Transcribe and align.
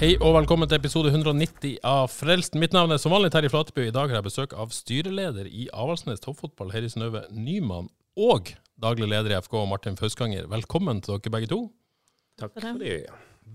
Hei 0.00 0.14
og 0.16 0.30
velkommen 0.32 0.64
til 0.64 0.78
episode 0.78 1.10
190 1.12 1.74
av 1.84 2.06
Frelst. 2.08 2.54
Mitt 2.56 2.72
navn 2.72 2.94
er 2.94 3.00
som 3.02 3.12
vanlig 3.12 3.28
Terje 3.34 3.50
Flateby. 3.52 3.82
I 3.90 3.92
dag 3.92 4.08
har 4.08 4.16
jeg 4.16 4.24
besøk 4.30 4.54
av 4.56 4.70
styreleder 4.72 5.44
i 5.44 5.66
Avaldsnes 5.76 6.22
Toppfotball, 6.24 6.70
Heri 6.72 6.88
Synnøve 6.88 7.26
Nyman, 7.36 7.90
og 8.16 8.48
daglig 8.80 9.10
leder 9.10 9.34
i 9.34 9.36
FK, 9.44 9.58
Martin 9.68 9.98
Fauskanger. 10.00 10.46
Velkommen 10.48 11.02
til 11.04 11.18
dere 11.18 11.34
begge 11.34 11.50
to. 11.50 11.58
Takk 12.40 12.54
for 12.54 12.80
det. 12.80 12.94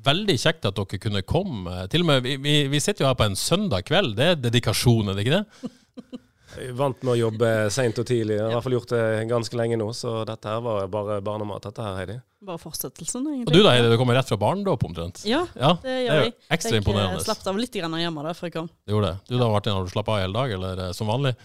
Veldig 0.05 0.35
kjekt 0.44 0.70
at 0.70 0.77
dere 0.77 1.02
kunne 1.08 1.26
komme. 1.26 1.80
Til 1.90 2.05
og 2.05 2.12
med, 2.12 2.21
vi, 2.27 2.38
vi, 2.46 2.55
vi 2.70 2.84
sitter 2.84 3.07
jo 3.07 3.09
her 3.09 3.18
på 3.18 3.26
en 3.26 3.41
søndag 3.41 3.90
kveld. 3.90 4.13
Det 4.21 4.30
er 4.35 4.38
dedikasjon, 4.43 5.09
er 5.09 5.18
det 5.18 5.26
ikke 5.26 5.40
det? 5.40 6.21
Jeg 6.59 6.76
vant 6.77 7.02
med 7.04 7.14
å 7.14 7.18
jobbe 7.20 7.50
seint 7.73 7.98
og 8.02 8.05
tidlig. 8.09 8.36
Jeg 8.38 8.44
har 8.45 8.52
i 8.52 8.55
hvert 8.58 8.66
fall 8.68 8.76
gjort 8.77 8.94
det 8.94 9.02
ganske 9.29 9.60
lenge 9.60 9.77
nå, 9.82 9.88
så 9.98 10.13
dette 10.29 10.52
her 10.52 10.62
var 10.66 10.88
bare 10.93 11.18
barnemat, 11.26 11.63
dette 11.70 11.82
her, 11.85 11.96
Heidi. 11.99 12.18
Bare 12.46 12.62
fortsettelsen, 12.62 13.26
Og 13.48 13.52
du 13.52 13.62
da, 13.63 13.71
Heidi, 13.74 13.90
du 13.90 13.98
kommer 13.98 14.16
rett 14.20 14.29
fra 14.29 14.38
barndåp 14.38 14.84
omtrent? 14.85 15.24
Ja, 15.26 15.46
Ja, 15.57 15.74
det 15.82 15.90
det 15.90 15.96
er 15.96 16.05
gjør 16.05 16.24
jeg. 16.26 16.34
ekstra 16.60 16.71
Jeg 16.77 16.84
imponerende. 16.84 17.18
Jeg 17.20 17.26
slapp 17.27 17.48
av 17.54 17.57
litt 17.57 17.74
grann 17.74 17.98
hjemme 17.99 18.24
da, 18.27 18.34
før 18.38 18.49
jeg 18.52 18.54
kom. 18.60 18.70
Du 18.85 18.94
gjorde 18.96 19.12
det. 19.12 19.18
Du 19.29 19.38
da, 19.41 19.49
Martin, 19.49 19.74
har 19.74 19.84
du 19.84 19.90
slappet 19.96 20.13
av 20.16 20.24
hele 20.24 20.34
dag, 20.40 20.52
eller 20.60 20.88
eh, 20.88 20.91
som 20.94 21.07
vanlig? 21.12 21.35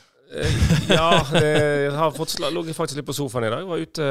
Ja, 0.91 1.25
jeg 1.34 1.91
har 1.91 2.12
fått 2.15 2.37
ligget 2.39 2.77
faktisk 2.77 3.01
litt 3.01 3.06
på 3.09 3.15
sofaen 3.17 3.49
i 3.49 3.51
dag. 3.51 3.65
Var 3.67 3.81
ute, 3.83 4.05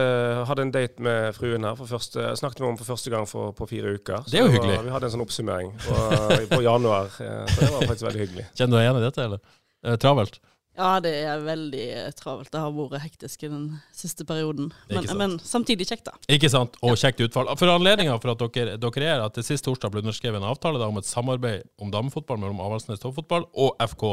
hadde 0.49 0.65
en 0.65 0.73
date 0.75 0.99
med 1.05 1.29
fruen 1.37 1.63
her. 1.63 1.77
For 1.79 1.87
første, 1.87 2.25
snakket 2.39 2.59
med 2.59 2.67
henne 2.73 2.81
for 2.81 2.89
første 2.91 3.13
gang 3.13 3.23
for, 3.29 3.53
på 3.55 3.67
fire 3.69 3.93
uker. 3.95 4.25
Det 4.27 4.39
er 4.41 4.43
jo 4.43 4.49
Så 4.51 4.57
hyggelig. 4.57 4.81
Vi 4.83 4.91
hadde 4.91 5.07
en 5.07 5.13
sånn 5.15 5.23
oppsummering 5.23 5.71
på, 5.85 5.95
på 6.57 6.59
januar. 6.65 7.07
eh, 7.23 7.45
Så 7.53 7.61
det 7.63 7.71
var 7.71 7.87
faktisk 7.87 8.07
veldig 8.09 8.23
hyggelig. 8.25 8.45
Kjenner 8.51 8.73
du 8.75 8.77
deg 8.81 8.85
igjen 8.89 8.99
i 8.99 9.05
dette, 9.05 9.27
eller? 9.29 9.39
Det 9.79 9.93
er 9.95 10.01
travelt? 10.03 10.39
Ja, 10.79 10.93
det 11.03 11.11
er 11.27 11.41
veldig 11.43 11.85
eh, 11.91 12.11
travelt. 12.15 12.51
Det 12.53 12.59
har 12.63 12.71
vært 12.71 13.03
hektisk 13.03 13.41
i 13.43 13.49
den 13.51 13.65
siste 13.95 14.23
perioden. 14.27 14.69
Er 14.87 15.01
Men, 15.01 15.09
men 15.19 15.33
samtidig 15.43 15.89
kjekt, 15.89 16.05
da. 16.07 16.13
Ikke 16.31 16.47
sant? 16.51 16.77
Og 16.85 16.95
kjekt 16.99 17.19
utfall. 17.25 17.51
For 17.59 17.71
anledninga 17.73 18.15
for 18.23 18.31
at 18.31 18.45
dere, 18.55 18.77
dere 18.79 19.09
er 19.09 19.23
at 19.25 19.35
det 19.35 19.43
sist 19.43 19.67
torsdag 19.67 19.91
ble 19.91 20.05
underskrevet 20.05 20.39
en 20.39 20.47
avtale 20.47 20.79
da, 20.79 20.87
om 20.87 21.01
et 21.01 21.09
samarbeid 21.09 21.67
om 21.83 21.91
damefotball 21.91 22.39
mellom 22.39 22.63
Avaldsnes 22.63 23.03
Toppfotball 23.03 23.49
og 23.59 23.75
FK, 23.91 24.05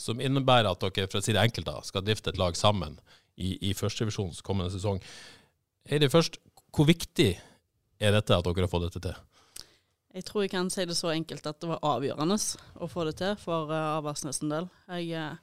som 0.00 0.24
innebærer 0.24 0.70
at 0.70 0.86
dere 0.86 1.10
for 1.12 1.20
å 1.20 1.26
si 1.26 1.36
det 1.36 1.44
enkelt 1.44 1.68
da, 1.68 1.76
skal 1.84 2.06
drifte 2.06 2.32
et 2.32 2.40
lag 2.40 2.56
sammen 2.56 2.96
i, 3.36 3.58
i 3.68 3.74
førstedivisjons 3.76 4.40
kommende 4.46 4.72
sesong. 4.72 5.02
Heidi, 5.90 6.08
først, 6.12 6.40
hvor 6.72 6.88
viktig 6.88 7.34
er 8.00 8.16
dette 8.16 8.32
at 8.32 8.48
dere 8.48 8.64
har 8.64 8.72
fått 8.72 8.88
dette 8.88 9.04
til? 9.10 9.24
Jeg 10.16 10.24
tror 10.24 10.46
jeg 10.46 10.50
kan 10.54 10.70
si 10.72 10.86
det 10.88 10.96
så 10.96 11.12
enkelt 11.12 11.44
at 11.46 11.60
det 11.60 11.68
var 11.68 11.84
avgjørende 11.84 12.38
å 12.80 12.88
få 12.88 13.04
det 13.06 13.18
til 13.20 13.36
for 13.38 13.68
uh, 13.68 13.98
Avaldsnes 13.98 14.40
en 14.42 14.54
del. 14.54 14.70
Jeg, 14.88 15.12
eh, 15.20 15.36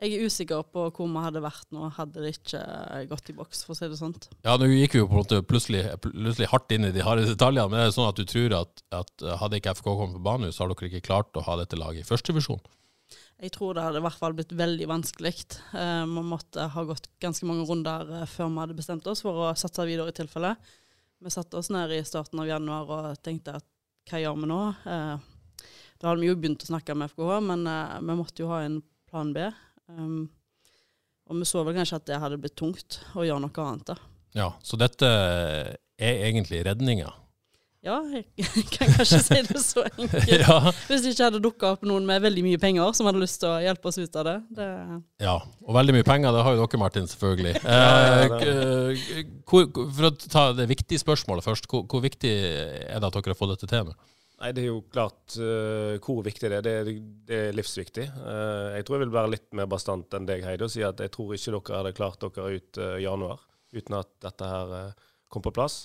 jeg 0.00 0.16
er 0.16 0.24
usikker 0.26 0.62
på 0.72 0.86
hvor 0.96 1.08
vi 1.12 1.22
hadde 1.26 1.42
vært 1.44 1.66
nå, 1.76 1.90
hadde 1.98 2.24
det 2.24 2.32
ikke 2.38 2.60
eh, 2.64 3.04
gått 3.10 3.30
i 3.32 3.36
boks, 3.36 3.62
for 3.66 3.74
å 3.74 3.78
si 3.78 3.88
det 3.92 3.98
sånn. 4.00 4.14
Ja, 4.46 4.56
nå 4.56 4.68
gikk 4.70 4.96
vi 4.96 5.02
jo 5.02 5.08
på 5.10 5.16
en 5.18 5.22
måte 5.22 5.40
plutselig, 5.44 5.84
plutselig 6.04 6.48
hardt 6.52 6.72
inn 6.72 6.88
i 6.88 6.92
de 6.94 7.04
harde 7.04 7.28
detaljene, 7.28 7.68
men 7.72 7.82
er 7.82 7.90
det 7.90 7.96
sånn 7.98 8.08
at 8.08 8.18
du 8.20 8.24
tror 8.28 8.56
at, 8.62 8.84
at 8.96 9.26
hadde 9.42 9.60
ikke 9.60 9.74
FK 9.76 9.88
kommet 9.92 10.16
på 10.16 10.24
banen, 10.30 10.52
så 10.52 10.64
har 10.64 10.72
dere 10.72 10.88
ikke 10.90 11.06
klart 11.10 11.36
å 11.36 11.44
ha 11.46 11.58
dette 11.60 11.78
laget 11.80 12.04
i 12.04 12.08
førstevisjon? 12.08 12.62
Jeg 13.40 13.54
tror 13.54 13.72
det 13.76 13.82
hadde 13.86 14.00
i 14.02 14.04
hvert 14.04 14.20
fall 14.20 14.34
blitt 14.36 14.50
veldig 14.52 14.86
vanskelig. 14.90 15.32
Eh, 15.72 16.04
måtte 16.12 16.66
ha 16.74 16.82
gått 16.84 17.08
ganske 17.24 17.46
mange 17.48 17.64
runder 17.68 18.10
eh, 18.20 18.26
før 18.28 18.50
vi 18.52 18.60
hadde 18.64 18.76
bestemt 18.76 19.06
oss 19.08 19.22
for 19.24 19.46
å 19.46 19.54
satse 19.56 19.86
videre 19.88 20.12
i 20.12 20.16
tilfelle. 20.16 20.54
Vi 21.20 21.32
satte 21.32 21.56
oss 21.60 21.70
ned 21.72 21.92
i 21.96 22.02
starten 22.04 22.40
av 22.40 22.48
januar 22.48 22.92
og 22.96 23.22
tenkte 23.24 23.56
at 23.60 23.66
hva 24.10 24.20
gjør 24.20 24.36
vi 24.42 24.48
nå? 24.50 24.60
Eh, 24.88 25.28
Da 26.00 26.08
hadde 26.08 26.22
vi 26.22 26.30
jo 26.30 26.36
begynt 26.40 26.62
å 26.64 26.68
snakke 26.70 26.94
med 26.96 27.10
FKH, 27.12 27.40
men 27.44 27.66
eh, 27.68 27.96
vi 28.08 28.14
måtte 28.16 28.40
jo 28.44 28.48
ha 28.52 28.62
en 28.64 28.78
plan 29.10 29.32
B. 29.36 29.48
Um, 29.96 30.28
og 31.30 31.38
vi 31.38 31.48
så 31.48 31.62
vel 31.66 31.76
kanskje 31.78 32.00
at 32.00 32.08
det 32.10 32.20
hadde 32.22 32.40
blitt 32.42 32.58
tungt 32.58 33.00
å 33.14 33.26
gjøre 33.26 33.44
noe 33.44 33.66
annet. 33.66 33.92
da. 33.92 33.98
Ja, 34.34 34.52
så 34.62 34.78
dette 34.78 35.08
er 35.10 36.24
egentlig 36.26 36.62
redninga. 36.66 37.10
Ja, 37.80 37.96
jeg 38.36 38.66
kan 38.74 38.90
kanskje 38.92 39.18
si 39.24 39.38
det 39.46 39.60
så 39.64 39.86
enkelt. 39.86 40.28
ja. 40.42 40.56
Hvis 40.84 41.04
det 41.04 41.14
ikke 41.14 41.28
hadde 41.30 41.40
dukka 41.40 41.70
opp 41.76 41.86
noen 41.88 42.04
med 42.08 42.20
veldig 42.20 42.42
mye 42.44 42.60
penger 42.60 42.92
som 42.96 43.08
hadde 43.08 43.22
lyst 43.22 43.40
til 43.40 43.48
å 43.48 43.60
hjelpe 43.64 43.88
oss 43.88 43.96
ut 43.96 44.18
av 44.20 44.26
det. 44.28 44.36
det 44.58 44.68
Ja, 45.24 45.38
og 45.64 45.78
veldig 45.78 45.96
mye 45.96 46.06
penger, 46.06 46.34
det 46.36 46.44
har 46.44 46.56
jo 46.56 46.66
dere, 46.66 46.82
Martin, 46.82 47.08
selvfølgelig. 47.10 47.56
Eh, 48.40 49.20
hvor, 49.48 49.66
for 49.72 50.06
å 50.08 50.10
ta 50.20 50.42
det 50.56 50.66
viktige 50.70 51.00
spørsmålet 51.00 51.44
først, 51.44 51.66
hvor, 51.70 51.82
hvor 51.88 52.02
viktig 52.04 52.30
er 52.30 53.00
det 53.00 53.06
at 53.06 53.16
dere 53.16 53.32
har 53.32 53.38
fått 53.38 53.54
dette 53.54 53.68
til 53.70 53.88
nå? 53.88 53.94
Nei, 54.40 54.52
Det 54.56 54.62
er 54.62 54.68
jo 54.70 54.80
klart 54.88 55.34
uh, 55.36 55.98
hvor 56.00 56.22
viktig 56.24 56.48
det 56.48 56.58
er. 56.60 56.64
Det, 56.64 56.72
er- 56.80 56.90
det 57.28 57.40
er 57.50 57.56
livsviktig. 57.56 58.06
Uh, 58.16 58.72
jeg 58.78 58.86
tror 58.88 58.96
jeg 58.96 59.04
vil 59.06 59.16
være 59.18 59.32
litt 59.34 59.48
mer 59.58 59.68
bastant 59.68 60.16
enn 60.16 60.28
deg, 60.28 60.44
Heidi, 60.46 60.64
og 60.64 60.72
si 60.72 60.84
at 60.86 61.00
jeg 61.04 61.12
tror 61.12 61.34
ikke 61.36 61.52
dere 61.58 61.80
hadde 61.82 61.96
klart 61.98 62.24
dere 62.24 62.54
ut 62.56 62.80
uh, 62.80 62.94
januar 63.02 63.42
uten 63.76 63.98
at 64.00 64.08
dette 64.24 64.48
her 64.50 64.72
kom 65.30 65.44
på 65.44 65.52
plass. 65.54 65.84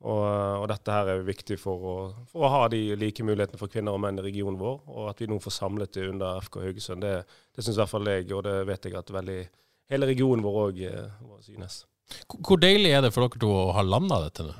Og, 0.00 0.22
og 0.24 0.64
dette 0.70 0.94
her 0.94 1.10
er 1.12 1.26
viktig 1.26 1.58
for 1.60 1.82
å, 1.84 1.94
for 2.30 2.46
å 2.46 2.52
ha 2.54 2.60
de 2.72 2.78
like 2.96 3.20
mulighetene 3.26 3.60
for 3.60 3.68
kvinner 3.68 3.92
og 3.92 4.00
menn 4.00 4.16
i 4.16 4.24
regionen 4.24 4.56
vår, 4.56 4.78
og 4.88 5.10
at 5.10 5.18
vi 5.20 5.28
nå 5.28 5.36
får 5.44 5.52
samlet 5.58 5.92
det 5.98 6.06
under 6.08 6.38
FK 6.46 6.56
Haugesund. 6.62 7.04
Det, 7.04 7.10
det 7.52 7.66
syns 7.66 7.76
i 7.76 7.82
hvert 7.82 7.92
fall 7.92 8.08
jeg, 8.08 8.24
og 8.32 8.46
det 8.46 8.54
vet 8.70 8.88
jeg 8.88 8.96
at 8.96 9.12
veldig, 9.12 9.36
hele 9.92 10.08
regionen 10.08 10.46
vår 10.46 10.56
òg 10.62 10.80
synes. 11.44 11.82
Hvor 12.32 12.62
deilig 12.62 12.94
er 12.96 13.04
det 13.04 13.12
for 13.12 13.26
dere 13.28 13.42
to 13.44 13.52
å 13.52 13.66
ha 13.76 13.84
landa 13.84 14.22
dette 14.24 14.48
nå? 14.48 14.54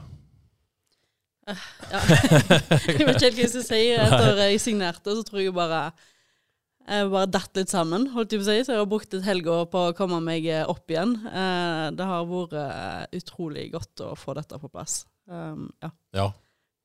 Ja. 1.51 2.01
jeg 2.87 3.07
vet 3.07 3.17
ikke 3.17 3.27
helt 3.27 3.37
hva 3.37 3.45
jeg 3.45 3.53
skal 3.55 3.67
si. 3.67 3.83
Etter 3.97 4.41
jeg 4.45 4.63
signerte, 4.63 5.17
så 5.19 5.27
tror 5.27 5.43
jeg 5.43 5.55
bare 5.57 5.83
jeg 6.91 7.11
bare 7.13 7.29
datt 7.31 7.55
litt 7.55 7.71
sammen, 7.71 8.09
holdt 8.17 8.33
jeg 8.35 8.41
på 8.41 8.47
å 8.47 8.51
si. 8.51 8.63
Så 8.67 8.75
jeg 8.75 8.81
har 8.83 8.89
brukt 8.91 9.15
et 9.15 9.27
helgeår 9.27 9.67
på 9.71 9.83
å 9.91 9.97
komme 9.97 10.19
meg 10.25 10.49
opp 10.65 10.91
igjen. 10.91 11.13
Eh, 11.29 11.87
Det 11.95 12.07
har 12.09 12.25
vært 12.27 12.57
eh, 12.59 13.19
utrolig 13.21 13.69
godt 13.75 14.03
å 14.07 14.15
få 14.19 14.35
dette 14.39 14.59
på 14.59 14.71
plass. 14.73 15.05
Um, 15.31 15.69
ja. 15.85 15.93
Ja. 16.17 16.31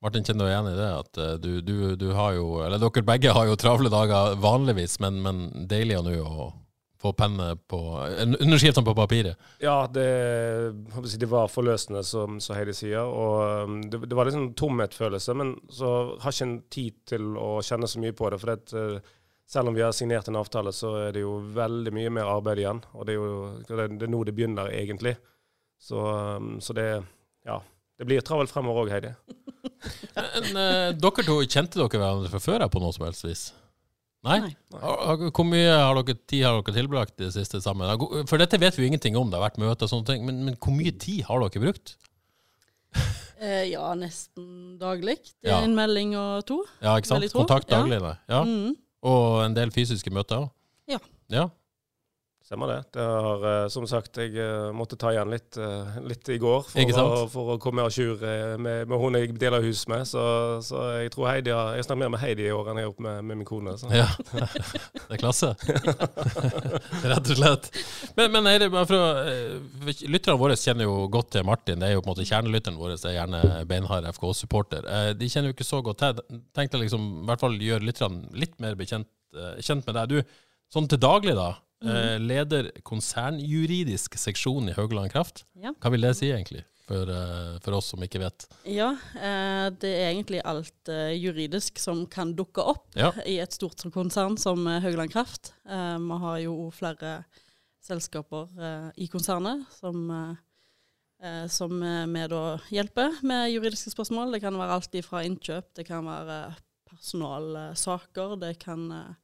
Martin, 0.04 0.22
kjenner 0.22 0.46
du 0.46 0.52
igjen 0.52 0.68
i 0.70 0.76
det? 0.76 0.90
At 1.00 1.18
eh, 1.18 1.32
du, 1.42 1.50
du, 1.64 1.74
du 1.98 2.10
har 2.14 2.36
jo 2.36 2.60
Eller 2.62 2.78
dere 2.78 3.02
begge 3.08 3.32
har 3.34 3.48
jo 3.48 3.56
travle 3.58 3.90
dager 3.90 4.36
vanligvis, 4.38 5.00
men, 5.02 5.18
men 5.24 5.66
deilig 5.66 5.98
nå 6.04 6.14
å 6.22 6.50
få 6.98 7.12
penne 7.12 7.50
på 7.68 7.78
Underskriftene 8.40 8.84
på 8.86 8.94
papiret. 8.96 9.36
Ja, 9.60 9.86
det, 9.92 10.06
det 11.20 11.28
var 11.30 11.50
forløsende, 11.52 12.02
som, 12.04 12.40
som 12.40 12.56
Heidi 12.56 12.74
sier. 12.76 13.04
Og 13.04 13.68
um, 13.68 13.78
det, 13.90 14.00
det 14.08 14.16
var 14.16 14.28
litt 14.28 14.36
sånn 14.36 14.54
tomhetsfølelse, 14.58 15.36
men 15.36 15.54
så 15.72 15.92
har 16.22 16.34
ikke 16.34 16.48
en 16.48 16.58
tid 16.72 16.98
til 17.12 17.36
å 17.40 17.50
kjenne 17.64 17.90
så 17.90 18.02
mye 18.02 18.16
på 18.16 18.32
det. 18.32 18.40
For 18.42 18.52
det, 18.52 18.80
eh, 18.80 19.14
selv 19.46 19.70
om 19.70 19.76
vi 19.76 19.84
har 19.84 19.94
signert 19.96 20.30
en 20.30 20.40
avtale, 20.40 20.72
så 20.74 20.94
er 21.04 21.16
det 21.16 21.26
jo 21.26 21.36
veldig 21.56 21.94
mye 21.94 22.14
mer 22.18 22.32
arbeid 22.32 22.64
igjen. 22.64 22.82
Og 22.96 23.06
det 23.06 23.14
er 23.14 23.20
jo 23.20 23.30
det, 23.68 23.88
det 24.00 24.08
er 24.08 24.14
nå 24.16 24.24
det 24.26 24.36
begynner, 24.36 24.72
egentlig. 24.72 25.16
Så, 25.82 26.00
um, 26.00 26.56
så 26.60 26.76
det 26.76 26.90
Ja. 27.46 27.60
Det 27.96 28.04
blir 28.04 28.20
travelt 28.20 28.52
fremover 28.52 28.84
òg, 28.84 28.90
Heidi. 28.92 29.14
Men 30.16 30.58
eh, 30.60 30.90
dere 31.00 31.22
to, 31.24 31.38
kjente 31.48 31.78
dere 31.80 31.88
hverandre 31.96 32.28
fra 32.28 32.40
før 32.44 32.64
her 32.66 32.68
på 32.68 32.82
noe 32.82 32.92
som 32.92 33.06
helst 33.06 33.24
vis? 33.24 33.46
Nei? 34.26 34.38
Nei. 34.42 34.80
Hvor 35.30 35.46
mye 35.46 35.70
har 35.70 36.00
dere, 36.02 36.16
tid 36.26 36.42
har 36.44 36.58
dere 36.60 36.74
tilbrakt 36.80 37.14
i 37.20 37.24
det 37.28 37.32
siste 37.36 37.60
sammen? 37.62 37.86
For 38.26 38.42
dette 38.42 38.58
vet 38.58 38.74
vi 38.76 38.82
jo 38.84 38.90
ingenting 38.90 39.16
om, 39.20 39.30
det 39.30 39.38
har 39.38 39.46
vært 39.46 39.60
møter 39.62 39.86
og 39.86 39.92
sånne 39.92 40.08
ting, 40.10 40.26
men, 40.26 40.40
men 40.48 40.56
hvor 40.58 40.74
mye 40.74 40.92
tid 40.98 41.22
har 41.28 41.44
dere 41.46 41.62
brukt? 41.68 41.96
Eh, 43.36 43.66
ja, 43.68 43.90
nesten 43.92 44.78
daglig. 44.80 45.18
Det 45.44 45.50
Ja. 45.50 45.58
er 45.60 45.66
en 45.66 45.74
melding 45.76 46.14
og 46.16 46.46
to. 46.48 46.62
Ja, 46.80 46.94
ikke 46.96 47.10
sant? 47.10 47.26
Kontakt 47.36 47.68
daglig, 47.68 47.98
ja. 48.00 48.14
Ja. 48.32 48.38
Mm. 48.48 48.70
Og 49.04 49.42
en 49.44 49.52
del 49.58 49.68
fysiske 49.74 50.08
møter 50.08 50.46
òg? 50.46 50.46
Ja. 50.88 50.96
ja. 51.28 51.42
Stemmer 52.46 52.68
det. 52.70 52.82
det 52.94 53.02
har, 53.02 53.44
eh, 53.50 53.68
som 53.74 53.82
sagt, 53.90 54.20
jeg 54.22 54.36
eh, 54.38 54.68
måtte 54.70 54.94
ta 54.94 55.10
igjen 55.10 55.32
litt, 55.32 55.56
eh, 55.58 55.96
litt 56.06 56.28
i 56.30 56.36
går 56.38 56.60
for, 56.68 56.98
å, 57.02 57.24
for 57.32 57.48
å 57.50 57.56
komme 57.58 57.82
à 57.82 57.90
jour 57.90 58.20
med, 58.62 58.86
med 58.86 59.00
hun 59.02 59.18
jeg 59.18 59.32
deler 59.34 59.64
hus 59.66 59.82
med. 59.90 60.04
Så, 60.06 60.22
så 60.62 60.84
jeg 61.00 61.10
tror 61.10 61.26
Heidi 61.26 61.50
har, 61.50 61.72
jeg 61.74 61.88
snakker 61.88 62.04
mer 62.04 62.12
med 62.14 62.22
Heidi 62.22 62.46
i 62.46 62.52
år 62.54 62.70
enn 62.70 62.78
jeg 62.78 62.86
har 62.86 62.92
gjort 62.92 63.02
med, 63.08 63.18
med 63.26 63.40
min 63.40 63.48
kone. 63.48 63.74
Så. 63.80 63.90
ja. 63.90 64.06
Det 65.08 65.16
er 65.16 65.22
klasse. 65.24 65.50
Rett 67.16 67.32
og 67.34 67.42
slett. 67.42 67.68
Men, 68.14 68.30
men 68.38 68.52
Heidi, 68.52 68.70
bare 68.70 68.86
for 68.92 69.00
å 69.00 69.10
Lytterne 70.06 70.38
våre 70.38 70.54
kjenner 70.60 70.86
jo 70.86 71.10
godt 71.10 71.34
til 71.34 71.46
Martin. 71.50 71.82
Det 71.82 71.90
er 71.90 71.96
jo 71.96 72.06
på 72.06 72.12
en 72.12 72.14
måte 72.14 72.30
Kjernelytteren 72.30 72.78
vår 72.78 72.94
det 72.94 73.10
er 73.10 73.18
gjerne 73.18 73.44
beinhard 73.66 74.06
FK-supporter. 74.14 74.86
De 75.18 75.34
kjenner 75.34 75.50
jo 75.50 75.58
ikke 75.58 75.66
så 75.66 75.82
godt 75.82 76.04
til. 76.04 76.42
Tenkte 76.54 76.78
liksom, 76.78 77.10
i 77.24 77.26
hvert 77.26 77.42
fall 77.42 77.58
gjøre 77.58 77.90
lytterne 77.90 78.38
litt 78.38 78.54
mer 78.62 78.78
bekjent, 78.78 79.10
kjent 79.58 79.82
med 79.82 79.98
deg. 79.98 80.14
Du, 80.14 80.42
sånn 80.70 80.86
til 80.90 81.02
daglig, 81.02 81.34
da. 81.34 81.56
Eh, 81.86 82.16
leder 82.20 82.70
konsernjuridisk 82.86 84.16
seksjon 84.18 84.68
i 84.70 84.74
Haugland 84.76 85.12
Kraft. 85.12 85.44
Ja. 85.54 85.72
Hva 85.80 85.90
vil 85.94 86.00
det 86.06 86.14
si 86.18 86.30
egentlig, 86.32 86.64
for, 86.86 87.10
eh, 87.10 87.58
for 87.64 87.76
oss 87.78 87.90
som 87.92 88.02
ikke 88.02 88.20
vet? 88.22 88.46
Ja, 88.64 88.90
eh, 89.14 89.70
det 89.70 89.90
er 89.92 90.10
egentlig 90.12 90.42
alt 90.44 90.90
juridisk 91.18 91.78
som 91.82 92.04
kan 92.06 92.34
dukke 92.34 92.62
opp 92.64 92.86
Ja. 92.96 93.12
i 93.26 93.38
et 93.38 93.52
stort 93.52 93.82
konsern 93.92 94.36
som 94.38 94.66
Haugland 94.66 95.10
Kraft. 95.12 95.52
Eh, 95.68 95.98
vi 95.98 96.18
har 96.18 96.38
jo 96.40 96.70
flere 96.70 97.24
selskaper 97.82 98.48
i 98.98 99.06
konsernet 99.06 99.64
som, 99.78 100.36
som 101.48 101.80
vi 102.12 102.26
da 102.26 102.58
hjelper 102.68 103.22
med 103.22 103.52
juridiske 103.52 103.92
spørsmål. 103.94 104.32
Det 104.32 104.40
kan 104.42 104.54
være 104.58 104.74
alt 104.74 105.04
fra 105.04 105.22
innkjøp, 105.22 105.72
det 105.76 105.86
kan 105.86 106.04
være 106.04 106.56
personalsaker, 106.90 108.36
det 108.40 108.58
kan 108.58 109.16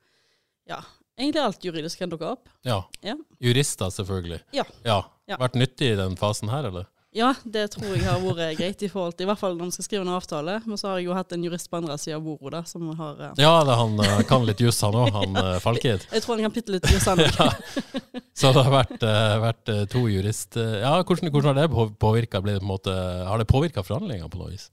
Ja, 0.69 0.79
egentlig 1.19 1.43
alt 1.43 1.65
juridisk 1.65 2.03
kan 2.03 2.13
dukke 2.13 2.33
opp. 2.35 2.49
Ja. 2.67 2.83
Ja. 3.05 3.17
Jurister, 3.43 3.93
selvfølgelig. 3.95 4.43
Ja. 4.57 4.67
ja. 4.87 5.03
Vært 5.41 5.59
nyttig 5.59 5.93
i 5.93 5.99
den 5.99 6.19
fasen 6.21 6.53
her, 6.53 6.69
eller? 6.71 6.89
Ja, 7.13 7.35
det 7.45 7.67
tror 7.75 7.91
jeg 7.93 8.07
har 8.07 8.23
vært 8.25 8.57
greit, 8.57 8.83
i 8.83 8.89
forhold 8.89 9.19
til, 9.19 9.27
i 9.27 9.29
hvert 9.29 9.41
fall 9.41 9.59
når 9.59 9.69
vi 9.69 9.75
skal 9.77 9.85
skrive 9.85 10.05
en 10.07 10.15
avtale. 10.17 10.55
Men 10.65 10.81
så 10.81 10.89
har 10.89 11.01
jeg 11.01 11.11
jo 11.11 11.17
hatt 11.19 11.35
en 11.37 11.45
jurist 11.45 11.69
på 11.69 11.77
andre 11.83 11.99
sida 12.01 12.17
av 12.17 12.25
bordet 12.25 12.55
da, 12.55 12.63
som 12.71 12.87
har 12.97 13.19
uh... 13.21 13.35
Ja, 13.37 13.53
det, 13.69 13.77
han 13.77 14.01
uh, 14.01 14.23
kan 14.29 14.47
litt 14.49 14.63
juss, 14.65 14.81
han 14.81 14.97
òg, 14.97 15.11
han 15.13 15.37
uh, 15.37 15.59
Falkid. 15.61 16.07
Jeg 16.09 16.25
tror 16.25 16.41
han 16.41 16.49
kan 16.49 16.55
bitte 16.57 16.73
litt 16.73 16.89
i 16.89 17.01
sanden. 17.05 17.29
Så 18.39 18.49
det 18.57 18.63
har 18.65 18.73
vært, 18.73 19.03
eh, 19.05 19.35
vært 19.43 19.71
eh, 19.71 19.83
to 19.93 20.07
jurist... 20.09 20.57
eh, 20.57 20.79
ja, 20.81 20.95
hvordan, 21.05 21.29
hvordan 21.35 21.53
har 21.53 21.59
det 21.61 21.67
på- 21.75 21.91
påvirka? 22.01 22.41
Har 22.41 23.39
det 23.39 23.47
påvirka 23.51 23.85
forhandlingene 23.85 24.31
på 24.33 24.41
noe 24.41 24.55
vis? 24.55 24.71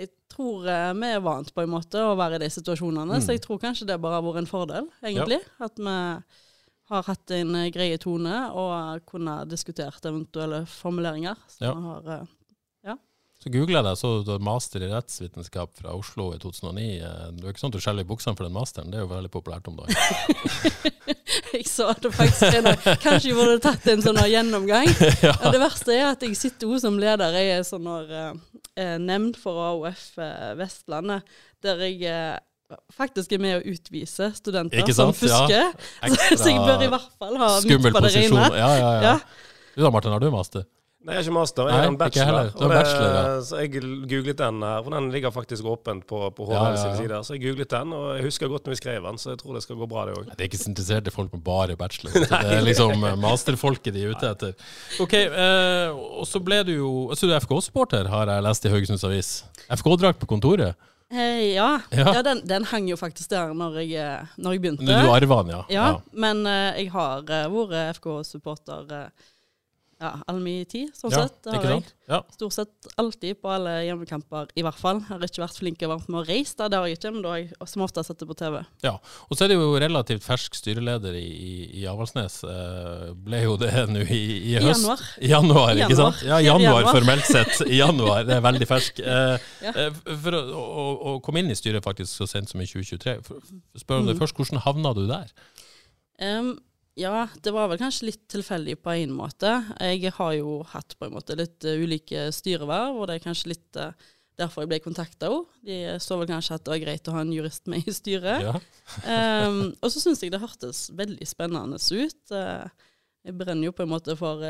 Jeg 0.00 0.10
tror 0.32 0.66
eh, 0.70 0.90
vi 0.96 1.08
er 1.12 1.20
vant 1.24 1.50
på 1.54 1.62
en 1.64 1.72
måte 1.74 2.00
å 2.00 2.16
være 2.16 2.38
i 2.38 2.44
de 2.44 2.48
situasjonene, 2.54 3.18
Mm. 3.18 3.20
så 3.24 3.34
jeg 3.34 3.42
tror 3.44 3.58
kanskje 3.60 3.86
det 3.90 3.98
bare 4.00 4.16
har 4.20 4.22
vært 4.24 4.38
en 4.42 4.48
fordel, 4.48 4.86
egentlig. 5.04 5.40
At 5.60 5.76
vi 5.76 5.94
har 6.90 7.02
hatt 7.06 7.30
en 7.36 7.54
eh, 7.60 7.70
greie 7.74 7.98
tone 8.02 8.36
og 8.56 9.04
kunne 9.06 9.44
diskutert 9.50 10.00
eventuelle 10.08 10.64
formuleringer. 10.66 11.36
Så 11.48 11.66
Ja. 11.68 11.74
vi 11.74 11.82
har, 11.86 12.08
eh, 12.22 12.26
Så 13.40 13.48
googla 13.54 13.78
jeg 13.80 13.86
det, 13.86 13.92
så 13.96 14.08
du 14.20 14.30
har 14.34 14.42
master 14.44 14.82
i 14.84 14.88
rettsvitenskap 14.90 15.70
fra 15.78 15.94
Oslo 15.96 16.26
i 16.34 16.38
2009. 16.42 16.82
Eh, 17.00 17.20
Det 17.32 17.40
er 17.40 17.46
jo 17.48 17.52
ikke 17.54 17.62
sånn 17.62 17.70
at 17.72 17.76
du 17.78 17.80
skjeller 17.80 18.04
i 18.04 18.08
buksene 18.10 18.36
for 18.36 18.44
den 18.44 18.52
masteren, 18.52 18.90
det 18.92 18.98
er 19.00 19.06
jo 19.06 19.08
veldig 19.14 19.30
populært 19.32 19.70
om 19.70 19.78
dagen. 19.78 19.96
jeg 21.54 21.64
så 21.70 21.86
det 22.04 22.10
faktisk 22.12 22.58
en 22.58 22.68
dag. 22.68 22.82
Kanskje 23.00 23.30
jeg 23.30 23.38
burde 23.38 23.56
tatt 23.64 23.86
en 23.88 24.04
sånn 24.04 24.20
gjennomgang. 24.28 24.90
Ja. 25.24 25.32
Og 25.44 25.54
det 25.54 25.60
verste 25.60 25.92
er 25.96 26.06
at 26.10 26.22
jeg 26.24 26.36
sitter 26.38 26.68
også 26.68 26.86
som 26.86 26.98
leder 27.00 27.34
i 27.40 27.46
en 27.54 27.64
sånn 27.64 27.88
her, 27.88 28.12
eh, 28.76 28.94
nemnd 29.00 29.36
for 29.40 29.56
AOF 29.70 30.04
eh, 30.20 30.52
Vestlandet, 30.60 31.24
der 31.64 31.80
jeg 31.84 32.04
eh, 32.08 32.36
faktisk 32.94 33.32
er 33.36 33.40
med 33.42 33.56
å 33.58 33.72
utvise 33.72 34.30
studenter 34.36 34.92
som 34.96 35.14
fusker. 35.16 35.72
Ja. 36.04 36.12
så 36.36 36.52
jeg 36.52 36.60
bør 36.60 36.84
i 36.84 36.90
hvert 36.92 37.16
fall 37.16 37.40
ha 37.40 37.48
skummel 37.64 37.96
på 37.96 38.04
det 38.04 38.12
rene. 38.18 38.44
Ja, 38.52 38.68
ja, 38.76 38.92
ja. 39.00 39.00
Ja. 39.14 39.16
Du 39.74 39.80
da, 39.84 39.90
Martin, 39.96 40.12
har 40.12 40.20
du 40.20 40.28
master? 40.32 40.68
Nei, 41.00 41.14
jeg 41.16 41.22
er 41.22 41.24
ikke 41.24 41.32
master, 41.32 41.64
jeg 41.64 41.72
Nei, 41.72 41.80
er 41.80 41.88
en 41.88 41.94
ikke 41.94 42.00
bachelor. 42.02 42.38
er 42.40 42.50
det- 42.60 42.68
bachelor, 42.68 43.12
ja. 43.16 43.40
Så 43.48 43.56
jeg 43.62 43.70
googlet 44.10 44.36
den 44.36 44.58
her, 44.62 44.82
for 44.84 44.90
den 44.90 45.06
ligger 45.10 45.30
faktisk 45.32 45.64
åpent 45.64 46.02
på, 46.06 46.18
på 46.36 46.44
HL 46.44 46.52
Ja, 46.52 46.64
ja, 46.64 46.70
ja. 46.70 46.76
sine 46.82 46.96
sider. 46.98 47.22
Så 47.24 47.32
jeg 47.38 47.40
googlet 47.46 47.70
den, 47.72 47.92
og 47.96 48.04
jeg 48.18 48.24
husker 48.26 48.48
godt 48.52 48.64
når 48.68 48.74
vi 48.74 48.76
skrev 48.82 49.02
den, 49.08 49.16
så 49.22 49.30
jeg 49.32 49.38
tror 49.40 49.54
det 49.56 49.62
skal 49.64 49.76
gå 49.80 49.88
bra, 49.88 50.04
det 50.10 50.14
òg. 50.18 50.26
Det 50.36 50.40
er 50.44 50.48
ikke 50.50 50.60
så 50.60 50.68
interesserte 50.68 51.10
folk 51.14 51.32
med 51.32 51.42
bare 51.42 51.76
bachelor. 51.80 52.12
Det 52.20 52.52
er 52.52 52.60
liksom 52.68 52.92
eh, 53.08 53.16
masterfolket 53.16 53.94
de 53.96 54.04
er 54.04 54.12
ute 54.12 54.28
etter. 54.28 54.52
Ok, 55.00 55.14
eh, 55.14 55.88
og 56.20 56.26
så 56.28 56.42
ble 56.44 56.60
du 56.68 56.72
jo 56.76 56.92
Så 57.16 57.26
du 57.26 57.32
er 57.32 57.40
FK-supporter, 57.40 58.06
har 58.12 58.26
jeg 58.28 58.42
lest 58.50 58.68
i 58.68 58.68
Haugesunds 58.68 59.04
Avis. 59.08 59.32
FK-drakt 59.72 60.20
på 60.20 60.28
kontoret. 60.28 60.74
Eh, 61.10 61.54
ja, 61.56 61.80
Ja. 61.90 62.12
ja. 62.12 62.20
den, 62.22 62.44
den 62.46 62.62
hang 62.70 62.86
jo 62.92 62.94
faktisk 63.00 63.30
der 63.32 63.54
når 63.56 63.80
jeg, 63.80 63.96
eh, 63.98 64.26
når 64.36 64.52
jeg 64.52 64.60
begynte. 64.62 64.84
Du 64.86 65.10
arva 65.16 65.40
den, 65.42 65.56
ja. 65.56 65.64
Ja, 65.72 65.88
men 66.12 66.44
eh, 66.46 66.84
jeg 66.84 66.92
har 66.92 67.24
eh, 67.24 67.48
vært 67.50 67.96
FK-supporter 67.96 68.84
uh, 68.92 69.08
ja, 70.00 70.10
all 70.32 70.38
min 70.40 70.64
tid, 70.64 70.88
sånn 70.96 71.12
Ja, 71.12 71.26
sett. 71.26 71.42
Det 71.44 71.52
har 71.58 71.64
jeg. 71.74 71.82
Ja. 72.10 72.18
Stort 72.34 72.54
sett 72.56 72.86
alltid 72.98 73.36
på 73.38 73.50
alle 73.52 73.74
hjemmekamper, 73.86 74.48
i 74.58 74.62
hvert 74.66 74.78
fall. 74.80 74.98
Jeg 75.04 75.12
har 75.12 75.26
ikke 75.28 75.42
vært 75.44 75.58
flink 75.60 75.82
og 75.86 75.90
varmt 75.92 76.08
med 76.10 76.22
å 76.22 76.26
reise, 76.26 76.56
da, 76.58 76.66
det 76.72 76.78
har 76.80 76.88
jeg 76.88 76.96
ikke, 76.98 77.12
men 77.14 77.22
da 77.22 77.34
har 77.34 77.42
jeg 77.44 77.68
som 77.70 77.84
ofte 77.84 78.02
sett 78.08 78.18
det 78.18 78.26
på 78.30 78.34
TV. 78.40 78.56
Ja, 78.82 78.94
og 79.28 79.36
så 79.38 79.44
er 79.44 79.52
det 79.52 79.58
jo 79.60 79.68
relativt 79.78 80.24
fersk 80.26 80.56
styreleder 80.58 81.14
i, 81.20 81.26
i, 81.28 81.52
i 81.82 81.84
Avaldsnes. 81.92 82.40
Eh, 82.48 83.04
ble 83.28 83.42
jo 83.44 83.54
det 83.60 83.70
nå 83.92 84.02
i, 84.08 84.20
i 84.50 84.56
høst. 84.56 84.80
januar. 84.80 85.04
I 85.20 85.30
januar, 85.34 85.70
ikke 85.76 85.92
januar. 85.94 86.16
sant? 86.16 86.26
Ja, 86.32 86.40
januar, 86.48 86.80
januar. 86.80 86.92
formelt 86.98 87.28
sett. 87.30 87.60
I 87.68 87.78
januar, 87.82 88.24
det 88.26 88.38
er 88.40 88.46
veldig 88.48 88.70
fersk. 88.72 89.04
Eh, 89.10 89.38
Ja. 89.62 89.70
eh, 89.76 89.92
for 90.24 90.34
å, 90.34 90.40
å, 90.56 90.84
å 91.12 91.14
komme 91.22 91.42
inn 91.44 91.50
i 91.52 91.58
styret 91.58 91.84
faktisk 91.84 92.10
så 92.22 92.26
sent 92.30 92.48
som 92.50 92.60
i 92.62 92.66
2023, 92.66 93.18
for, 93.26 93.38
for 93.44 93.82
spør 93.84 94.00
om 94.02 94.06
det 94.08 94.16
Mm. 94.16 94.20
først, 94.24 94.36
hvordan 94.40 94.64
havna 94.64 94.94
du 94.96 95.04
der? 95.10 95.30
Em, 96.20 96.50
ja, 96.98 97.28
det 97.42 97.52
var 97.54 97.68
vel 97.70 97.78
kanskje 97.80 98.08
litt 98.10 98.24
tilfeldig 98.30 98.78
på 98.82 98.92
en 98.96 99.12
måte. 99.14 99.52
Jeg 99.80 100.10
har 100.16 100.32
jo 100.36 100.60
hatt 100.72 100.96
på 100.98 101.06
en 101.06 101.14
måte 101.14 101.36
litt 101.38 101.64
eh, 101.64 101.78
ulike 101.80 102.28
styreverv, 102.34 102.98
og 102.98 103.06
det 103.08 103.18
er 103.18 103.24
kanskje 103.24 103.52
litt 103.52 103.78
eh, 103.78 103.92
derfor 104.40 104.64
jeg 104.64 104.72
ble 104.72 104.80
kontakta 104.84 105.30
òg. 105.30 105.46
De 105.66 105.78
så 106.02 106.18
vel 106.20 106.28
kanskje 106.30 106.56
at 106.58 106.64
det 106.66 106.72
var 106.74 106.82
greit 106.82 107.08
å 107.10 107.14
ha 107.14 107.22
en 107.24 107.32
jurist 107.34 107.70
med 107.70 107.86
i 107.88 107.94
styret. 107.94 108.42
Ja. 108.46 108.54
um, 109.46 109.60
og 109.82 109.92
så 109.92 110.02
syns 110.02 110.22
jeg 110.24 110.32
det 110.34 110.42
hørtes 110.42 110.88
veldig 110.96 111.28
spennende 111.28 111.78
ut. 111.78 112.34
Eh, 112.36 112.86
jeg 113.28 113.36
brenner 113.36 113.68
jo 113.68 113.74
på 113.76 113.84
en 113.84 113.92
måte 113.92 114.14
for 114.16 114.40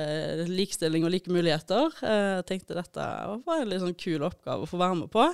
likestilling 0.47 1.03
og 1.03 1.11
like 1.11 1.27
muligheter. 1.35 1.91
Jeg 2.07 2.45
tenkte 2.47 2.77
dette 2.79 3.07
var 3.43 3.65
en 3.65 3.67
litt 3.67 3.83
sånn 3.83 3.97
kul 3.99 4.23
oppgave 4.23 4.63
å 4.63 4.71
få 4.71 4.79
være 4.79 5.01
med 5.01 5.11
på. 5.11 5.25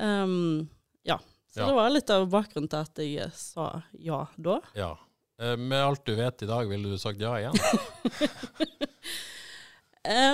Um, 0.00 0.64
ja. 1.04 1.18
Så 1.52 1.60
Ja. 1.60 1.66
det 1.68 1.74
var 1.76 1.92
litt 1.92 2.10
av 2.10 2.24
bakgrunnen 2.32 2.70
til 2.72 2.80
at 2.80 3.02
jeg 3.04 3.28
sa 3.36 3.82
ja 4.00 4.24
da. 4.40 4.56
ja. 4.74 4.94
Eh, 5.42 5.56
med 5.56 5.84
alt 5.84 6.06
du 6.06 6.14
vet 6.14 6.42
i 6.42 6.46
dag, 6.46 6.68
ville 6.68 6.88
du 6.88 6.98
sagt 6.98 7.20
ja 7.20 7.32
igjen? 7.40 7.54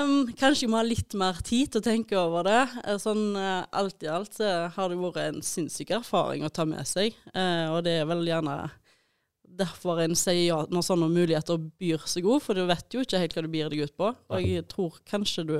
um, 0.03 0.29
kanskje 0.37 0.67
jeg 0.67 0.73
må 0.73 0.81
ha 0.81 0.85
litt 0.85 1.17
mer 1.17 1.41
tid 1.45 1.73
til 1.73 1.81
å 1.81 1.87
tenke 1.87 2.19
over 2.21 2.45
det. 2.49 2.61
Eh, 2.85 2.99
Sånn 3.01 3.31
eh, 3.39 3.63
alt 3.81 4.05
i 4.05 4.11
alt 4.13 4.37
så 4.37 4.51
har 4.75 4.93
det 4.93 5.01
vært 5.01 5.23
en 5.25 5.41
sinnssyk 5.47 5.95
erfaring 6.03 6.45
å 6.45 6.53
ta 6.53 6.69
med 6.69 6.85
seg. 6.89 7.17
Uh, 7.33 7.77
og 7.77 7.85
det 7.89 8.01
er 8.03 8.11
vel 8.11 8.29
gjerne 8.29 8.59
derfor 9.61 9.99
en 10.05 10.15
sier 10.15 10.45
ja 10.45 10.61
når 10.71 10.85
sånne 10.87 11.09
muligheter 11.11 11.59
byr 11.81 12.05
seg 12.09 12.29
god, 12.29 12.45
for 12.45 12.57
du 12.57 12.69
vet 12.69 12.95
jo 12.95 13.03
ikke 13.05 13.25
helt 13.25 13.35
hva 13.35 13.47
du 13.47 13.51
byr 13.53 13.73
deg 13.73 13.89
ut 13.89 13.97
på. 13.97 14.13
Og 14.31 14.47
jeg 14.47 14.69
tror 14.71 15.01
kanskje 15.09 15.47
du 15.49 15.57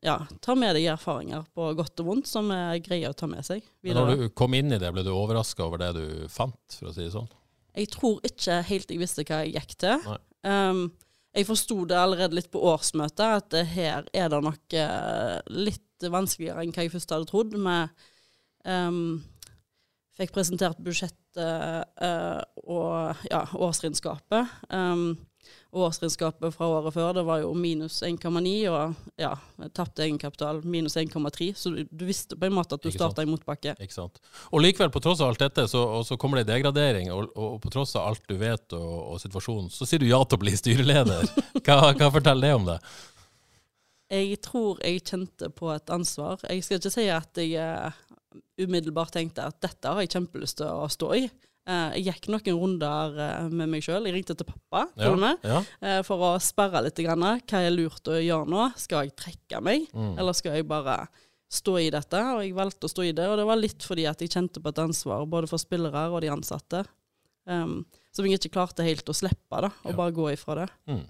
ja, 0.00 0.16
tar 0.40 0.56
med 0.56 0.72
deg 0.74 0.88
erfaringer 0.94 1.44
på 1.54 1.66
godt 1.76 2.00
og 2.00 2.08
vondt 2.08 2.28
som 2.28 2.48
er 2.54 2.80
greie 2.80 3.08
å 3.08 3.16
ta 3.16 3.28
med 3.28 3.44
seg 3.46 3.60
videre. 3.84 4.06
Når 4.08 4.24
du 4.24 4.32
kom 4.32 4.56
inn 4.56 4.72
i 4.72 4.80
det, 4.80 4.88
ble 4.96 5.04
du 5.04 5.12
overraska 5.12 5.66
over 5.66 5.82
det 5.82 5.92
du 5.98 6.06
fant, 6.32 6.56
for 6.72 6.88
å 6.88 6.94
si 6.96 7.04
det 7.04 7.12
sånn? 7.12 7.28
Jeg 7.76 7.90
tror 7.92 8.18
ikke 8.26 8.60
helt 8.66 8.90
jeg 8.90 9.00
visste 9.00 9.24
hva 9.26 9.42
jeg 9.44 9.54
gikk 9.58 9.76
til. 9.84 10.10
Um, 10.46 10.88
jeg 11.36 11.46
forsto 11.46 11.84
det 11.86 11.98
allerede 11.98 12.34
litt 12.34 12.50
på 12.50 12.62
årsmøtet, 12.72 13.22
at 13.22 13.50
det 13.54 13.66
her 13.70 14.06
er 14.16 14.30
det 14.32 14.40
nok 14.42 14.74
eh, 14.74 15.36
litt 15.54 16.06
vanskeligere 16.10 16.64
enn 16.64 16.72
hva 16.74 16.86
jeg 16.86 16.94
først 16.94 17.14
hadde 17.14 17.28
trodd. 17.30 17.54
Vi 17.54 17.74
um, 18.72 19.20
fikk 20.18 20.34
presentert 20.34 20.80
budsjettet 20.82 21.86
uh, 22.02 22.42
og 22.66 23.22
ja, 23.30 23.44
årsregnskapet. 23.54 24.50
Um, 24.74 25.12
årsregnskapet 25.70 26.54
fra 26.54 26.66
året 26.66 26.94
før 26.94 27.12
det 27.14 27.24
var 27.26 27.42
jo 27.44 27.50
minus 27.54 28.00
1,9, 28.06 28.52
og 28.70 29.20
ja, 29.20 29.32
tapt 29.76 30.02
egenkapital 30.02 30.62
minus 30.66 30.96
1,3. 30.98 31.50
Så 31.56 31.72
du, 31.74 31.82
du 31.90 32.04
visste 32.08 32.38
på 32.38 32.48
en 32.48 32.56
måte 32.56 32.76
at 32.76 32.84
du 32.84 32.90
starta 32.94 33.24
i 33.24 33.30
motbakke. 33.30 33.76
Ikke 33.80 33.96
sant? 33.96 34.20
Og 34.50 34.64
likevel, 34.64 34.92
på 34.94 35.02
tross 35.04 35.22
av 35.22 35.32
alt 35.32 35.44
dette, 35.44 35.66
så, 35.70 35.84
så 36.06 36.18
kommer 36.20 36.40
det 36.40 36.50
degradering, 36.50 37.12
og, 37.14 37.30
og 37.38 37.60
på 37.62 37.72
tross 37.72 37.94
av 37.98 38.10
alt 38.10 38.26
du 38.28 38.36
vet 38.40 38.76
og, 38.76 38.96
og 39.14 39.22
situasjonen, 39.22 39.70
så 39.72 39.88
sier 39.88 40.02
du 40.02 40.10
ja 40.10 40.20
til 40.24 40.40
å 40.40 40.44
bli 40.44 40.56
styreleder. 40.58 41.30
Hva, 41.64 41.92
hva 41.94 42.08
forteller 42.10 42.48
det 42.48 42.56
om 42.56 42.66
det? 42.66 42.78
Jeg 44.10 44.40
tror 44.42 44.80
jeg 44.82 45.04
kjente 45.06 45.50
på 45.54 45.68
et 45.70 45.90
ansvar. 45.94 46.40
Jeg 46.50 46.64
skal 46.66 46.80
ikke 46.80 46.90
si 46.90 47.04
at 47.14 47.38
jeg 47.38 47.52
eh, 47.62 48.00
umiddelbart 48.58 49.14
tenkte 49.14 49.44
at 49.46 49.60
dette 49.62 49.92
har 49.92 50.02
jeg 50.02 50.10
kjempelyst 50.16 50.58
til 50.58 50.82
å 50.82 50.88
stå 50.90 51.12
i. 51.20 51.28
Eh, 51.70 51.96
jeg 52.00 52.06
gikk 52.08 52.28
noen 52.32 52.56
runder 52.58 53.18
eh, 53.22 53.48
med 53.54 53.70
meg 53.70 53.84
sjøl. 53.86 54.08
Jeg 54.08 54.16
ringte 54.16 54.34
til 54.34 54.48
pappa 54.48 54.86
og 55.06 55.18
med, 55.22 55.44
ja. 55.46 55.60
eh, 55.86 56.00
for 56.06 56.18
å 56.26 56.30
sperre 56.42 56.80
litt. 56.82 56.98
Grann. 57.06 57.22
Hva 57.46 57.60
er 57.62 57.70
lurt 57.74 58.10
å 58.10 58.16
gjøre 58.18 58.48
nå? 58.50 58.64
Skal 58.80 59.06
jeg 59.06 59.14
trekke 59.20 59.60
meg, 59.62 59.86
Mm. 59.94 60.16
eller 60.18 60.34
skal 60.34 60.56
jeg 60.58 60.66
bare 60.70 60.96
stå 61.50 61.76
i 61.82 61.90
dette? 61.94 62.18
Og 62.34 62.42
jeg 62.42 62.56
valgte 62.58 62.88
å 62.88 62.90
stå 62.90 63.06
i 63.06 63.12
det, 63.14 63.28
og 63.30 63.36
det 63.38 63.46
var 63.46 63.60
litt 63.60 63.86
fordi 63.86 64.08
at 64.10 64.18
jeg 64.24 64.32
kjente 64.34 64.62
på 64.62 64.72
et 64.72 64.82
ansvar 64.82 65.26
både 65.30 65.46
for 65.50 65.58
spillere 65.62 66.08
og 66.10 66.20
de 66.24 66.32
ansatte. 66.34 66.82
Um, 67.46 67.84
som 68.14 68.26
jeg 68.26 68.38
ikke 68.38 68.52
klarte 68.58 68.84
helt 68.86 69.06
å 69.08 69.14
slippe, 69.16 69.60
da, 69.64 69.70
og 69.84 69.90
Ja. 69.92 69.96
bare 69.96 70.12
gå 70.14 70.26
ifra 70.34 70.54
det. 70.60 70.68
Mm. 70.90 71.06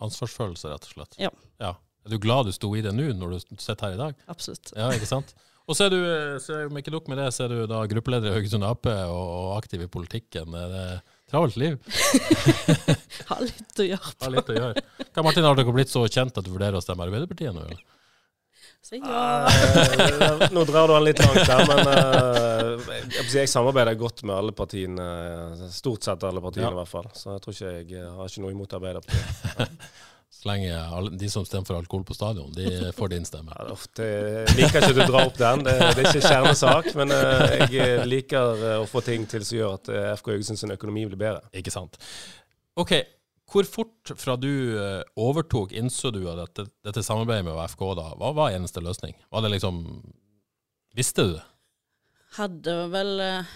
Ansvarsfølelse, 0.00 0.70
rett 0.72 0.86
og 0.88 0.92
slett. 0.94 1.16
Ja. 1.20 1.30
ja. 1.60 1.74
Er 2.06 2.14
du 2.14 2.18
glad 2.18 2.46
du 2.48 2.52
sto 2.56 2.70
i 2.76 2.80
det 2.84 2.92
nå, 2.96 3.10
når 3.16 3.34
du 3.36 3.56
sitter 3.60 3.90
her 3.90 3.94
i 3.94 4.00
dag? 4.00 4.14
Absolutt. 4.32 4.72
Ja, 4.76 4.88
ikke 4.96 5.08
sant? 5.08 5.34
Og 5.70 5.76
så 5.78 5.86
er 5.86 5.92
du, 5.94 6.00
så 6.42 6.56
er, 6.56 6.66
om 6.66 6.78
ikke 6.80 6.90
nok 6.90 7.06
med 7.12 7.20
det, 7.20 7.28
så 7.36 7.44
er 7.44 7.52
du 7.54 7.60
da 7.70 7.84
gruppeleder 7.86 8.32
i 8.32 8.34
Haugesund 8.34 8.66
Ap 8.66 8.88
og, 8.90 9.20
og 9.20 9.52
aktiv 9.54 9.84
i 9.84 9.90
politikken. 9.90 10.56
Er 10.58 10.72
det 10.74 10.86
travelt 11.30 11.54
liv? 11.60 11.76
Har 13.30 13.44
litt 13.44 13.78
å 13.78 13.86
gjøre 13.86 14.10
på. 14.16 14.24
Har 14.26 14.34
litt 14.34 14.50
å 14.50 14.56
gjøre. 14.58 14.84
Hva, 15.06 15.22
Martin, 15.22 15.46
har 15.46 15.58
dere 15.60 15.74
blitt 15.76 15.92
så 15.92 16.02
kjent 16.10 16.42
at 16.42 16.46
du 16.46 16.50
vurderer 16.50 16.80
å 16.80 16.82
stemme 16.82 17.06
Arbeiderpartiet 17.06 17.54
nå? 17.54 17.68
Eller? 17.68 17.86
Eh, 18.90 20.48
Nå 20.50 20.64
drar 20.66 20.88
du 20.88 20.94
den 20.96 21.04
litt 21.06 21.20
langt 21.22 21.46
der, 21.46 21.62
men 21.68 21.90
eh, 21.92 22.94
jeg, 23.14 23.26
jeg, 23.36 23.50
samarbeider 23.52 23.94
godt 24.00 24.24
med 24.26 24.34
alle 24.34 24.54
partiene. 24.56 25.06
Stort 25.70 26.08
sett 26.08 26.24
alle 26.26 26.42
partiene, 26.42 26.66
Ja. 26.66 26.74
i 26.74 26.80
hvert 26.80 26.90
fall. 26.90 27.10
Så 27.14 27.36
jeg 27.36 27.44
tror 27.44 27.54
ikke 27.54 27.74
jeg 27.94 28.14
har 28.16 28.32
ikke 28.32 28.42
noe 28.42 28.54
imot 28.56 28.78
Arbeiderpartiet. 28.80 29.76
Så 30.40 30.48
lenge 30.48 31.10
de 31.20 31.28
som 31.28 31.44
stemmer 31.44 31.68
for 31.68 31.76
alkohol 31.76 32.04
på 32.08 32.16
stadion, 32.16 32.48
de 32.56 32.92
får 32.96 33.12
din 33.12 33.26
stemme. 33.28 33.52
Ja, 33.60 33.76
det 34.00 34.08
jeg 34.08 34.56
liker 34.56 34.80
ikke 34.80 34.88
at 34.88 34.96
du 34.96 35.02
drar 35.04 35.26
opp 35.26 35.38
den, 35.38 35.64
det, 35.66 35.74
det 35.98 36.04
er 36.04 36.10
ikke 36.14 36.32
kjernesak. 36.32 36.90
Men 36.96 37.12
eh, 37.12 37.64
jeg 37.74 38.06
liker 38.08 38.64
eh, 38.70 38.76
å 38.80 38.88
få 38.88 39.04
ting 39.04 39.28
til 39.28 39.44
som 39.44 39.58
gjør 39.58 39.76
at 39.76 39.92
eh, 39.92 40.10
FK 40.16 40.32
Haugesund 40.32 40.62
sin 40.62 40.72
økonomi 40.72 41.04
blir 41.10 41.20
bedre. 41.20 41.44
Ikke 41.60 41.74
sant. 41.74 42.00
OK. 42.80 42.96
Hvor 43.50 43.66
fort 43.66 44.14
fra 44.16 44.38
du 44.40 44.50
eh, 44.78 45.02
overtok, 45.20 45.76
innså 45.76 46.12
du 46.14 46.22
at 46.30 46.40
dette, 46.40 46.70
dette 46.86 47.04
samarbeidet 47.04 47.44
med 47.50 47.60
FK 47.74 47.86
da, 47.98 48.08
hva 48.16 48.32
var 48.40 48.56
eneste 48.56 48.82
løsning? 48.84 49.16
Var 49.28 49.44
det 49.44 49.54
liksom 49.58 49.84
Visste 50.96 51.22
du 51.22 51.34
det? 51.36 51.46
hadde 52.38 52.74
vel 52.92 53.20
eh, 53.24 53.54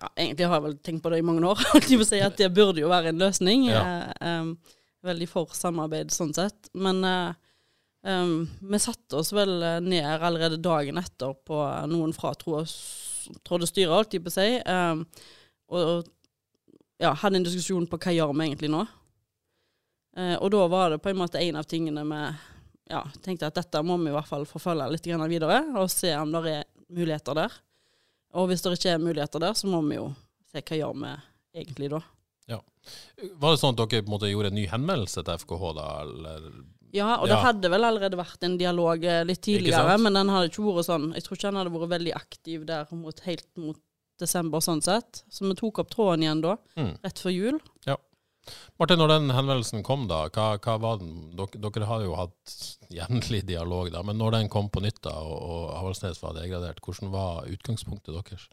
ja, 0.00 0.08
Egentlig 0.16 0.48
har 0.48 0.58
jeg 0.58 0.66
vel 0.66 0.78
tenkt 0.86 1.04
på 1.04 1.12
det 1.12 1.20
i 1.22 1.26
mange 1.26 1.44
år. 1.46 1.60
si 2.08 2.22
At 2.22 2.38
det 2.40 2.50
burde 2.54 2.82
jo 2.82 2.90
være 2.90 3.12
en 3.12 3.20
løsning. 3.22 3.68
Ja. 3.70 3.84
Eh, 3.84 4.32
em, 4.32 4.56
veldig 5.04 5.28
for 5.30 5.54
samarbeid 5.56 6.12
sånn 6.14 6.32
sett. 6.36 6.70
Men 6.74 7.04
eh, 7.08 7.36
em, 8.10 8.34
vi 8.60 8.80
satte 8.82 9.20
oss 9.20 9.32
vel 9.36 9.56
eh, 9.62 9.80
ned 9.84 10.08
allerede 10.16 10.60
dagen 10.62 11.00
etter 11.00 11.36
på 11.46 11.60
noen 11.90 12.14
fra 12.16 12.34
Trådde 12.34 13.68
styre, 13.68 13.94
holdt 13.94 14.12
de 14.12 14.20
på 14.20 14.28
å 14.28 14.34
si. 14.34 14.48
um, 14.68 14.98
og 15.72 16.10
ja, 17.00 17.14
hadde 17.22 17.38
en 17.40 17.46
diskusjon 17.46 17.86
på 17.88 17.96
hva 17.96 18.12
gjør 18.12 18.34
vi 18.34 18.48
egentlig 18.50 18.68
nå. 18.72 18.82
Uh, 20.14 20.36
og 20.36 20.50
da 20.52 20.66
var 20.70 20.92
det 20.92 21.00
på 21.02 21.10
en 21.10 21.18
måte 21.18 21.40
en 21.40 21.56
av 21.58 21.64
tingene 21.66 22.04
vi 22.06 22.20
ja, 22.92 23.00
tenkte 23.24 23.48
at 23.48 23.56
dette 23.56 23.80
må 23.82 23.96
vi 24.02 24.12
i 24.12 24.14
hvert 24.14 24.28
fall 24.28 24.44
forfølge 24.48 24.90
litt 24.92 25.08
videre, 25.08 25.62
og 25.80 25.90
se 25.90 26.12
om 26.18 26.34
det 26.36 26.42
er 26.52 26.66
muligheter 26.92 27.38
der. 27.38 27.56
Og 28.34 28.50
hvis 28.50 28.62
det 28.62 28.76
ikke 28.76 28.92
er 28.92 29.02
muligheter 29.02 29.42
der, 29.42 29.54
så 29.56 29.70
må 29.70 29.80
vi 29.88 29.96
jo 29.96 30.10
se 30.52 30.60
hva 30.60 30.80
gjør 30.80 31.00
vi 31.00 31.14
egentlig 31.62 31.90
da. 31.94 32.02
Var 33.40 33.54
det 33.54 33.60
sånn 33.62 33.72
at 33.72 33.78
dere 33.88 34.02
på 34.04 34.10
en 34.10 34.12
måte 34.18 34.28
gjorde 34.28 34.50
en 34.52 34.58
ny 34.58 34.66
henvendelse 34.68 35.22
til 35.24 35.38
FKH 35.40 35.68
da, 35.78 35.84
eller? 36.02 36.48
Ja, 36.94 37.14
og 37.16 37.26
det 37.30 37.34
Ja. 37.38 37.42
hadde 37.46 37.70
vel 37.72 37.82
allerede 37.88 38.18
vært 38.20 38.42
en 38.44 38.58
dialog 38.60 39.02
eh, 39.04 39.24
litt 39.24 39.40
tidligere, 39.42 39.96
men 39.98 40.12
den 40.14 40.28
hadde 40.28 40.50
ikke 40.50 40.62
vært 40.68 40.84
sånn 40.86 41.14
Jeg 41.14 41.24
tror 41.24 41.36
ikke 41.38 41.48
han 41.48 41.56
hadde 41.62 41.72
vært 41.72 41.94
veldig 41.94 42.12
aktiv 42.14 42.66
der 42.68 42.86
mot, 42.92 43.20
helt 43.24 43.48
mot 43.56 43.80
desember 44.20 44.60
sånn 44.60 44.82
sett. 44.84 45.24
Så 45.32 45.48
vi 45.48 45.54
tok 45.58 45.78
opp 45.82 45.90
tråden 45.90 46.22
igjen 46.22 46.42
da, 46.44 46.56
Mm. 46.76 46.98
rett 47.02 47.18
før 47.18 47.32
jul. 47.34 47.60
Ja. 47.86 47.96
Martin, 48.78 48.98
når 48.98 49.08
den 49.08 49.30
henvendelsen 49.30 49.82
kom 49.82 50.06
da, 50.06 50.28
hva, 50.28 50.58
hva 50.60 50.78
var 50.78 50.98
den? 50.98 51.34
Dere, 51.34 51.58
dere 51.70 51.86
har 51.86 52.02
jo 52.04 52.14
hatt 52.14 52.76
jevnlig 52.92 53.46
dialog 53.46 53.90
da, 53.90 54.02
men 54.02 54.18
når 54.18 54.32
den 54.32 54.48
kom 54.50 54.68
på 54.68 54.82
nytt 54.82 55.00
da, 55.00 55.16
og, 55.24 55.40
og 55.42 55.70
Avaldsnes 55.80 56.20
var 56.20 56.34
degradert, 56.34 56.78
hvordan 56.84 57.10
var 57.10 57.46
utgangspunktet 57.48 58.12
deres? 58.14 58.46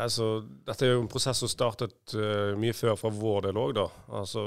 Altså, 0.00 0.40
dette 0.66 0.86
er 0.86 0.96
jo 0.96 1.02
en 1.04 1.10
prosess 1.10 1.38
som 1.42 1.50
startet 1.50 2.14
uh, 2.18 2.54
mye 2.58 2.74
før 2.74 2.96
fra 2.98 3.12
vår 3.14 3.48
del 3.48 3.60
òg, 3.60 3.74
da. 3.78 3.84
Altså, 4.18 4.42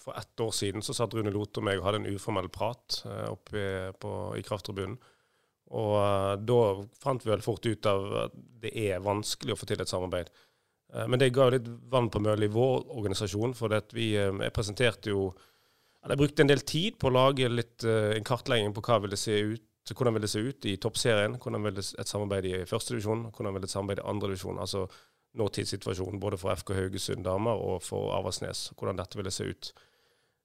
for 0.00 0.16
ett 0.16 0.42
år 0.44 0.52
siden 0.56 0.84
så 0.84 0.94
satt 0.96 1.14
Rune 1.16 1.32
Lote 1.34 1.60
og 1.60 1.66
meg 1.66 1.80
og 1.80 1.88
hadde 1.88 2.02
en 2.04 2.12
uformell 2.14 2.50
prat 2.54 3.00
uh, 3.08 3.32
oppe 3.32 3.64
i 4.38 4.44
krafttribunen. 4.46 4.94
Og 5.74 5.96
uh, 5.98 6.36
da 6.38 6.60
fant 7.02 7.26
vi 7.26 7.32
vel 7.32 7.42
fort 7.44 7.66
ut 7.66 7.90
av 7.90 8.06
at 8.26 8.38
det 8.62 8.72
er 8.86 9.02
vanskelig 9.02 9.56
å 9.56 9.58
få 9.58 9.68
til 9.70 9.82
et 9.82 9.90
samarbeid. 9.90 10.30
Men 11.06 11.20
det 11.22 11.28
ga 11.30 11.44
jo 11.46 11.54
litt 11.54 11.68
vann 11.86 12.08
på 12.10 12.18
mølla 12.18 12.42
i 12.42 12.50
vår 12.50 12.88
organisasjon, 12.98 13.52
for 13.54 13.70
vi 13.94 14.08
jeg 14.16 14.50
presenterte 14.50 15.12
jo 15.12 15.28
eller 16.02 16.16
Jeg 16.16 16.18
brukte 16.18 16.42
en 16.42 16.48
del 16.50 16.62
tid 16.66 16.96
på 16.98 17.06
å 17.06 17.12
lage 17.14 17.46
litt, 17.52 17.84
en 17.84 18.26
kartlegging 18.26 18.72
på 18.74 18.82
hva 18.82 18.96
vil 19.04 19.12
det 19.12 19.20
se 19.20 19.36
ut 19.52 19.69
hvordan 19.88 20.14
vil 20.14 20.22
det 20.22 20.30
se 20.30 20.40
ut 20.44 20.66
i 20.68 20.76
toppserien, 20.76 21.36
hvordan 21.40 21.64
vil 21.66 21.78
et 21.80 22.08
samarbeid 22.08 22.46
i 22.46 22.64
førstedivisjon, 22.68 23.28
hvordan 23.34 23.56
vil 23.56 23.64
et 23.66 23.72
samarbeid 23.72 24.02
i 24.02 24.08
andredivisjon. 24.12 24.60
Altså 24.62 24.86
nåtidssituasjonen 25.38 26.20
både 26.20 26.38
for 26.38 26.54
FK 26.54 26.74
Haugesund 26.74 27.24
damer 27.24 27.58
og 27.58 27.82
for 27.82 28.14
Avaldsnes. 28.16 28.70
Hvordan 28.78 28.98
dette 28.98 29.18
ville 29.18 29.32
se 29.34 29.46
ut. 29.50 29.72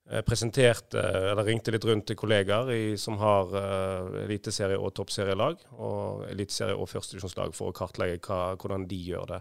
Jeg 0.05 0.25
presenterte, 0.25 1.01
eller 1.01 1.47
ringte 1.47 1.73
litt 1.73 1.85
rundt 1.89 2.05
til 2.05 2.17
kollegaer 2.19 2.69
i, 2.69 2.81
som 3.01 3.17
har 3.17 3.49
uh, 3.57 4.17
eliteserie- 4.21 4.77
og 4.77 4.93
toppserielag, 4.93 5.63
og 5.81 6.27
eliteserie- 6.29 6.77
og 6.77 6.91
førstedivisjonslag, 6.91 7.55
for 7.57 7.71
å 7.71 7.75
kartlegge 7.75 8.19
hva, 8.27 8.53
hvordan 8.61 8.85
de 8.91 8.99
gjør 9.07 9.31
det. 9.33 9.39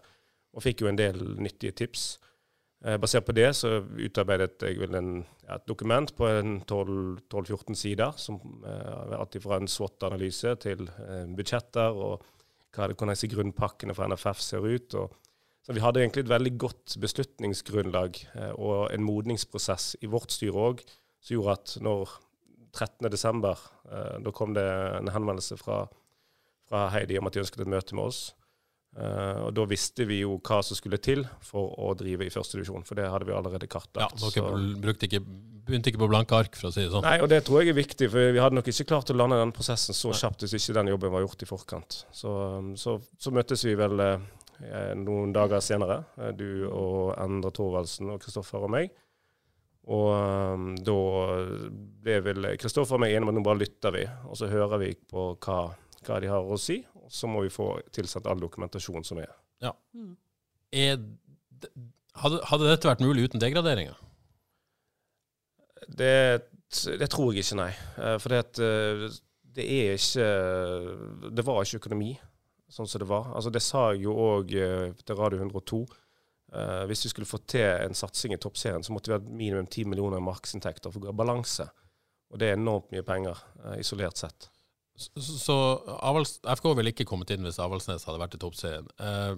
Og 0.56 0.64
fikk 0.64 0.80
jo 0.80 0.88
en 0.88 0.96
del 0.96 1.20
nyttige 1.36 1.76
tips. 1.76 2.06
Eh, 2.84 2.98
basert 3.00 3.24
på 3.24 3.32
det 3.32 3.48
så 3.56 3.78
utarbeidet 3.80 4.60
jeg 4.66 4.76
vel 4.82 4.96
en, 4.98 5.10
et 5.48 5.66
dokument 5.68 6.10
på 6.16 6.28
12-14 6.68 7.78
sider, 7.80 8.12
som 8.20 8.40
eh, 8.68 9.14
alt 9.16 9.38
fra 9.40 9.56
en 9.56 9.70
SWOT-analyse 9.70 10.52
til 10.60 10.84
eh, 11.08 11.24
budsjetter 11.32 11.96
og 11.96 12.26
hva 12.74 12.88
det, 12.90 12.98
hvordan 12.98 13.32
grunnpakkene 13.32 13.94
for 13.96 14.10
NFF 14.10 14.42
ser 14.42 14.66
ut. 14.66 14.98
Og, 15.00 15.14
så 15.64 15.72
vi 15.72 15.80
hadde 15.80 16.02
egentlig 16.02 16.26
et 16.26 16.32
veldig 16.34 16.52
godt 16.60 16.98
beslutningsgrunnlag 17.00 18.20
eh, 18.34 18.52
og 18.52 18.92
en 18.92 19.06
modningsprosess 19.06 19.94
i 20.04 20.10
vårt 20.12 20.34
styre 20.34 20.68
òg, 20.68 20.84
som 21.24 21.38
gjorde 21.38 21.56
at 21.56 21.76
når 21.80 22.16
13.12., 22.76 23.48
eh, 23.88 24.16
da 24.26 24.34
kom 24.34 24.52
det 24.56 24.66
en 25.00 25.12
henvendelse 25.14 25.56
fra, 25.56 25.86
fra 26.68 26.88
Heidi 26.92 27.16
om 27.16 27.30
at 27.30 27.36
de 27.36 27.46
ønsket 27.46 27.64
et 27.64 27.76
møte 27.78 27.96
med 27.96 28.10
oss. 28.10 28.26
Eh, 28.94 29.40
og 29.42 29.50
Da 29.56 29.64
visste 29.66 30.06
vi 30.06 30.20
jo 30.22 30.36
hva 30.38 30.60
som 30.62 30.78
skulle 30.78 31.00
til 31.02 31.24
for 31.42 31.74
å 31.82 31.94
drive 31.98 32.28
i 32.28 32.32
førstedivisjon, 32.32 32.86
for 32.86 32.98
det 32.98 33.08
hadde 33.10 33.26
vi 33.26 33.34
allerede 33.34 33.70
kartlagt. 33.70 34.22
Ja, 34.22 34.30
dere 34.38 34.94
ikke, 35.08 35.22
begynte 35.66 35.90
ikke 35.90 36.02
på 36.04 36.10
blanke 36.12 36.38
ark, 36.38 36.54
for 36.58 36.70
å 36.70 36.74
si 36.74 36.84
det 36.84 36.92
sånn. 36.92 37.06
Nei, 37.06 37.18
og 37.24 37.30
det 37.32 37.42
tror 37.46 37.62
jeg 37.62 37.74
er 37.74 37.80
viktig, 37.80 38.10
for 38.12 38.36
vi 38.36 38.42
hadde 38.42 38.58
nok 38.60 38.70
ikke 38.70 38.86
klart 38.92 39.10
å 39.10 39.18
lande 39.18 39.40
den 39.40 39.54
prosessen 39.56 39.96
så 39.96 40.14
kjapt 40.14 40.46
hvis 40.46 40.56
ikke 40.60 40.78
den 40.78 40.92
jobben 40.94 41.14
var 41.14 41.24
gjort 41.24 41.42
i 41.42 41.50
forkant. 41.50 42.00
Så, 42.14 42.34
um, 42.60 42.74
så, 42.78 42.98
så 43.18 43.34
møttes 43.34 43.66
vi 43.66 43.74
vel 43.78 43.98
eh, 44.04 44.92
noen 45.00 45.34
dager 45.34 45.64
senere, 45.64 46.04
eh, 46.20 46.34
du 46.36 46.68
og 46.68 47.16
Endre 47.18 47.50
Thorvaldsen 47.54 48.14
og 48.14 48.22
Kristoffer 48.22 48.68
og 48.68 48.74
meg. 48.76 48.94
Og 49.90 50.06
um, 50.14 50.70
da 50.80 51.00
ble 52.04 52.20
vel 52.24 52.52
Kristoffer 52.60 52.96
og 52.96 53.02
meg 53.02 53.12
enige 53.16 53.26
om 53.26 53.34
at 53.34 53.40
nå 53.40 53.44
bare 53.50 53.64
lytter 53.66 53.98
vi, 53.98 54.06
og 54.30 54.38
så 54.38 54.48
hører 54.52 54.80
vi 54.86 54.94
på 54.96 55.32
hva, 55.34 55.64
hva 56.06 56.22
de 56.22 56.30
har 56.30 56.46
å 56.46 56.60
si. 56.60 56.78
Så 57.12 57.28
må 57.30 57.44
vi 57.44 57.52
få 57.52 57.68
tilsendt 57.94 58.28
all 58.30 58.40
dokumentasjon 58.40 59.04
som 59.06 59.20
er. 59.22 59.32
Er, 60.74 60.98
hadde, 62.22 62.40
hadde 62.50 62.70
dette 62.70 62.90
vært 62.90 63.04
mulig 63.04 63.28
uten 63.28 63.42
degraderinger? 63.42 63.98
Det, 65.88 66.14
det 67.00 67.10
tror 67.12 67.32
jeg 67.32 67.44
ikke, 67.44 67.58
nei. 67.60 67.72
Eh, 68.00 68.16
For 68.22 68.32
det, 68.32 68.44
eh, 68.64 69.18
det 69.54 69.66
er 69.70 69.98
ikke 69.98 71.30
Det 71.36 71.44
var 71.46 71.60
ikke 71.62 71.82
økonomi 71.82 72.14
sånn 72.74 72.88
som 72.90 73.02
det 73.02 73.06
var. 73.06 73.28
Altså 73.36 73.52
Det 73.54 73.62
sa 73.62 73.90
jeg 73.92 74.06
jo 74.08 74.16
òg 74.18 74.50
til 74.50 75.20
Radio 75.20 75.44
102. 75.44 75.84
Uh, 76.54 76.84
hvis 76.86 77.02
vi 77.04 77.10
skulle 77.10 77.26
få 77.26 77.40
til 77.50 77.66
en 77.66 77.96
satsing 77.98 78.34
i 78.34 78.38
toppserien, 78.38 78.82
så 78.86 78.94
måtte 78.94 79.10
vi 79.10 79.16
ha 79.16 79.22
minimum 79.26 79.66
10 79.66 79.88
millioner 79.90 80.20
i 80.20 80.22
markedsinntekter 80.22 80.92
for 80.92 81.02
å 81.02 81.10
ha 81.10 81.16
balanse. 81.16 81.66
Og 82.30 82.38
det 82.38 82.50
er 82.50 82.58
enormt 82.58 82.92
mye 82.94 83.02
penger, 83.06 83.40
uh, 83.64 83.74
isolert 83.80 84.20
sett. 84.20 84.46
Så, 84.94 85.22
så 85.42 85.56
Avals, 86.06 86.36
FK 86.46 86.68
ville 86.78 86.92
ikke 86.94 87.06
kommet 87.08 87.32
inn 87.34 87.46
hvis 87.46 87.58
Avaldsnes 87.62 88.06
hadde 88.06 88.20
vært 88.22 88.36
i 88.36 88.40
toppserien. 88.42 88.86
Eh, 89.02 89.32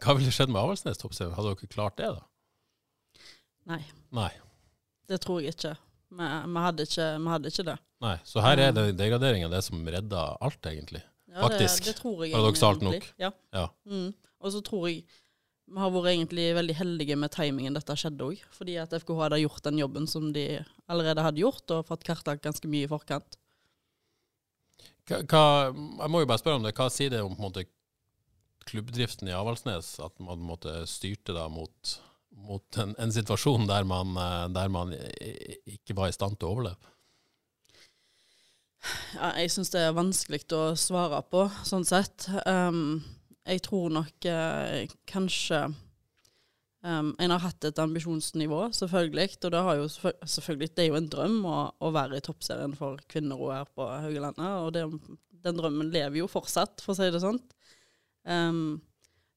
hva 0.00 0.14
ville 0.16 0.32
skjedd 0.32 0.52
med 0.52 0.62
Avaldsnes 0.62 1.00
toppserien? 1.00 1.34
Hadde 1.36 1.52
dere 1.52 1.72
klart 1.72 1.98
det, 2.00 2.12
da? 2.16 2.24
Nei, 3.74 3.80
Nei. 4.16 4.30
det 5.08 5.20
tror 5.24 5.40
jeg 5.40 5.54
ikke. 5.56 5.74
Vi, 6.14 6.28
vi, 6.28 6.62
hadde 6.66 6.86
ikke 6.86 7.08
vi 7.18 7.32
hadde 7.32 7.52
ikke 7.52 7.66
det. 7.70 7.76
Nei. 8.04 8.14
Så 8.28 8.44
her 8.44 8.60
er 8.60 8.72
det 8.76 8.86
degraderinga 9.00 9.50
det 9.52 9.62
som 9.66 9.84
redda 9.88 10.24
alt, 10.44 10.68
egentlig. 10.68 11.02
Ja, 11.32 11.42
Faktisk. 11.46 11.82
Det, 11.82 11.92
det 11.92 12.00
tror 12.00 12.24
jeg 12.24 12.34
Paradoksalt 12.36 12.84
nok. 12.84 13.06
Ja. 13.20 13.30
Ja. 13.56 13.68
Mm. 13.88 14.12
Og 14.44 14.52
så 14.54 14.60
tror 14.64 14.88
jeg 14.90 15.04
vi 15.64 15.80
har 15.80 15.92
vært 15.94 16.10
egentlig 16.12 16.50
veldig 16.58 16.74
heldige 16.76 17.16
med 17.16 17.32
timingen 17.32 17.76
dette 17.76 17.96
skjedde 17.96 18.26
òg. 18.26 18.42
Fordi 18.52 18.76
at 18.82 18.92
FKH 18.92 19.22
hadde 19.22 19.40
gjort 19.40 19.64
den 19.64 19.80
jobben 19.80 20.08
som 20.10 20.28
de 20.34 20.44
allerede 20.92 21.24
hadde 21.24 21.40
gjort, 21.40 21.64
og 21.72 21.88
fått 21.88 22.04
kartlagt 22.04 22.44
ganske 22.44 22.68
mye 22.68 22.84
i 22.84 22.90
forkant. 22.90 23.38
Hva, 25.08 25.44
jeg 25.70 26.10
må 26.10 26.22
jo 26.22 26.28
bare 26.30 26.40
spørre 26.40 26.60
om 26.60 26.64
det. 26.66 26.74
Hva 26.76 26.88
sier 26.92 27.12
det 27.12 27.20
om 27.24 27.36
måte, 27.40 27.66
klubbdriften 28.64 29.28
i 29.28 29.36
Avaldsnes? 29.36 29.98
At 30.04 30.16
man 30.24 30.44
måte, 30.44 30.82
styrte 30.88 31.36
da 31.36 31.46
mot, 31.52 31.94
mot 32.48 32.80
en, 32.80 32.94
en 33.00 33.12
situasjon 33.12 33.68
der 33.68 33.86
man, 33.88 34.16
eh, 34.16 34.46
der 34.56 34.72
man 34.72 34.94
ikke 34.96 35.96
var 35.98 36.10
i 36.10 36.16
stand 36.16 36.38
til 36.38 36.48
å 36.48 36.56
overleve? 36.56 36.94
Ja, 39.16 39.30
jeg 39.40 39.52
syns 39.52 39.72
det 39.72 39.80
er 39.80 39.96
vanskelig 39.96 40.42
å 40.52 40.64
svare 40.76 41.22
på, 41.32 41.46
sånn 41.64 41.86
sett. 41.88 42.26
Um, 42.44 43.00
jeg 43.44 43.62
tror 43.64 43.92
nok 43.92 44.28
eh, 44.28 44.90
kanskje 45.08 45.66
um, 46.84 47.10
En 47.18 47.34
har 47.34 47.42
hatt 47.42 47.66
et 47.66 47.80
ambisjonsnivå, 47.82 48.60
selvfølgelig. 48.76 49.38
Og 49.40 49.52
det, 49.54 49.62
har 49.66 49.80
jo, 49.80 49.90
selvfølgelig, 49.90 50.70
det 50.76 50.84
er 50.84 50.90
jo 50.90 50.98
en 51.00 51.10
drøm 51.10 51.38
å, 51.48 51.58
å 51.80 51.92
være 51.94 52.20
i 52.20 52.24
toppserien 52.24 52.76
for 52.78 53.02
kvinner 53.10 53.40
og 53.40 53.54
her 53.56 53.70
på 53.74 53.88
Haugalandet. 53.88 54.56
Og 54.62 54.72
det, 54.76 54.86
den 55.44 55.60
drømmen 55.60 55.92
lever 55.94 56.22
jo 56.22 56.30
fortsatt, 56.30 56.84
for 56.84 56.94
å 56.94 56.98
si 57.00 57.10
det 57.12 57.22
sånn. 57.24 57.40
Um, 58.24 58.80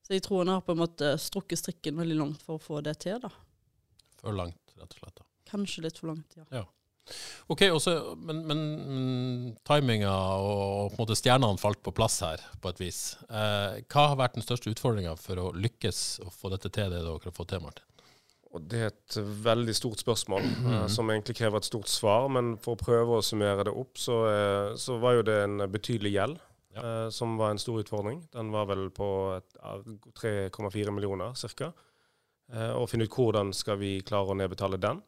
så 0.07 0.15
jeg 0.15 0.23
tror 0.23 0.45
en 0.45 0.53
har 0.55 0.63
på 0.63 0.71
en 0.71 0.79
måte 0.79 1.11
strukket 1.19 1.59
strikken 1.59 1.97
veldig 1.99 2.15
langt 2.21 2.43
for 2.45 2.55
å 2.55 2.63
få 2.63 2.79
det 2.85 2.95
til, 3.03 3.19
da. 3.23 3.31
For 4.21 4.35
langt, 4.35 4.61
rett 4.79 4.93
og 4.93 5.01
slett. 5.01 5.17
da. 5.19 5.27
Kanskje 5.49 5.83
litt 5.83 5.99
for 5.99 6.13
langt, 6.13 6.37
ja. 6.39 6.45
ja. 6.61 6.63
Ok, 7.47 7.61
også, 7.71 7.93
Men, 8.17 8.41
men 8.49 8.61
timinga 9.67 10.11
og 10.43 10.91
på 10.91 10.97
en 10.97 11.01
måte 11.03 11.17
stjernene 11.17 11.61
falt 11.61 11.79
på 11.85 11.93
plass 11.95 12.19
her, 12.25 12.43
på 12.61 12.71
et 12.73 12.81
vis. 12.81 13.01
Eh, 13.29 13.77
hva 13.87 14.07
har 14.11 14.17
vært 14.19 14.35
den 14.39 14.45
største 14.45 14.71
utfordringa 14.73 15.15
for 15.19 15.39
å 15.39 15.51
lykkes 15.55 16.01
å 16.25 16.31
få 16.33 16.51
dette 16.53 16.71
til, 16.73 16.89
det 16.91 17.03
dere 17.05 17.19
har 17.23 17.35
fått 17.35 17.53
til, 17.53 17.63
Martin? 17.63 17.85
Og 18.55 18.63
Det 18.63 18.79
er 18.79 18.91
et 18.93 19.17
veldig 19.43 19.73
stort 19.75 19.99
spørsmål, 20.01 20.43
eh, 20.43 20.87
som 20.91 21.09
egentlig 21.11 21.35
krever 21.37 21.59
et 21.61 21.67
stort 21.67 21.89
svar. 21.91 22.27
Men 22.31 22.55
for 22.63 22.75
å 22.75 22.79
prøve 22.79 23.17
å 23.19 23.23
summere 23.23 23.67
det 23.67 23.73
opp, 23.75 23.97
så, 24.01 24.21
eh, 24.31 24.75
så 24.79 24.99
var 25.03 25.19
jo 25.19 25.25
det 25.27 25.39
en 25.43 25.57
betydelig 25.71 26.13
gjeld. 26.17 26.39
eh, 26.77 27.09
som 27.09 27.37
var 27.37 27.49
en 27.49 27.57
stor 27.57 27.79
utfordring. 27.81 28.19
Den 28.31 28.51
var 28.51 28.67
vel 28.69 28.91
på 28.93 29.41
3,4 30.13 30.91
millioner 30.93 31.33
ca. 31.57 31.71
Eh, 32.53 32.71
og 32.77 32.89
finne 32.89 33.07
ut 33.07 33.15
hvordan 33.15 33.49
skal 33.55 33.79
vi 33.81 34.01
klare 34.05 34.31
å 34.31 34.37
nedbetale 34.37 34.77
den. 34.79 35.01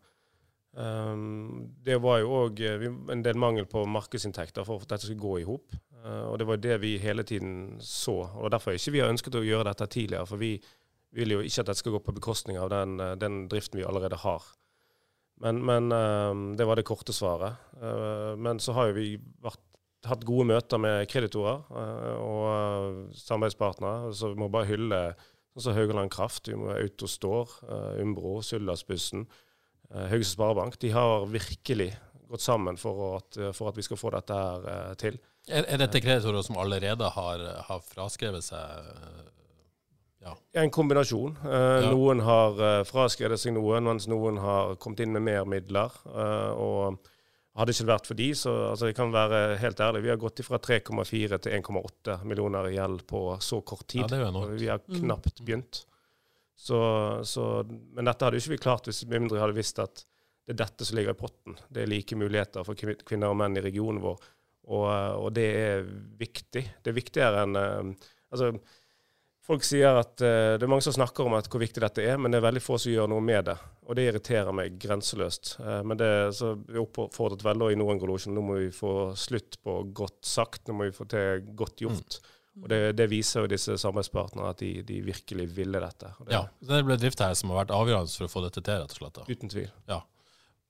Um, 0.79 1.69
det 1.83 1.97
var 1.99 2.21
jo 2.21 2.45
òg 2.45 2.61
en 2.63 3.23
del 3.25 3.39
mangel 3.39 3.65
på 3.67 3.83
markedsinntekter 3.89 4.63
for 4.67 4.79
at 4.79 4.93
dette 4.93 5.09
skulle 5.09 5.23
gå 5.23 5.39
i 5.41 5.47
hop. 5.47 5.75
Uh, 5.99 6.31
og 6.31 6.37
det 6.39 6.47
var 6.47 6.61
det 6.63 6.77
vi 6.85 6.93
hele 7.03 7.25
tiden 7.27 7.79
så. 7.83 8.21
Og 8.39 8.51
derfor 8.53 8.77
ikke 8.77 8.95
vi 8.95 9.01
har 9.03 9.11
ønsket 9.11 9.35
å 9.35 9.43
gjøre 9.43 9.67
dette 9.71 9.89
tidligere. 9.91 10.29
For 10.29 10.39
vi 10.39 10.55
vil 11.15 11.35
jo 11.35 11.41
ikke 11.43 11.63
at 11.63 11.71
dette 11.71 11.81
skal 11.81 11.95
gå 11.95 12.01
på 12.05 12.15
bekostning 12.19 12.59
av 12.61 12.69
den, 12.73 12.99
eh, 13.01 13.15
den 13.19 13.47
driften 13.49 13.79
vi 13.79 13.87
allerede 13.87 14.19
har. 14.21 14.43
Men, 15.41 15.63
men 15.65 15.91
eh, 15.95 16.57
det 16.59 16.67
var 16.67 16.77
det 16.77 16.87
korte 16.87 17.15
svaret. 17.15 17.57
Uh, 17.81 18.35
men 18.37 18.59
så 18.59 18.75
har 18.77 18.89
jo 18.89 18.99
vi 18.99 19.09
vært, 19.43 19.61
hatt 20.07 20.23
gode 20.27 20.47
møter 20.47 20.79
med 20.79 21.09
kreditorer 21.11 21.65
eh, 21.75 22.21
og 22.23 22.45
eh, 22.53 23.17
samarbeidspartnere. 23.19 24.13
Så 24.15 24.33
vi 24.33 24.39
må 24.39 24.51
bare 24.51 24.69
hylle 24.69 25.01
sånn 25.59 25.75
Haugaland 25.75 26.11
Kraft, 26.13 26.47
vi 26.47 26.55
må 26.55 26.69
Autostore, 26.71 27.57
uh, 27.67 27.97
Umbro, 27.99 28.37
Suldalsbussen, 28.45 29.25
uh, 29.25 29.48
Haugesund 29.93 30.35
Sparebank. 30.35 30.79
De 30.81 30.91
har 30.93 31.25
virkelig 31.31 31.89
gått 32.29 32.43
sammen 32.45 32.77
for 32.77 33.17
at, 33.17 33.39
for 33.57 33.71
at 33.71 33.77
vi 33.79 33.85
skal 33.85 33.97
få 33.97 34.11
dette 34.13 34.35
her 34.37 34.67
eh, 34.69 34.93
til. 35.01 35.17
Er, 35.49 35.65
er 35.65 35.81
dette 35.81 36.01
kreditorer 36.03 36.45
som 36.45 36.59
allerede 36.61 37.07
har, 37.15 37.45
har 37.65 37.81
fraskrevet 37.89 38.45
seg 38.45 39.29
ja. 40.19 40.35
En 40.61 40.69
kombinasjon. 40.69 41.37
Eh, 41.45 41.83
Ja. 41.85 41.91
Noen 41.91 42.19
har 42.19 42.59
eh, 42.59 42.83
fraskrevet 42.87 43.39
seg 43.39 43.55
noen, 43.55 43.87
mens 43.87 44.07
noen 44.11 44.37
har 44.43 44.75
kommet 44.75 44.99
inn 45.05 45.15
med 45.15 45.23
mer 45.23 45.47
midler. 45.47 45.95
Eh, 46.05 46.51
og 46.59 46.99
hadde 47.59 47.73
ikke 47.73 47.85
det 47.85 47.93
vært 47.93 48.07
for 48.07 48.19
de, 48.19 48.27
så 48.37 48.51
altså, 48.71 48.89
jeg 48.89 48.95
kan 48.95 49.11
være 49.11 49.57
helt 49.59 49.79
ærlig, 49.83 50.03
vi 50.05 50.11
har 50.13 50.19
gått 50.21 50.39
fra 50.47 50.59
3,4 50.63 51.39
til 51.43 51.55
1,8 51.57 52.19
millioner 52.27 52.69
i 52.69 52.75
gjeld 52.77 53.03
på 53.09 53.23
så 53.43 53.61
kort 53.61 53.87
tid. 53.87 54.05
Ja, 54.05 54.11
det 54.11 54.19
er 54.19 54.27
jo 54.29 54.59
vi 54.59 54.69
har 54.69 54.83
knapt 54.85 55.41
begynt. 55.43 55.85
Så, 56.59 56.79
så, 57.23 57.43
men 57.95 58.09
dette 58.09 58.25
hadde 58.25 58.35
jo 58.35 58.43
ikke 58.43 58.57
vi 58.57 58.63
klart 58.65 58.89
hvis 58.89 59.05
vi 59.05 59.15
mindre 59.15 59.39
hadde 59.39 59.55
visst 59.55 59.79
at 59.79 60.01
det 60.49 60.55
er 60.57 60.63
dette 60.65 60.85
som 60.87 60.97
ligger 60.97 61.15
i 61.15 61.19
potten. 61.19 61.55
Det 61.69 61.83
er 61.83 61.89
like 61.91 62.17
muligheter 62.19 62.65
for 62.67 62.75
kvinner 62.75 63.31
og 63.31 63.37
menn 63.39 63.55
i 63.55 63.63
regionen 63.63 64.01
vår. 64.03 64.17
Og, 64.69 64.87
og 65.23 65.29
det 65.37 65.45
er 65.55 65.87
viktig. 66.19 66.63
Det 66.83 66.91
er 66.91 66.97
viktigere 66.97 67.45
enn 67.45 67.59
eh, 67.59 68.07
Altså, 68.29 68.51
folk 69.41 69.63
sier 69.65 69.95
at 69.97 70.21
eh, 70.21 70.55
Det 70.59 70.65
er 70.67 70.69
mange 70.69 70.85
som 70.85 70.93
snakker 70.93 71.25
om 71.25 71.33
hvor 71.33 71.61
viktig 71.63 71.81
dette 71.81 72.03
er, 72.05 72.19
men 72.21 72.29
det 72.29 72.37
er 72.37 72.45
veldig 72.45 72.61
få 72.61 72.77
som 72.77 72.91
gjør 72.93 73.09
noe 73.09 73.23
med 73.25 73.47
det. 73.47 73.55
Og 73.89 73.97
det 73.97 74.05
irriterer 74.09 74.53
meg 74.53 74.75
grenseløst. 74.81 75.55
Eh, 75.63 75.79
men 75.87 76.01
det, 76.01 76.11
så 76.37 76.51
vi 76.59 76.81
oppfordret 76.81 77.45
veldig 77.45 77.71
i 77.73 77.79
Norden 77.79 78.03
Collusion 78.03 78.35
nå 78.37 78.43
må 78.45 78.59
vi 78.59 78.69
få 78.75 79.15
slutt 79.17 79.61
på 79.63 79.79
godt 79.97 80.19
sagt, 80.27 80.67
nå 80.67 80.75
må 80.75 80.89
vi 80.89 80.97
få 80.97 81.07
til 81.09 81.47
godt 81.57 81.85
gjort. 81.87 82.19
Og 82.59 82.67
det, 82.71 82.79
det 82.97 83.05
viser 83.11 83.45
jo 83.45 83.49
disse 83.51 83.75
samarbeidspartnerne 83.79 84.49
at 84.51 84.59
de, 84.59 84.71
de 84.83 84.97
virkelig 85.05 85.45
ville 85.55 85.79
dette. 85.79 86.09
Det, 86.25 86.33
ja. 86.33 86.41
Så 86.65 86.73
det 86.75 86.81
ble 86.89 86.97
drift 86.99 87.21
her 87.23 87.35
som 87.39 87.53
har 87.53 87.61
vært 87.61 87.75
avgjørende 87.77 88.11
for 88.17 88.27
å 88.27 88.33
få 88.33 88.43
dette 88.47 88.63
til, 88.65 88.81
rett 88.81 88.95
og 88.95 88.99
slett. 88.99 89.15
da. 89.21 89.27
Uten 89.29 89.53
tvil. 89.53 89.69
Ja. 89.87 90.01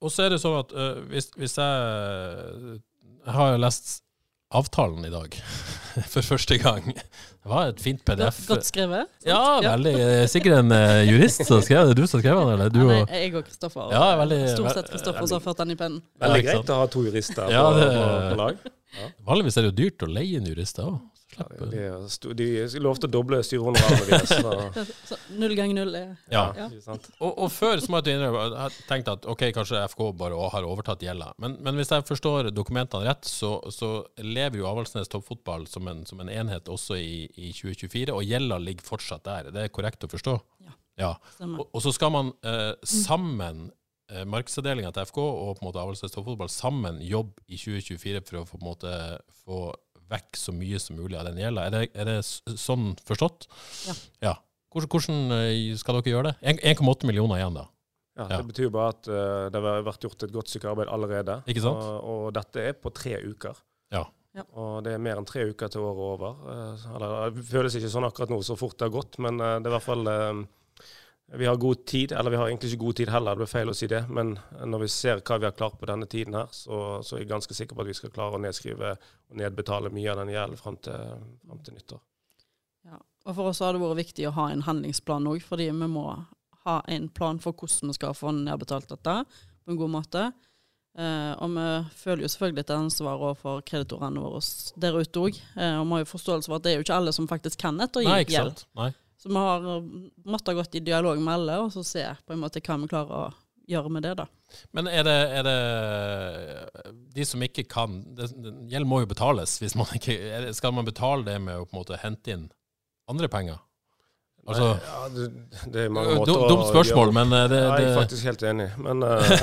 Og 0.00 0.12
så 0.14 0.26
er 0.28 0.30
det 0.36 0.38
sånn 0.44 0.60
at 0.60 0.70
øh, 0.72 1.00
hvis, 1.10 1.26
hvis 1.36 1.56
jeg 1.60 2.78
Jeg 3.26 3.34
har 3.36 3.50
jo 3.52 3.58
lest 3.60 3.90
avtalen 4.50 5.04
i 5.06 5.10
dag 5.12 5.34
for 6.12 6.22
første 6.26 6.56
gang. 6.62 6.86
Det 6.94 7.50
var 7.50 7.68
et 7.70 7.82
fint 7.82 8.00
PDF. 8.06 8.40
Godt 8.48 8.64
skrevet. 8.66 9.10
sant? 9.20 9.28
Ja, 9.30 9.60
veldig. 9.76 9.92
Sikkert 10.32 10.56
en 10.62 10.72
øh, 10.74 11.02
jurist 11.10 11.44
som 11.46 11.60
skrev 11.62 11.90
det. 11.90 11.98
Du 12.00 12.06
som 12.10 12.22
skrev 12.22 12.38
den, 12.40 12.54
eller? 12.56 12.72
Du 12.74 12.80
Ja, 12.82 13.04
nei, 13.10 13.20
jeg 13.26 13.34
og 13.38 13.46
Kristoffer. 13.46 13.92
Ja, 13.94 14.08
veldig- 14.22 14.40
Stort 14.56 14.74
sett 14.78 14.90
Kristoffer 14.94 15.26
som 15.30 15.38
har 15.38 15.44
ført 15.48 15.62
den 15.64 15.74
i 15.74 15.78
pennen. 15.78 16.02
Veldig 16.22 16.42
greit 16.48 16.72
å 16.74 16.80
ha 16.82 16.88
to 16.90 17.04
jurister 17.06 17.50
Ja, 17.52 17.62
på, 17.68 17.78
det- 17.78 17.92
på, 17.94 18.10
på 18.32 18.40
lag. 18.42 18.66
Vanligvis 19.26 19.56
er 19.60 19.66
det 19.68 19.70
jo 19.72 19.78
dyrt 19.84 20.06
å 20.06 20.10
leie 20.10 20.38
en 20.42 20.48
jurist 20.50 20.78
òg. 20.82 20.98
Ja, 21.40 21.66
de, 21.72 21.78
er 21.88 22.04
sto- 22.12 22.34
de 22.36 22.46
lovte 22.84 23.08
å 23.08 23.10
doble 23.10 23.38
styrehonorarene 23.46 24.06
deres. 24.10 24.28
så- 24.28 24.84
Så 25.10 25.18
null 25.40 25.54
ganger 25.58 25.80
null 25.80 25.94
er 25.98 26.12
Ja. 26.30 26.44
Ja. 26.56 26.68
Og, 27.20 27.32
og 27.46 27.50
før 27.54 27.80
så 27.82 27.90
må 27.92 28.00
jeg 28.04 28.16
innrømme 28.18 28.44
jeg 28.54 28.84
tenkte 28.90 29.14
at 29.18 29.26
ok, 29.32 29.46
kanskje 29.56 29.82
FK 29.92 30.04
bare 30.20 30.38
har 30.54 30.68
overtatt 30.68 31.02
gjelda. 31.04 31.32
Men, 31.42 31.56
men 31.64 31.80
hvis 31.80 31.90
jeg 31.94 32.06
forstår 32.08 32.50
dokumentene 32.54 33.06
rett, 33.08 33.24
så, 33.28 33.56
så 33.72 33.92
lever 34.22 34.60
jo 34.62 34.68
Avaldsnes 34.70 35.08
toppfotball 35.12 35.66
som 35.70 35.88
en, 35.90 36.04
som 36.06 36.20
en 36.24 36.28
enhet 36.32 36.68
også 36.70 36.98
i, 37.00 37.26
i 37.36 37.50
2024, 37.56 38.14
og 38.14 38.24
gjelda 38.26 38.58
ligger 38.62 38.86
fortsatt 38.86 39.24
der. 39.26 39.50
Det 39.54 39.66
er 39.66 39.74
korrekt 39.74 40.04
å 40.06 40.10
forstå? 40.12 40.38
Ja. 40.66 40.74
ja. 41.06 41.12
Og, 41.46 41.66
og 41.70 41.82
så 41.84 41.92
skal 41.96 42.12
man 42.14 42.32
eh, 42.46 42.72
sammen, 42.86 43.70
eh, 44.12 44.24
markedsavdelinga 44.28 44.90
til 44.96 45.06
FK 45.08 45.18
og 45.24 45.54
på 45.56 45.62
en 45.64 45.68
måte 45.70 45.80
Avaldsnes 45.82 46.12
toppfotball, 46.14 46.50
sammen 46.52 46.98
jobbe 47.04 47.40
i 47.48 47.58
2024 47.60 48.24
for 48.28 48.40
å 48.42 48.46
på 48.50 48.58
en 48.60 48.66
måte, 48.66 48.94
få 49.44 49.70
vekk 50.10 50.38
så 50.38 50.54
mye 50.54 50.80
som 50.82 50.98
mulig 50.98 51.18
av 51.18 51.28
den 51.30 51.40
gjelda. 51.40 51.66
Er 51.66 51.74
det, 51.74 51.82
er 51.94 52.08
det 52.08 52.16
sånn 52.60 52.94
forstått? 53.06 53.48
Ja. 53.88 53.96
ja. 54.28 54.36
Hvordan, 54.70 54.90
hvordan 54.92 55.36
eh, 55.38 55.74
skal 55.78 55.98
dere 55.98 56.14
gjøre 56.14 56.32
det? 56.32 56.56
1,8 56.62 57.08
millioner 57.08 57.40
igjen, 57.40 57.58
da. 57.58 57.66
Ja, 58.18 58.26
Ja. 58.26 58.36
Det 58.36 58.50
betyr 58.50 58.66
jo 58.66 58.72
bare 58.74 58.92
at 58.92 59.06
uh, 59.08 59.48
det 59.48 59.60
har 59.64 59.84
vært 59.86 60.02
gjort 60.04 60.24
et 60.26 60.32
godt 60.34 60.50
stykke 60.50 60.68
arbeid 60.72 60.90
allerede. 60.92 61.38
Ikke 61.48 61.62
sant? 61.64 61.80
Og, 61.80 62.08
og 62.26 62.32
dette 62.36 62.64
er 62.68 62.74
på 62.76 62.92
tre 62.92 63.14
uker. 63.22 63.56
Ja. 63.94 64.04
Ja. 64.36 64.44
Og 64.60 64.82
det 64.86 64.92
er 64.94 65.02
mer 65.02 65.18
enn 65.18 65.26
tre 65.26 65.46
uker 65.48 65.70
til 65.72 65.86
året 65.86 66.02
er 66.02 66.10
over. 66.10 66.42
Uh, 66.44 66.88
eller 66.96 67.32
det 67.38 67.46
føles 67.48 67.78
ikke 67.78 67.90
sånn 67.90 68.06
akkurat 68.10 68.30
nå, 68.34 68.42
så 68.46 68.58
fort 68.60 68.76
det 68.76 68.90
har 68.90 68.94
gått, 68.94 69.16
men 69.24 69.40
uh, 69.40 69.56
det 69.56 69.70
er 69.70 69.72
i 69.72 69.76
hvert 69.78 69.86
fall 69.86 70.10
Vi 71.38 71.46
har 71.46 71.56
god 71.56 71.84
tid, 71.86 72.12
eller 72.12 72.30
vi 72.30 72.38
har 72.40 72.48
egentlig 72.48 72.72
ikke 72.72 72.84
god 72.84 72.96
tid 72.98 73.10
heller, 73.14 73.36
det 73.36 73.44
blir 73.44 73.50
feil 73.50 73.70
å 73.70 73.74
si 73.76 73.86
det. 73.86 74.00
Men 74.10 74.32
når 74.66 74.82
vi 74.82 74.88
ser 74.90 75.20
hva 75.22 75.38
vi 75.38 75.46
har 75.46 75.54
klart 75.54 75.78
på 75.78 75.86
denne 75.86 76.08
tiden 76.10 76.34
her, 76.34 76.48
så, 76.50 76.98
så 77.06 77.16
er 77.16 77.22
jeg 77.22 77.30
ganske 77.30 77.54
sikker 77.54 77.78
på 77.78 77.84
at 77.84 77.90
vi 77.90 77.94
skal 77.94 78.12
klare 78.14 78.38
å 78.38 78.42
nedskrive 78.42 78.96
og 78.96 79.38
nedbetale 79.38 79.92
mye 79.94 80.10
av 80.10 80.24
den 80.24 80.32
gjelden 80.34 80.58
fram 80.58 80.80
til, 80.82 81.14
frem 81.46 81.62
til 81.66 81.76
nyttår. 81.78 82.02
Ja. 82.90 82.98
Og 83.28 83.36
for 83.36 83.52
oss 83.52 83.62
har 83.62 83.76
det 83.76 83.82
vært 83.84 84.00
viktig 84.00 84.26
å 84.26 84.34
ha 84.40 84.48
en 84.50 84.64
handlingsplan 84.66 85.28
òg, 85.30 85.44
fordi 85.46 85.68
vi 85.70 85.90
må 85.92 86.06
ha 86.66 86.76
en 86.90 87.08
plan 87.14 87.38
for 87.40 87.54
hvordan 87.56 87.92
vi 87.92 87.98
skal 88.00 88.16
få 88.16 88.32
nedbetalt 88.36 88.90
dette 88.90 89.20
på 89.30 89.74
en 89.74 89.78
god 89.80 89.92
måte. 89.92 90.24
Eh, 90.98 91.32
og 91.38 91.52
vi 91.54 91.66
føler 92.00 92.24
jo 92.24 92.32
selvfølgelig 92.32 92.64
et 92.64 92.72
ansvar 92.74 93.20
overfor 93.22 93.62
kreditorene 93.70 94.24
våre 94.24 94.42
der 94.82 94.98
ute 94.98 95.22
òg. 95.22 95.38
Eh, 95.54 95.78
og 95.78 95.86
vi 95.86 95.94
har 95.94 96.02
jo 96.02 96.10
forståelse 96.10 96.50
for 96.50 96.58
at 96.58 96.66
det 96.66 96.72
er 96.72 96.80
jo 96.80 96.86
ikke 96.88 96.98
alle 96.98 97.14
som 97.14 97.30
faktisk 97.30 97.62
kan 97.62 97.78
ettergi 97.86 98.10
Nei, 98.10 98.18
ikke 98.26 98.42
sant? 98.48 98.66
Nei. 98.80 98.90
Så 99.20 99.28
vi 99.28 99.36
har 99.36 99.68
eh, 99.76 99.88
måttet 100.24 100.56
gått 100.56 100.74
i 100.74 100.84
dialog 100.84 101.20
med 101.20 101.34
alle, 101.34 101.60
og 101.66 101.72
så 101.74 101.84
se 101.84 102.06
på 102.24 102.34
en 102.34 102.40
måte 102.40 102.62
hva 102.64 102.78
vi 102.80 102.90
klarer 102.90 103.16
å 103.18 103.24
gjøre 103.70 103.92
med 103.92 104.06
det, 104.06 104.14
da. 104.18 104.26
Men 104.74 104.88
er 104.90 105.04
det, 105.06 105.18
er 105.38 105.46
det 105.46 106.94
de 107.14 107.26
som 107.28 107.42
ikke 107.44 107.66
kan 107.70 108.00
det, 108.18 108.30
Gjeld 108.72 108.88
må 108.88 109.02
jo 109.04 109.10
betales. 109.12 109.60
Man 109.78 109.92
ikke, 109.94 110.16
skal 110.56 110.74
man 110.74 110.88
betale 110.88 111.26
det 111.28 111.36
med 111.42 111.60
å 111.60 111.68
på 111.68 111.76
en 111.76 111.82
måte 111.82 112.00
hente 112.02 112.34
inn 112.34 112.48
andre 113.10 113.30
penger? 113.30 113.60
Altså, 114.48 114.68
ja, 114.82 115.00
det, 115.14 115.26
det 115.74 115.82
er 115.84 115.90
mange 115.92 116.14
måter 116.16 116.38
Dumt 116.48 116.64
spørsmål, 116.70 117.12
men 117.14 117.34
det, 117.34 117.42
det, 117.52 117.58
jeg 117.60 117.88
er 117.90 117.98
faktisk 117.98 118.28
helt 118.30 118.42
enig. 118.50 118.68
Men 118.80 119.04
eh. 119.06 119.34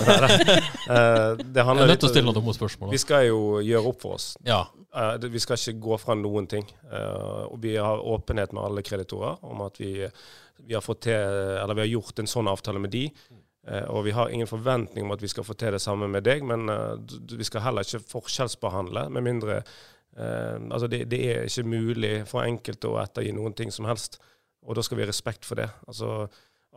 Eh, 0.88 1.33
det 1.36 1.60
jeg 1.60 1.65
handler 1.67 1.83
er 1.83 1.89
nødt 1.89 1.91
litt 1.91 1.99
til 1.99 2.07
å 2.07 2.12
stille 2.13 2.27
noen 2.29 2.36
dumme 2.38 2.53
spørsmål. 2.55 2.91
Vi 2.93 2.99
skal 3.01 3.25
jo 3.27 3.39
gjøre 3.60 3.89
opp 3.89 3.97
for 4.01 4.15
oss. 4.15 4.27
Ja. 4.47 4.62
Eh, 4.95 5.25
vi 5.33 5.41
skal 5.43 5.60
ikke 5.60 5.81
gå 5.83 5.97
fra 5.99 6.15
noen 6.15 6.47
ting. 6.47 6.63
Eh, 6.88 7.41
og 7.51 7.60
vi 7.63 7.73
har 7.75 7.99
åpenhet 7.99 8.55
med 8.55 8.63
alle 8.63 8.83
kreditorer 8.88 9.43
om 9.45 9.65
at 9.65 9.81
vi, 9.81 9.91
vi, 10.63 10.73
har 10.73 10.86
fått 10.86 11.03
til, 11.10 11.41
eller 11.60 11.75
vi 11.75 11.83
har 11.83 11.91
gjort 11.91 12.23
en 12.23 12.31
sånn 12.31 12.47
avtale 12.51 12.79
med 12.83 12.95
de. 12.95 13.03
Eh, 13.67 13.83
og 13.91 14.05
vi 14.07 14.15
har 14.15 14.31
ingen 14.31 14.47
forventning 14.47 15.05
om 15.05 15.12
at 15.12 15.23
vi 15.23 15.27
skal 15.31 15.43
få 15.43 15.57
til 15.60 15.75
det 15.75 15.83
samme 15.83 16.07
med 16.07 16.23
deg, 16.23 16.45
men 16.47 16.69
eh, 16.71 16.95
vi 17.36 17.47
skal 17.47 17.65
heller 17.65 17.83
ikke 17.83 18.05
forskjellsbehandle, 18.13 19.10
med 19.12 19.27
mindre 19.27 19.60
eh, 19.60 20.55
Altså, 20.71 20.88
det, 20.88 21.03
det 21.12 21.19
er 21.33 21.49
ikke 21.49 21.67
mulig 21.67 22.13
for 22.29 22.47
enkelte 22.47 22.93
å 22.93 22.99
ettergi 23.03 23.36
noen 23.36 23.57
ting 23.57 23.73
som 23.73 23.89
helst. 23.89 24.21
Og 24.67 24.75
da 24.75 24.84
skal 24.84 24.99
vi 24.99 25.06
ha 25.06 25.10
respekt 25.10 25.47
for 25.47 25.60
det. 25.60 25.69
Altså, 25.88 26.27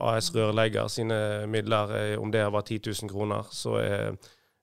AS 0.00 0.30
Rørlegger 0.34 0.88
sine 0.88 1.46
midler, 1.50 1.90
eh, 1.98 2.18
om 2.20 2.30
det 2.32 2.44
var 2.54 2.62
10 2.62 2.78
000 3.02 3.10
kroner, 3.10 3.48
så 3.52 3.76
er 3.82 4.16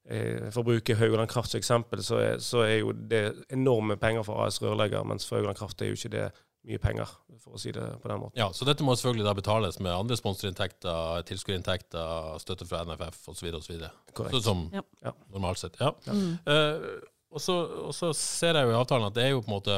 eh, 0.08 0.48
For 0.50 0.62
å 0.63 0.68
bruke 0.70 0.96
Haugaland 0.96 1.30
Kraft 1.30 1.52
som 1.52 1.60
eksempel, 1.60 2.02
så 2.04 2.18
er, 2.24 2.38
så 2.40 2.63
er 2.63 2.78
jo 2.80 2.94
det 2.96 3.26
enorme 3.54 3.98
penger 4.00 4.24
for 4.24 4.46
AS 4.46 4.62
Rørlegger, 4.63 5.04
mens 5.04 5.28
for 5.28 5.38
Haugaland 5.38 5.60
Kraft 5.60 5.82
er 5.84 5.92
jo 5.92 5.98
ikke 6.00 6.13
det 6.16 6.28
mye 6.68 6.80
penger, 6.84 7.12
for 7.44 7.56
å 7.56 7.60
si 7.62 7.72
det 7.72 7.84
på 8.02 8.10
den 8.10 8.20
måten. 8.20 8.40
ja, 8.40 8.48
Så 8.56 8.66
dette 8.68 8.84
må 8.84 8.96
selvfølgelig 8.96 9.28
da 9.28 9.34
betales 9.38 9.78
med 9.80 9.94
andre 9.94 10.18
sponsorinntekter, 10.20 11.22
tilskuerinntekter, 11.28 12.40
støtte 12.44 12.68
fra 12.68 12.82
NFF 12.88 13.30
osv. 13.32 13.52
osv. 13.60 13.86
Korrekt. 14.13 14.42
Som 14.44 14.70
Ja. 14.74 14.82
Ja. 15.04 15.13
normalt 15.32 15.60
sett. 15.62 15.78
Ja. 15.80 15.94
Mm. 16.08 16.40
Uh, 16.48 17.00
og 17.32 17.42
så 17.42 18.12
ser 18.16 18.56
jeg 18.56 18.68
jo 18.68 18.74
i 18.74 18.80
avtalen 18.80 19.08
at 19.08 19.16
det 19.16 19.24
er 19.28 19.36
jo 19.36 19.44
på 19.44 19.52
en 19.52 19.58
måte 19.60 19.78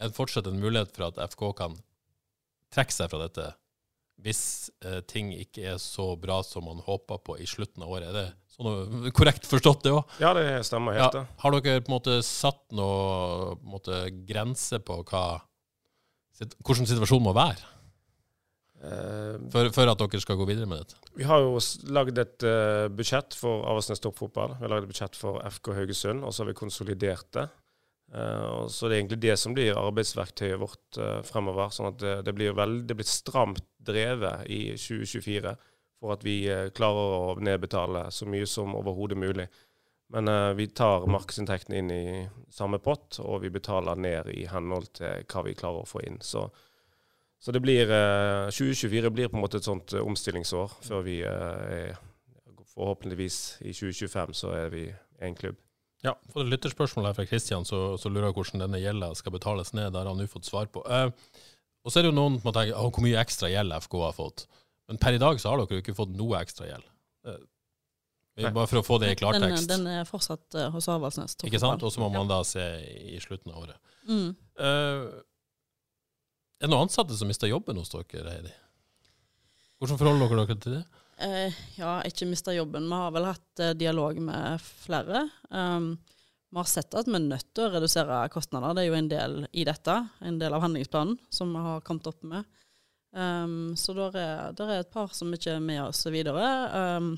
en, 0.00 0.12
fortsatt 0.12 0.46
en 0.46 0.60
mulighet 0.60 0.92
for 0.96 1.10
at 1.10 1.20
FK 1.32 1.52
kan 1.56 1.76
trekke 2.72 2.94
seg 2.94 3.10
fra 3.12 3.26
dette 3.26 3.50
hvis 4.22 4.70
eh, 4.86 5.00
ting 5.08 5.32
ikke 5.34 5.64
er 5.72 5.78
så 5.82 6.12
bra 6.20 6.40
som 6.46 6.66
man 6.68 6.82
håper 6.84 7.20
på 7.26 7.36
i 7.42 7.46
slutten 7.48 7.82
av 7.82 7.90
året. 7.96 8.10
Er 8.10 8.18
det 8.18 8.26
sånn 8.54 9.10
korrekt 9.16 9.48
forstått, 9.48 9.82
det 9.86 9.94
òg? 9.96 10.16
Ja, 10.22 10.32
det 10.36 10.46
stemmer 10.68 10.98
helt. 10.98 11.16
Ja. 11.18 11.24
Har 11.42 11.56
dere 11.56 11.82
på 11.82 11.90
en 11.90 11.96
måte 11.96 12.18
satt 12.26 12.62
noe 12.76 13.56
på 13.58 13.72
måte, 13.74 14.04
grense 14.28 14.78
på 14.84 15.00
hva, 15.08 15.24
hvordan 16.62 16.88
situasjonen 16.88 17.28
må 17.28 17.36
være 17.36 17.70
Før, 18.82 19.42
for, 19.52 19.72
for 19.76 19.90
at 19.92 20.00
dere 20.04 20.22
skal 20.22 20.38
gå 20.40 20.46
videre 20.48 20.70
med 20.70 20.84
dette? 20.84 20.98
Vi 21.18 21.26
har 21.26 21.42
jo 21.42 21.58
lagd 21.94 22.18
et 22.18 22.46
uh, 22.46 22.86
budsjett 22.90 23.36
for 23.38 23.66
Avaldsnes 23.70 24.02
toppfotball. 24.02 24.56
Vi 24.58 24.66
har 24.66 24.72
lagd 24.74 24.88
et 24.88 24.94
budsjett 24.94 25.18
for 25.18 25.42
FK 25.46 25.74
Haugesund, 25.76 26.24
og 26.26 26.34
så 26.34 26.42
har 26.42 26.50
vi 26.50 26.58
konsolidert 26.58 27.28
det. 27.36 27.46
Eh, 28.14 28.66
så 28.68 28.88
det 28.88 28.96
er 28.96 29.00
egentlig 29.00 29.20
det 29.24 29.36
som 29.40 29.56
blir 29.56 29.78
arbeidsverktøyet 29.78 30.60
vårt 30.60 31.00
eh, 31.00 31.20
fremover. 31.26 31.72
sånn 31.72 31.92
at 31.92 32.06
det, 32.26 32.34
blir 32.36 32.56
veldig, 32.56 32.96
stramt 33.08 33.64
drevet 33.82 34.46
i 34.52 34.62
2024 34.76 35.54
for 36.02 36.16
at 36.16 36.24
vi 36.26 36.42
eh, 36.50 36.70
klarer 36.74 37.18
å 37.18 37.36
nedbetale 37.40 38.08
så 38.10 38.28
mye 38.28 38.48
som 38.48 38.76
overhodet 38.78 39.18
mulig. 39.18 39.48
Men 40.12 40.28
vi 40.58 40.66
tar 40.76 41.06
markedsinntektene 41.08 41.78
inn 41.80 41.90
i 41.90 42.02
samme 42.52 42.76
pott, 42.84 43.16
og 43.24 43.46
vi 43.46 43.48
betaler 43.48 43.96
ned 43.96 44.26
i 44.28 44.42
henhold 44.44 44.90
til 44.98 45.24
hva 45.24 45.44
vi 45.46 45.54
klarer 45.56 45.86
å 45.86 45.88
få 45.88 46.02
inn. 46.04 46.18
Så 46.20 46.50
så 47.42 47.50
det 47.50 47.58
blir 47.64 47.90
eh, 47.90 48.50
2024 48.54 49.10
blir 49.10 49.28
på 49.28 49.34
en 49.34 49.42
måte 49.42 49.58
et 49.58 49.66
sånt 49.66 49.96
omstillingsår 49.98 50.76
før 50.86 51.00
vi 51.06 51.20
er 51.26 51.96
Forhåpentligvis 52.72 53.58
i 53.68 53.72
2025 53.74 54.30
så 54.32 54.52
er 54.56 54.70
vi 54.72 54.86
en 55.20 55.34
klubb. 55.36 55.58
Ja, 56.02 56.16
for 56.32 56.42
et 56.42 56.50
lytterspørsmål 56.50 57.08
her 57.08 57.16
fra 57.16 57.26
Kristian, 57.30 57.66
så, 57.68 57.94
så 58.00 58.10
lurer 58.10 58.30
jeg 58.30 58.38
hvordan 58.38 58.64
denne 58.64 58.80
gjelda 58.82 59.12
skal 59.18 59.34
betales 59.36 59.70
ned. 59.76 59.92
Det 59.92 60.00
har 60.00 60.10
han 60.10 60.18
nå 60.18 60.26
fått 60.30 60.48
svar 60.48 60.66
på. 60.72 60.82
Eh, 60.90 61.12
og 61.82 61.92
så 61.92 62.00
er 62.00 62.06
det 62.06 62.12
jo 62.12 62.18
noen 62.18 62.40
som 62.42 62.50
tenker 62.50 62.74
«Å, 62.78 62.88
hvor 62.90 63.04
mye 63.04 63.20
ekstra 63.22 63.50
gjeld 63.52 63.76
FK 63.84 63.96
har 64.02 64.16
fått. 64.16 64.46
Men 64.90 64.98
per 65.02 65.14
i 65.14 65.22
dag 65.22 65.38
så 65.38 65.52
har 65.52 65.62
dere 65.62 65.78
jo 65.78 65.84
ikke 65.84 65.94
fått 65.96 66.14
noe 66.18 66.40
ekstra 66.42 66.66
gjeld. 66.68 66.88
Eh, 67.26 68.48
bare 68.48 68.68
for 68.70 68.80
å 68.80 68.84
få 68.86 68.98
det 69.02 69.12
i 69.12 69.18
klartekst. 69.18 69.68
den 69.68 69.84
er 69.90 70.06
fortsatt 70.08 70.56
uh, 70.56 70.70
hos 70.72 70.88
Avaldsnes. 70.88 71.36
Ikke 71.44 71.60
sant? 71.60 71.82
Og 71.84 71.92
så 71.92 72.00
må 72.00 72.08
man 72.14 72.30
da 72.30 72.40
se 72.48 72.64
i 73.12 73.18
slutten 73.20 73.52
av 73.52 73.66
året. 73.66 73.78
Mm. 74.08 74.32
Eh, 74.32 75.04
er 76.62 76.66
det 76.66 76.72
noen 76.72 76.86
ansatte 76.86 77.16
som 77.18 77.28
mister 77.30 77.50
jobben 77.50 77.78
hos 77.78 77.92
dere, 77.92 78.24
Heidi? 78.30 78.54
Hvordan 79.82 80.00
forholder 80.00 80.32
dere 80.32 80.46
dere 80.46 80.62
til 80.62 80.76
det? 80.78 80.82
Eh, 81.18 81.54
ja, 81.76 81.98
ikke 82.08 82.26
mista 82.26 82.54
jobben. 82.54 82.88
Vi 82.88 82.98
har 82.98 83.12
vel 83.14 83.28
hatt 83.28 83.60
eh, 83.60 83.74
dialog 83.78 84.18
med 84.22 84.60
flere. 84.62 85.26
Um, 85.50 85.94
vi 86.52 86.60
har 86.60 86.68
sett 86.68 86.94
at 86.94 87.08
vi 87.08 87.16
er 87.16 87.24
nødt 87.24 87.48
til 87.54 87.66
å 87.66 87.72
redusere 87.74 88.22
kostnader. 88.32 88.74
Det 88.76 88.84
er 88.84 88.90
jo 88.90 88.98
en 88.98 89.10
del 89.10 89.36
i 89.52 89.64
dette. 89.68 89.96
En 90.24 90.38
del 90.40 90.56
av 90.56 90.64
handlingsplanen 90.64 91.18
som 91.32 91.52
vi 91.52 91.64
har 91.64 91.84
kommet 91.86 92.08
opp 92.10 92.24
med. 92.28 92.48
Um, 93.12 93.74
så 93.76 93.92
der 93.96 94.16
er, 94.16 94.56
der 94.56 94.72
er 94.72 94.82
et 94.82 94.92
par 94.92 95.12
som 95.16 95.32
ikke 95.32 95.58
er 95.58 95.64
med 95.64 95.82
oss 95.84 96.04
videre. 96.12 96.48
Um, 96.96 97.14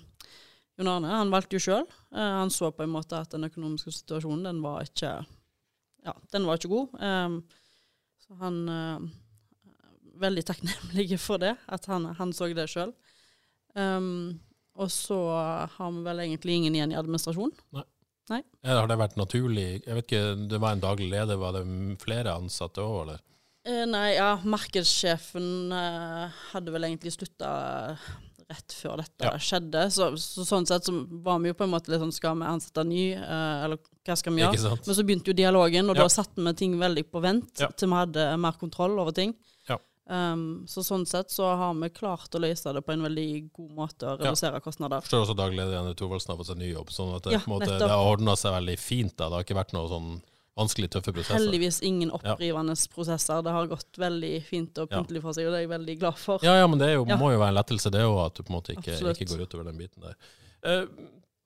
Jon 0.75 0.91
Arne 0.91 1.13
han 1.15 1.31
valgte 1.31 1.55
jo 1.55 1.63
sjøl. 1.63 1.85
han 2.11 2.51
så 2.51 2.73
på 2.75 2.83
en 2.83 2.91
måte 2.91 3.15
at 3.15 3.31
den 3.31 3.47
økonomiske 3.47 3.93
situasjonen 3.95 4.49
den 4.49 4.63
var 4.63 4.83
ikke 4.83 5.21
ja, 6.05 6.15
den 6.33 6.47
var 6.49 6.59
ikke 6.59 6.73
god. 6.73 6.97
Um, 7.01 7.43
så 8.21 8.41
han 8.43 8.65
uh, 8.69 9.13
Veldig 10.15 10.45
takknemlig 10.47 11.17
for 11.27 11.43
det, 11.43 11.57
at 11.67 11.87
han, 11.91 12.05
han 12.15 12.33
så 12.33 12.47
det 12.55 12.69
sjøl. 12.71 12.93
Um, 13.75 14.41
og 14.79 14.91
så 14.91 15.19
har 15.77 15.91
vi 15.95 16.03
vel 16.07 16.23
egentlig 16.25 16.57
ingen 16.61 16.75
igjen 16.75 16.93
i 16.95 16.99
administrasjon. 16.99 17.53
Ja, 17.75 18.41
Har 18.65 18.89
det 18.89 18.97
vært 18.99 19.17
naturlig? 19.21 19.83
Jeg 19.87 19.95
vet 19.99 20.07
ikke, 20.09 20.49
Det 20.49 20.61
var 20.63 20.73
en 20.73 20.81
daglig 20.83 21.11
leder, 21.13 21.37
var 21.37 21.53
det 21.53 21.65
flere 22.03 22.33
ansatte 22.35 22.81
òg, 22.83 23.03
eller? 23.05 23.21
Eh, 23.67 23.85
nei, 23.89 24.15
ja, 24.17 24.37
markedssjefen 24.45 25.73
eh, 25.73 26.33
hadde 26.53 26.73
vel 26.75 26.85
egentlig 26.85 27.15
slutta 27.15 27.51
rett 28.45 28.75
før 28.77 28.99
dette 29.01 29.25
Ja. 29.25 29.39
skjedde. 29.41 29.87
Så, 29.91 30.11
så 30.21 30.45
sånn 30.45 30.67
sett 30.69 30.85
så 30.85 30.93
var 31.25 31.39
vi 31.41 31.49
jo 31.49 31.55
på 31.57 31.65
en 31.65 31.73
måte 31.73 31.89
litt 31.89 32.03
sånn 32.03 32.13
Skal 32.13 32.37
vi 32.37 32.45
ansette 32.45 32.85
ny, 32.85 33.13
eh, 33.15 33.65
eller 33.65 33.79
hva 34.05 34.17
skal 34.21 34.35
vi 34.37 34.43
gjøre? 34.43 34.75
Men 34.85 34.99
så 34.99 35.07
begynte 35.07 35.33
jo 35.33 35.39
dialogen, 35.39 35.89
og 35.89 35.97
Ja. 35.97 36.03
da 36.03 36.09
satte 36.13 36.37
vi 36.45 36.53
ting 36.53 36.77
veldig 36.79 37.07
på 37.11 37.23
vent 37.25 37.61
Ja. 37.61 37.69
til 37.69 37.89
vi 37.89 37.95
hadde 37.95 38.39
mer 38.39 38.53
kontroll 38.53 38.99
over 38.99 39.13
ting. 39.13 39.35
Ja. 40.09 40.33
Um, 40.33 40.67
så 40.69 40.83
sånn 40.85 41.07
sett 41.09 41.31
så 41.33 41.47
har 41.57 41.75
vi 41.75 41.89
klart 41.89 42.29
å 42.37 42.41
løse 42.41 42.73
det 42.75 42.83
på 42.85 42.93
en 42.93 43.03
veldig 43.07 43.53
god 43.53 43.71
måte 43.73 44.03
og 44.07 44.21
Ja. 44.21 44.31
redusere 44.31 44.61
kostnader. 44.61 45.01
Forstår 45.01 45.25
også 45.25 45.37
daglederen 45.37 45.57
leder 45.57 45.79
Janne 45.79 45.95
Thorvaldsen 45.97 46.29
har 46.29 46.37
fått 46.37 46.47
seg 46.53 46.59
ny 46.59 46.73
jobb, 46.75 46.91
sånn 46.93 47.15
at 47.17 47.23
det, 47.23 47.33
Ja, 47.33 47.39
på 47.39 47.49
måte, 47.59 47.79
det 47.79 47.89
har 47.89 48.05
ordna 48.17 48.37
seg 48.37 48.53
veldig 48.53 48.79
fint. 48.79 49.17
da. 49.17 49.29
Det 49.31 49.33
har 49.33 49.45
ikke 49.45 49.57
vært 49.65 49.73
noe 49.73 49.89
sånn 49.89 50.23
vanskelig, 50.57 50.89
tøffe 50.91 51.13
prosesser. 51.13 51.35
Heldigvis 51.41 51.81
ingen 51.83 52.11
opprivende 52.11 52.77
prosesser. 52.95 53.43
Det 53.43 53.51
har 53.51 53.67
gått 53.67 53.93
veldig 53.99 54.45
fint 54.45 54.79
og 54.79 54.89
Ja. 54.91 55.03
pyntelig 55.03 55.23
for 55.23 55.33
seg, 55.33 55.47
og 55.47 55.53
det 55.53 55.65
er 55.65 55.67
jeg 55.69 55.73
veldig 55.81 55.99
glad 55.99 56.19
for. 56.19 56.39
Ja, 56.43 56.55
ja, 56.61 56.67
men 56.67 56.79
det 56.79 56.93
jo, 56.95 57.05
Ja. 57.09 57.17
må 57.17 57.33
jo 57.33 57.39
være 57.41 57.49
en 57.49 57.55
lettelse, 57.65 57.91
det 57.91 58.03
òg, 58.05 58.27
at 58.27 58.35
du 58.35 58.43
på 58.45 58.51
en 58.51 58.61
måte 58.61 58.77
ikke, 58.77 59.01
ikke 59.01 59.27
går 59.27 59.47
utover 59.49 59.65
den 59.65 59.79
biten 59.79 60.01
der. 60.03 60.15
Eh, 60.63 60.87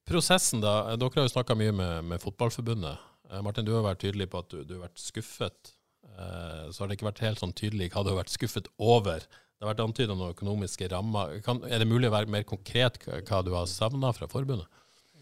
prosessen, 0.05 0.61
da. 0.61 0.97
Dere 0.97 1.11
har 1.15 1.29
jo 1.29 1.33
snakka 1.33 1.57
mye 1.57 1.73
med, 1.73 2.05
med 2.05 2.21
Fotballforbundet. 2.21 2.99
Eh, 3.31 3.41
Martin, 3.41 3.65
du 3.65 3.73
har 3.73 3.83
vært 3.95 4.01
tydelig 4.01 4.29
på 4.29 4.39
at 4.41 4.49
du, 4.49 4.65
du 4.65 4.79
har 4.81 4.89
vært 4.89 4.97
skuffet. 4.99 5.73
Eh, 6.05 6.65
så 6.73 6.83
har 6.83 6.89
det 6.91 6.99
ikke 6.99 7.09
vært 7.11 7.25
helt 7.27 7.43
sånn 7.43 7.55
tydelig 7.57 7.91
hva 7.93 8.03
du 8.05 8.11
har 8.13 8.21
vært 8.23 8.35
skuffet 8.35 8.69
over. 8.79 9.23
Det 9.59 9.67
har 9.67 9.73
vært 9.75 9.85
antyda 9.85 10.15
noen 10.15 10.35
økonomiske 10.37 10.89
rammer. 10.93 11.39
Kan, 11.43 11.63
er 11.67 11.81
det 11.83 11.89
mulig 11.91 12.11
å 12.11 12.15
være 12.15 12.31
mer 12.31 12.45
konkret 12.47 13.01
hva, 13.05 13.41
du 13.43 13.53
har 13.57 13.67
savna 13.71 14.13
fra 14.15 14.29
forbundet? 14.31 14.67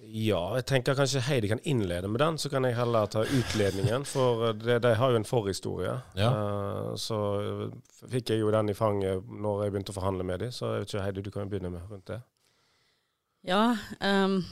Ja, 0.06 0.38
jeg 0.54 0.66
tenker 0.68 0.94
kanskje 0.94 1.22
Heidi 1.26 1.48
kan 1.50 1.58
innlede 1.66 2.06
med 2.06 2.20
den, 2.20 2.36
så 2.38 2.50
kan 2.52 2.62
jeg 2.68 2.76
heller 2.76 3.08
ta 3.10 3.24
utledningen. 3.24 4.04
For 4.06 4.52
det- 4.52 4.82
de 4.84 4.92
har 4.94 5.10
jo 5.10 5.16
en 5.16 5.24
forhistorie. 5.26 5.96
Ja. 6.14 6.28
Uh, 6.30 6.92
så 6.94 7.18
fikk 8.06 8.30
jeg 8.30 8.40
jo 8.44 8.52
den 8.54 8.68
i 8.70 8.76
fanget 8.76 9.24
når 9.26 9.64
jeg 9.64 9.72
begynte 9.72 9.90
å 9.90 9.98
forhandle 9.98 10.22
med 10.28 10.40
dem. 10.44 10.52
Så 10.54 10.68
jeg 10.76 10.84
vet 10.84 10.92
ikke, 10.94 11.02
Heidi, 11.02 11.22
du 11.22 11.30
kan 11.34 11.42
jo 11.42 11.48
begynne 11.56 11.72
med 11.72 11.90
rundt 11.90 12.06
det. 12.12 12.20
Ja, 13.46 13.76
ehm, 14.00 14.44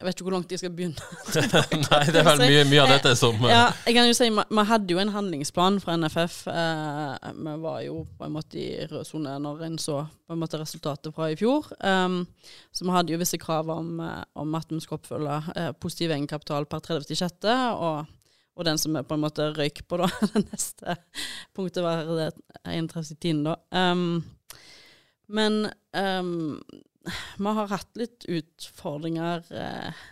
jeg 0.00 0.06
vet 0.06 0.16
ikke 0.16 0.24
hvor 0.24 0.32
langt 0.32 0.52
jeg 0.54 0.60
skal 0.62 0.70
begynne. 0.72 1.08
Nei, 1.90 2.04
det 2.08 2.22
er 2.22 2.24
vel 2.24 2.40
mye, 2.40 2.60
mye 2.70 2.84
av 2.86 2.92
dette 2.94 3.10
som 3.20 3.34
eh, 3.44 3.50
Ja, 3.52 3.66
jeg 3.84 3.98
kan 3.98 4.06
jo 4.08 4.14
si, 4.16 4.28
Vi 4.32 4.64
hadde 4.70 4.94
jo 4.94 5.00
en 5.02 5.12
handlingsplan 5.12 5.76
fra 5.84 5.98
NFF. 6.00 6.38
Eh, 6.48 7.26
vi 7.36 7.56
var 7.60 7.82
jo 7.84 7.98
på 8.16 8.24
en 8.24 8.32
måte 8.32 8.56
i 8.56 8.86
rød 8.88 9.04
sone 9.04 9.34
når 9.44 9.66
en 9.68 9.76
så 9.82 9.98
på 10.08 10.32
en 10.32 10.40
måte 10.40 10.62
resultatet 10.62 11.12
fra 11.12 11.28
i 11.28 11.36
fjor. 11.36 11.68
Um, 11.84 12.22
så 12.72 12.88
vi 12.88 12.96
hadde 12.96 13.12
jo 13.12 13.20
visse 13.20 13.42
krav 13.44 13.68
om, 13.76 13.92
eh, 14.00 14.24
om 14.40 14.56
at 14.56 14.72
vi 14.72 14.80
skulle 14.80 15.02
oppfylle 15.02 15.36
eh, 15.52 15.70
positiv 15.76 16.16
egenkapital 16.16 16.64
per 16.70 16.80
30.6. 16.88 17.50
Og, 17.76 18.16
og 18.56 18.70
den 18.72 18.80
som 18.80 18.96
vi 18.96 19.04
på 19.04 19.20
en 19.20 19.26
måte 19.28 19.52
røyk 19.52 19.84
på, 19.84 20.00
da. 20.00 20.08
Det 20.32 20.46
neste 20.48 20.96
punktet 21.52 21.84
var 21.84 22.08
det 22.08 22.32
31.10. 22.64 23.44
da. 23.50 23.60
Um, 23.92 24.22
men 25.28 25.66
um, 25.92 26.62
vi 27.38 27.54
har 27.58 27.70
hatt 27.72 28.00
litt 28.00 28.26
utfordringer. 28.28 29.44
Eh, 29.50 30.02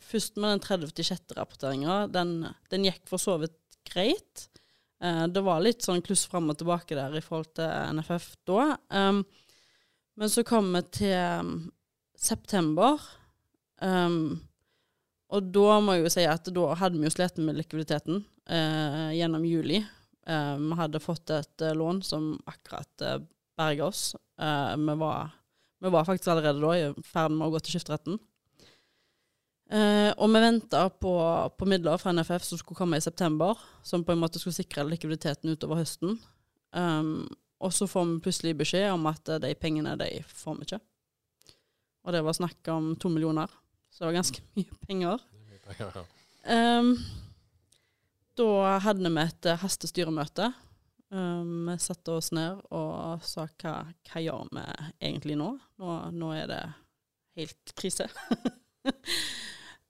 først 0.00 0.38
med 0.38 0.54
den 0.54 0.64
30.6.-rapporteringa. 0.66 2.04
Den, 2.14 2.34
den 2.70 2.86
gikk 2.86 3.02
for 3.10 3.22
så 3.22 3.36
vidt 3.42 3.58
greit. 3.90 4.46
Eh, 5.02 5.24
det 5.32 5.44
var 5.46 5.62
litt 5.64 5.86
sånn 5.86 6.04
kluss 6.06 6.26
fram 6.30 6.52
og 6.52 6.60
tilbake 6.60 6.98
der 6.98 7.16
i 7.18 7.24
forhold 7.24 7.54
til 7.58 7.96
NFF 7.98 8.32
da. 8.48 8.74
Um, 8.92 9.24
men 10.20 10.30
så 10.30 10.44
kom 10.44 10.68
vi 10.76 10.84
til 11.00 11.16
um, 11.40 11.54
september. 12.18 13.00
Um, 13.80 14.40
og 15.30 15.50
da 15.54 15.78
må 15.82 15.94
jeg 15.96 16.04
jo 16.04 16.12
si 16.12 16.26
at 16.26 16.48
da 16.52 16.66
hadde 16.78 16.98
vi 16.98 17.06
jo 17.06 17.14
slitt 17.14 17.38
med 17.38 17.58
likviditeten 17.58 18.24
eh, 18.50 19.10
gjennom 19.14 19.44
juli. 19.46 19.78
Eh, 20.26 20.54
vi 20.58 20.78
hadde 20.80 21.02
fått 21.02 21.30
et 21.34 21.64
eh, 21.64 21.76
lån 21.78 22.02
som 22.06 22.32
akkurat 22.50 23.04
eh, 23.06 23.20
berga 23.58 23.86
oss. 23.86 24.16
Eh, 24.40 24.72
vi, 24.74 24.96
var, 24.98 25.30
vi 25.80 25.92
var 25.92 26.04
faktisk 26.04 26.28
allerede 26.32 26.60
da 26.60 26.74
i 26.76 27.06
ferd 27.08 27.32
med 27.34 27.46
å 27.46 27.54
gå 27.54 27.60
til 27.64 27.76
skifteretten. 27.76 28.18
Eh, 29.70 30.10
og 30.18 30.32
vi 30.34 30.42
venta 30.42 30.82
på, 30.90 31.12
på 31.54 31.68
midler 31.70 32.00
fra 32.02 32.12
NFF 32.12 32.42
som 32.42 32.58
skulle 32.58 32.78
komme 32.78 32.98
i 32.98 33.04
september, 33.04 33.58
som 33.86 34.02
på 34.04 34.12
en 34.12 34.20
måte 34.20 34.42
skulle 34.42 34.56
sikre 34.56 34.84
likviditeten 34.88 35.54
utover 35.54 35.78
høsten. 35.78 36.18
Um, 36.74 37.28
og 37.60 37.74
så 37.74 37.86
får 37.90 38.06
vi 38.08 38.20
plutselig 38.24 38.56
beskjed 38.58 38.88
om 38.92 39.06
at 39.10 39.30
eh, 39.30 39.40
de 39.42 39.54
pengene 39.58 39.94
de 40.00 40.10
får 40.26 40.58
vi 40.58 40.66
ikke. 40.68 40.80
Og 42.04 42.16
det 42.16 42.24
var 42.26 42.36
snakk 42.36 42.70
om 42.72 42.92
to 42.98 43.10
millioner, 43.12 43.52
så 43.92 44.02
det 44.02 44.10
var 44.10 44.18
ganske 44.18 44.44
mye 44.58 44.80
penger. 44.88 45.22
Um, 46.50 46.94
da 48.40 48.78
hadde 48.82 49.06
vi 49.06 49.22
et 49.22 49.50
eh, 49.52 49.62
hastestyremøte. 49.62 50.50
Um, 51.10 51.66
vi 51.66 51.78
satte 51.82 52.12
oss 52.14 52.30
ned 52.30 52.60
og 52.70 53.22
sa 53.26 53.48
hva, 53.58 53.72
hva 54.06 54.20
gjør 54.22 54.50
vi 54.54 54.62
egentlig 55.08 55.34
nå? 55.40 55.48
nå? 55.82 55.94
Nå 56.14 56.28
er 56.38 56.50
det 56.50 56.60
helt 57.40 57.72
krise. 57.74 58.06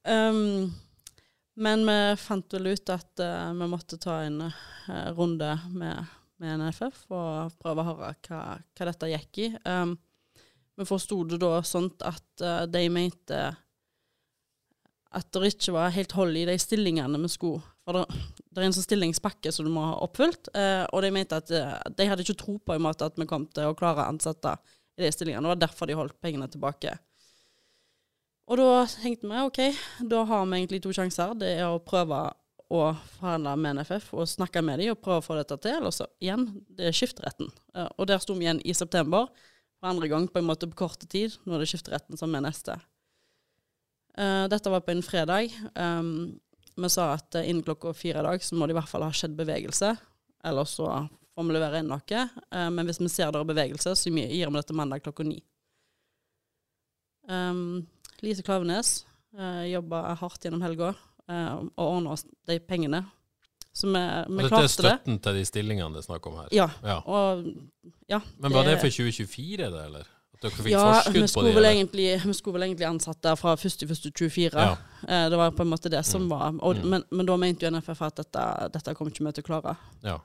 um, 0.09 0.71
men 1.65 1.85
vi 1.85 1.99
fant 2.23 2.57
vel 2.57 2.71
ut 2.73 2.93
at 2.95 3.21
uh, 3.21 3.51
vi 3.53 3.69
måtte 3.69 4.01
ta 4.01 4.23
en 4.25 4.47
uh, 4.49 5.11
runde 5.17 5.51
med, 5.75 6.15
med 6.41 6.63
NFF 6.63 7.03
og 7.13 7.59
prøve 7.61 7.85
å 7.85 7.91
høre 7.91 8.15
hva, 8.31 8.45
hva 8.57 8.89
dette 8.89 9.13
gikk 9.13 9.43
i. 9.45 9.51
Um, 9.69 9.99
vi 10.81 10.89
forsto 10.89 11.21
det 11.29 11.43
da 11.43 11.59
sånn 11.61 11.91
at 12.09 12.47
uh, 12.47 12.65
de 12.65 12.87
mente 12.89 13.43
at 15.11 15.29
det 15.35 15.53
ikke 15.53 15.75
var 15.75 15.93
helt 15.93 16.17
hold 16.17 16.39
i 16.39 16.47
de 16.49 16.57
stillingene 16.63 17.19
vi 17.21 17.29
skulle 17.29 17.70
For 17.87 17.97
det, 17.97 18.21
det 18.51 18.61
er 18.61 18.67
en 18.69 18.75
sånn 18.77 18.87
stillingspakke 18.87 19.53
som 19.55 19.67
du 19.67 19.73
må 19.73 19.85
ha 19.89 20.01
oppfylt. 20.05 20.51
Eh, 20.57 20.85
og 20.91 21.05
de 21.05 21.13
mente 21.15 21.39
at 21.41 21.53
eh, 21.55 21.77
de 21.97 22.09
hadde 22.11 22.27
ikke 22.27 22.39
tro 22.43 22.59
på 22.59 22.77
i 22.77 22.83
måte 22.83 23.09
at 23.09 23.17
vi 23.19 23.29
kom 23.31 23.47
til 23.55 23.71
å 23.71 23.77
klare 23.79 24.05
å 24.05 24.13
ansette 24.13 24.57
i 24.99 25.05
de 25.05 25.13
stillingene. 25.15 25.47
Det 25.47 25.55
var 25.55 25.63
derfor 25.65 25.91
de 25.91 25.97
holdt 25.99 26.19
pengene 26.23 26.51
tilbake. 26.51 26.97
Og 28.51 28.59
da 28.59 28.85
tenkte 28.91 29.31
vi 29.31 29.43
OK, 29.47 29.61
da 30.11 30.25
har 30.27 30.47
vi 30.47 30.59
egentlig 30.59 30.83
to 30.85 30.93
sjanser. 30.95 31.37
Det 31.39 31.55
er 31.61 31.69
å 31.71 31.83
prøve 31.83 32.25
å 32.71 32.83
forhandle 33.17 33.57
med 33.59 33.81
NFF 33.81 34.13
og 34.15 34.29
snakke 34.31 34.63
med 34.63 34.79
dem 34.83 34.93
og 34.93 35.01
prøve 35.03 35.23
å 35.23 35.27
få 35.27 35.39
dette 35.39 35.57
til. 35.63 35.79
Eller 35.81 35.95
så 35.95 36.07
igjen, 36.23 36.49
det 36.77 36.91
er 36.91 36.97
skifteretten. 36.97 37.51
Eh, 37.75 37.89
og 37.97 38.11
der 38.11 38.23
sto 38.23 38.37
vi 38.39 38.47
igjen 38.47 38.63
i 38.67 38.77
september. 38.77 39.31
For 39.81 39.89
andre 39.89 40.11
gang 40.13 40.29
på 40.29 40.43
en 40.43 40.49
måte 40.49 40.69
på 40.69 40.83
korte 40.83 41.09
tid. 41.09 41.35
Nå 41.47 41.57
er 41.57 41.65
det 41.65 41.71
skifteretten 41.71 42.21
som 42.21 42.35
er 42.37 42.45
neste. 42.45 42.77
Uh, 44.19 44.45
dette 44.53 44.69
var 44.69 44.83
på 44.85 44.93
en 44.93 45.05
fredag. 45.07 45.55
Um, 45.73 46.37
vi 46.77 46.91
sa 46.93 47.13
at 47.17 47.39
uh, 47.39 47.45
innen 47.45 47.65
klokka 47.67 47.95
fire 47.97 48.23
i 48.23 48.27
dag 48.29 48.45
så 48.45 48.57
må 48.57 48.67
det 48.67 48.77
i 48.77 48.79
hvert 48.81 48.91
fall 48.91 49.07
ha 49.07 49.13
skjedd 49.15 49.37
bevegelse. 49.39 49.95
Eller 50.45 50.69
så 50.69 50.89
får 51.35 51.47
vi 51.49 51.57
levere 51.57 51.83
inn 51.83 51.91
noe. 51.91 52.25
Uh, 52.55 52.69
men 52.73 52.89
hvis 52.89 53.01
vi 53.03 53.11
ser 53.13 53.33
det 53.33 53.41
er 53.41 53.53
bevegelse, 53.53 53.95
så 53.97 54.13
gir 54.13 54.51
vi 54.51 54.59
dette 54.59 54.77
mandag 54.77 55.05
klokka 55.05 55.27
ni. 55.27 55.41
Um, 57.31 57.87
Lise 58.25 58.43
Klavenes 58.43 59.05
uh, 59.39 59.65
jobba 59.69 60.15
hardt 60.19 60.45
gjennom 60.45 60.63
helga 60.65 60.95
uh, 61.31 61.57
og 61.77 61.85
ordna 61.85 62.15
oss 62.17 62.25
de 62.49 62.59
pengene. 62.65 63.05
Så 63.73 63.87
vi, 63.87 64.01
vi 64.01 64.43
og 64.43 64.49
dette 64.49 64.63
er 64.65 64.73
støtten 64.73 65.21
til 65.23 65.37
de 65.39 65.45
stillingene 65.47 65.95
det 65.95 66.03
er 66.03 66.09
snakk 66.09 66.27
om 66.27 66.41
her? 66.41 66.49
Ja. 66.55 66.67
ja. 66.83 66.97
Og, 67.07 67.45
ja 68.11 68.19
Men 68.43 68.53
var 68.53 68.67
det, 68.67 68.75
det 68.75 68.81
for 68.83 68.97
2024, 68.97 69.69
det, 69.71 69.85
eller? 69.85 70.09
Dere 70.41 70.57
fikk 70.57 70.73
ja, 70.73 70.85
forskudd 71.05 71.51
på 71.53 71.61
det? 71.61 71.71
Egentlig, 71.75 72.07
vi 72.25 72.35
skulle 72.37 72.57
vel 72.57 72.67
egentlig 72.71 72.89
ansatt 72.89 73.21
der 73.23 73.37
fra 73.37 73.53
1.1.24. 73.57 74.57
Ja. 74.57 74.73
Eh, 75.05 75.27
det 75.33 75.37
var 75.37 75.53
på 75.57 75.67
en 75.67 75.73
måte 75.73 75.93
det 75.93 76.01
som 76.09 76.25
mm. 76.25 76.31
var. 76.33 76.55
Og, 76.59 76.81
mm. 76.81 76.89
men, 76.95 77.05
men, 77.11 77.29
da 77.29 77.37
mente 77.41 77.67
jo 77.67 77.73
NFF 77.75 78.01
at 78.09 78.23
dette, 78.23 78.45
dette 78.79 78.95
kom 78.97 79.11
ikke 79.13 79.27
vi 79.27 79.35
til 79.37 79.45
å 79.45 79.49
klare. 79.51 79.77
Ja, 80.07 80.17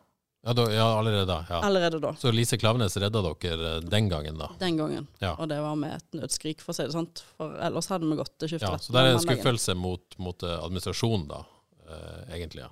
ja, 0.46 0.54
da, 0.54 0.66
ja 0.72 0.86
allerede 1.00 1.26
da. 1.26 1.40
Ja. 1.50 1.60
Allerede 1.66 2.00
da. 2.00 2.14
Så 2.22 2.32
Lise 2.32 2.58
Klavenes 2.62 2.96
redda 3.02 3.24
dere 3.26 3.74
eh, 3.74 3.84
den 3.92 4.08
gangen, 4.10 4.38
da? 4.38 4.52
Den 4.62 4.78
gangen. 4.78 5.08
Ja. 5.20 5.34
Og 5.36 5.50
det 5.50 5.58
var 5.64 5.76
med 5.82 5.98
et 5.98 6.20
nødskrik, 6.22 6.62
for 6.62 6.72
å 6.72 6.78
si 6.78 6.86
det 6.86 6.94
sånn. 6.94 7.10
For 7.36 7.60
ellers 7.66 7.90
hadde 7.90 8.08
vi 8.08 8.20
gått 8.20 8.36
til 8.40 8.54
skifterett. 8.54 8.86
Ja, 8.86 8.88
så 8.88 8.96
det 8.96 9.04
er 9.04 9.16
en 9.18 9.24
skuffelse 9.24 9.76
mot, 9.76 10.06
mot 10.22 10.46
eh, 10.46 10.58
administrasjonen, 10.62 11.28
da, 11.34 11.44
eh, 11.90 12.36
egentlig. 12.38 12.68
ja. 12.68 12.72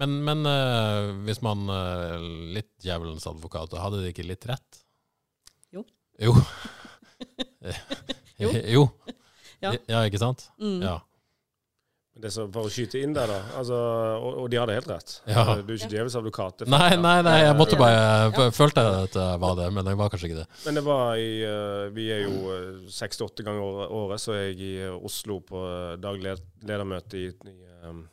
Men, 0.00 0.20
men 0.24 0.46
eh, 0.48 1.10
hvis 1.26 1.42
man 1.44 1.68
eh, 1.68 2.22
Litt 2.56 2.72
djevelens 2.84 3.26
advokat, 3.28 3.76
hadde 3.76 4.00
de 4.00 4.12
ikke 4.14 4.24
litt 4.24 4.46
rett? 4.48 4.79
Jo. 6.20 6.34
Jo. 8.40 8.48
jo. 8.48 8.50
jo. 8.76 8.82
Ja. 9.60 9.72
ja. 9.88 10.02
ikke 10.08 10.20
sant? 10.20 10.50
Mm. 10.60 10.82
Ja. 10.84 10.98
Det 12.20 12.28
så 12.34 12.44
For 12.52 12.68
å 12.68 12.72
skyte 12.72 13.00
inn 13.00 13.14
der, 13.16 13.30
da. 13.30 13.38
Altså, 13.56 13.76
og, 13.76 14.42
og, 14.42 14.46
de 14.52 14.58
hadde 14.60 14.74
helt 14.76 14.88
rett. 14.90 15.14
Ja. 15.30 15.44
Du 15.60 15.72
er 15.72 15.78
ikke 15.78 15.88
djevelens 15.92 16.16
advokat. 16.18 16.64
Nei, 16.68 16.90
nei, 17.00 17.14
nei, 17.24 17.36
jeg 17.46 17.56
måtte 17.56 17.78
bare 17.80 18.00
ja. 18.28 18.48
Følte 18.52 18.84
at 19.06 19.14
det 19.16 19.28
var 19.40 19.56
det, 19.56 19.68
men 19.76 19.86
det 19.86 19.94
var 19.96 20.12
kanskje 20.12 20.28
ikke 20.30 20.40
det. 20.42 20.46
Men 20.66 20.76
det 20.76 20.84
var 20.84 21.20
i 21.20 21.30
uh, 21.46 21.86
Vi 21.96 22.10
er 22.12 22.26
jo 22.26 22.58
seks-åtte 22.92 23.46
ganger 23.46 23.86
året, 23.88 24.20
så 24.20 24.36
er 24.36 24.50
jeg 24.50 24.60
i 24.66 24.72
Oslo 24.92 25.40
på 25.46 25.64
daglig 26.02 26.36
ledermøte 26.66 27.22
i, 27.22 27.30
i 27.30 27.56
um, 27.88 28.04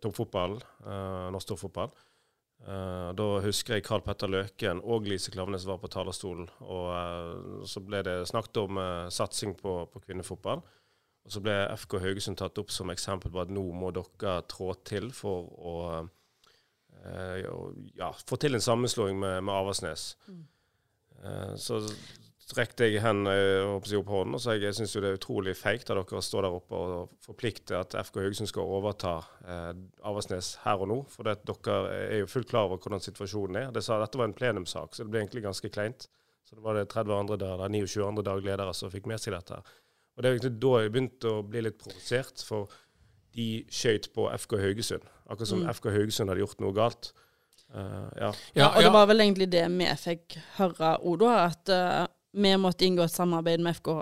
toppfotballen, 0.00 0.64
uh, 0.86 1.28
norsk 1.34 1.52
toppfotball. 1.52 1.92
Uh, 2.64 3.10
da 3.12 3.24
husker 3.44 3.76
jeg 3.76 3.84
Karl 3.84 4.00
Petter 4.00 4.30
Løken 4.30 4.78
og 4.88 5.04
Lise 5.08 5.32
Klaveness 5.34 5.66
var 5.68 5.82
på 5.82 5.90
talerstolen. 5.92 6.46
og 6.64 6.86
uh, 6.94 7.64
Så 7.68 7.82
ble 7.84 8.00
det 8.06 8.22
snakket 8.30 8.62
om 8.62 8.80
uh, 8.80 9.10
satsing 9.12 9.52
på, 9.58 9.76
på, 9.92 10.00
kvinnefotball. 10.06 10.62
Og 11.24 11.32
Så 11.32 11.42
ble 11.44 11.58
FK 11.76 11.98
Haugesund 12.00 12.40
tatt 12.40 12.60
opp 12.60 12.72
som 12.72 12.92
eksempel 12.92 13.32
på 13.32 13.42
at 13.42 13.52
nå 13.52 13.64
må 13.76 13.92
dere 13.96 14.38
trå 14.48 14.72
til 14.84 15.12
for 15.12 15.48
å 15.60 15.78
ja, 17.04 18.06
få 18.24 18.38
til 18.40 18.56
en 18.56 18.62
sammenslåing 18.64 19.18
med, 19.20 19.42
med 19.44 19.52
Aversnes. 19.52 20.14
Mm. 20.24 20.44
så 21.60 21.82
rekte 22.56 22.88
jeg 22.88 23.02
hen 23.04 23.26
eh, 23.30 23.66
opp 23.66 23.86
hånden 23.88 24.36
og 24.36 24.42
sa 24.42 24.54
jeg, 24.56 24.74
syns 24.76 24.94
det 24.96 25.08
er 25.08 25.18
utrolig 25.18 25.54
feigt 25.58 25.90
av 25.90 25.98
dere 26.00 26.18
å 26.20 26.24
stå 26.24 26.42
der 26.44 26.56
oppe 26.56 26.80
og 26.80 27.14
forplikte 27.24 27.78
at 27.78 27.96
FK 28.06 28.20
Haugesund 28.22 28.50
skal 28.50 28.70
overta 28.76 29.16
eh, 29.44 29.70
Avaldsnes 30.06 30.54
her 30.64 30.84
og 30.84 30.90
nå. 30.90 30.98
For 31.12 31.26
det, 31.28 31.40
dere 31.48 31.78
er 31.94 32.22
jo 32.22 32.30
fullt 32.30 32.50
klar 32.50 32.68
over 32.68 32.82
hvordan 32.82 33.02
situasjonen 33.04 33.60
er. 33.62 33.72
Det 33.74 33.84
sa, 33.84 33.98
dette 34.02 34.20
var 34.20 34.30
en 34.30 34.36
plenumssak, 34.36 34.94
så 34.94 35.04
det 35.04 35.12
ble 35.12 35.24
egentlig 35.24 35.44
ganske 35.46 35.72
kleint. 35.74 36.08
Så 36.44 36.58
det 36.58 36.64
var 36.64 36.76
det 36.76 36.86
30 36.92 37.16
andre 37.16 37.40
der, 37.40 37.56
eller 37.56 37.72
29 37.72 38.06
andre 38.06 38.26
dagledere 38.26 38.76
som 38.76 38.92
fikk 38.92 39.08
med 39.10 39.22
seg 39.22 39.36
dette. 39.36 39.60
Og 40.14 40.22
Det 40.22 40.28
er 40.28 40.36
egentlig 40.36 40.56
da 40.62 40.72
jeg 40.82 40.94
begynte 40.94 41.30
å 41.30 41.44
bli 41.46 41.64
litt 41.64 41.78
provosert, 41.80 42.44
for 42.46 42.72
de 43.34 43.48
skøyt 43.72 44.12
på 44.14 44.28
FK 44.30 44.58
Haugesund. 44.62 45.06
Akkurat 45.26 45.50
som 45.50 45.64
mm. 45.64 45.70
FK 45.74 45.88
Haugesund 45.96 46.30
hadde 46.30 46.44
gjort 46.44 46.60
noe 46.62 46.76
galt. 46.76 47.10
Uh, 47.74 48.06
ja. 48.20 48.28
Ja, 48.54 48.68
og 48.68 48.84
det 48.84 48.92
var 48.94 49.08
vel 49.10 49.24
egentlig 49.24 49.48
det 49.50 49.64
vi 49.72 49.88
fikk 49.98 50.36
høre, 50.60 50.92
Odo, 51.02 51.26
at 51.32 51.72
uh, 51.72 52.04
vi 52.34 52.54
måtte 52.60 52.86
inngå 52.86 53.04
et 53.06 53.14
samarbeid 53.14 53.62
med 53.62 53.76
FK 53.78 53.92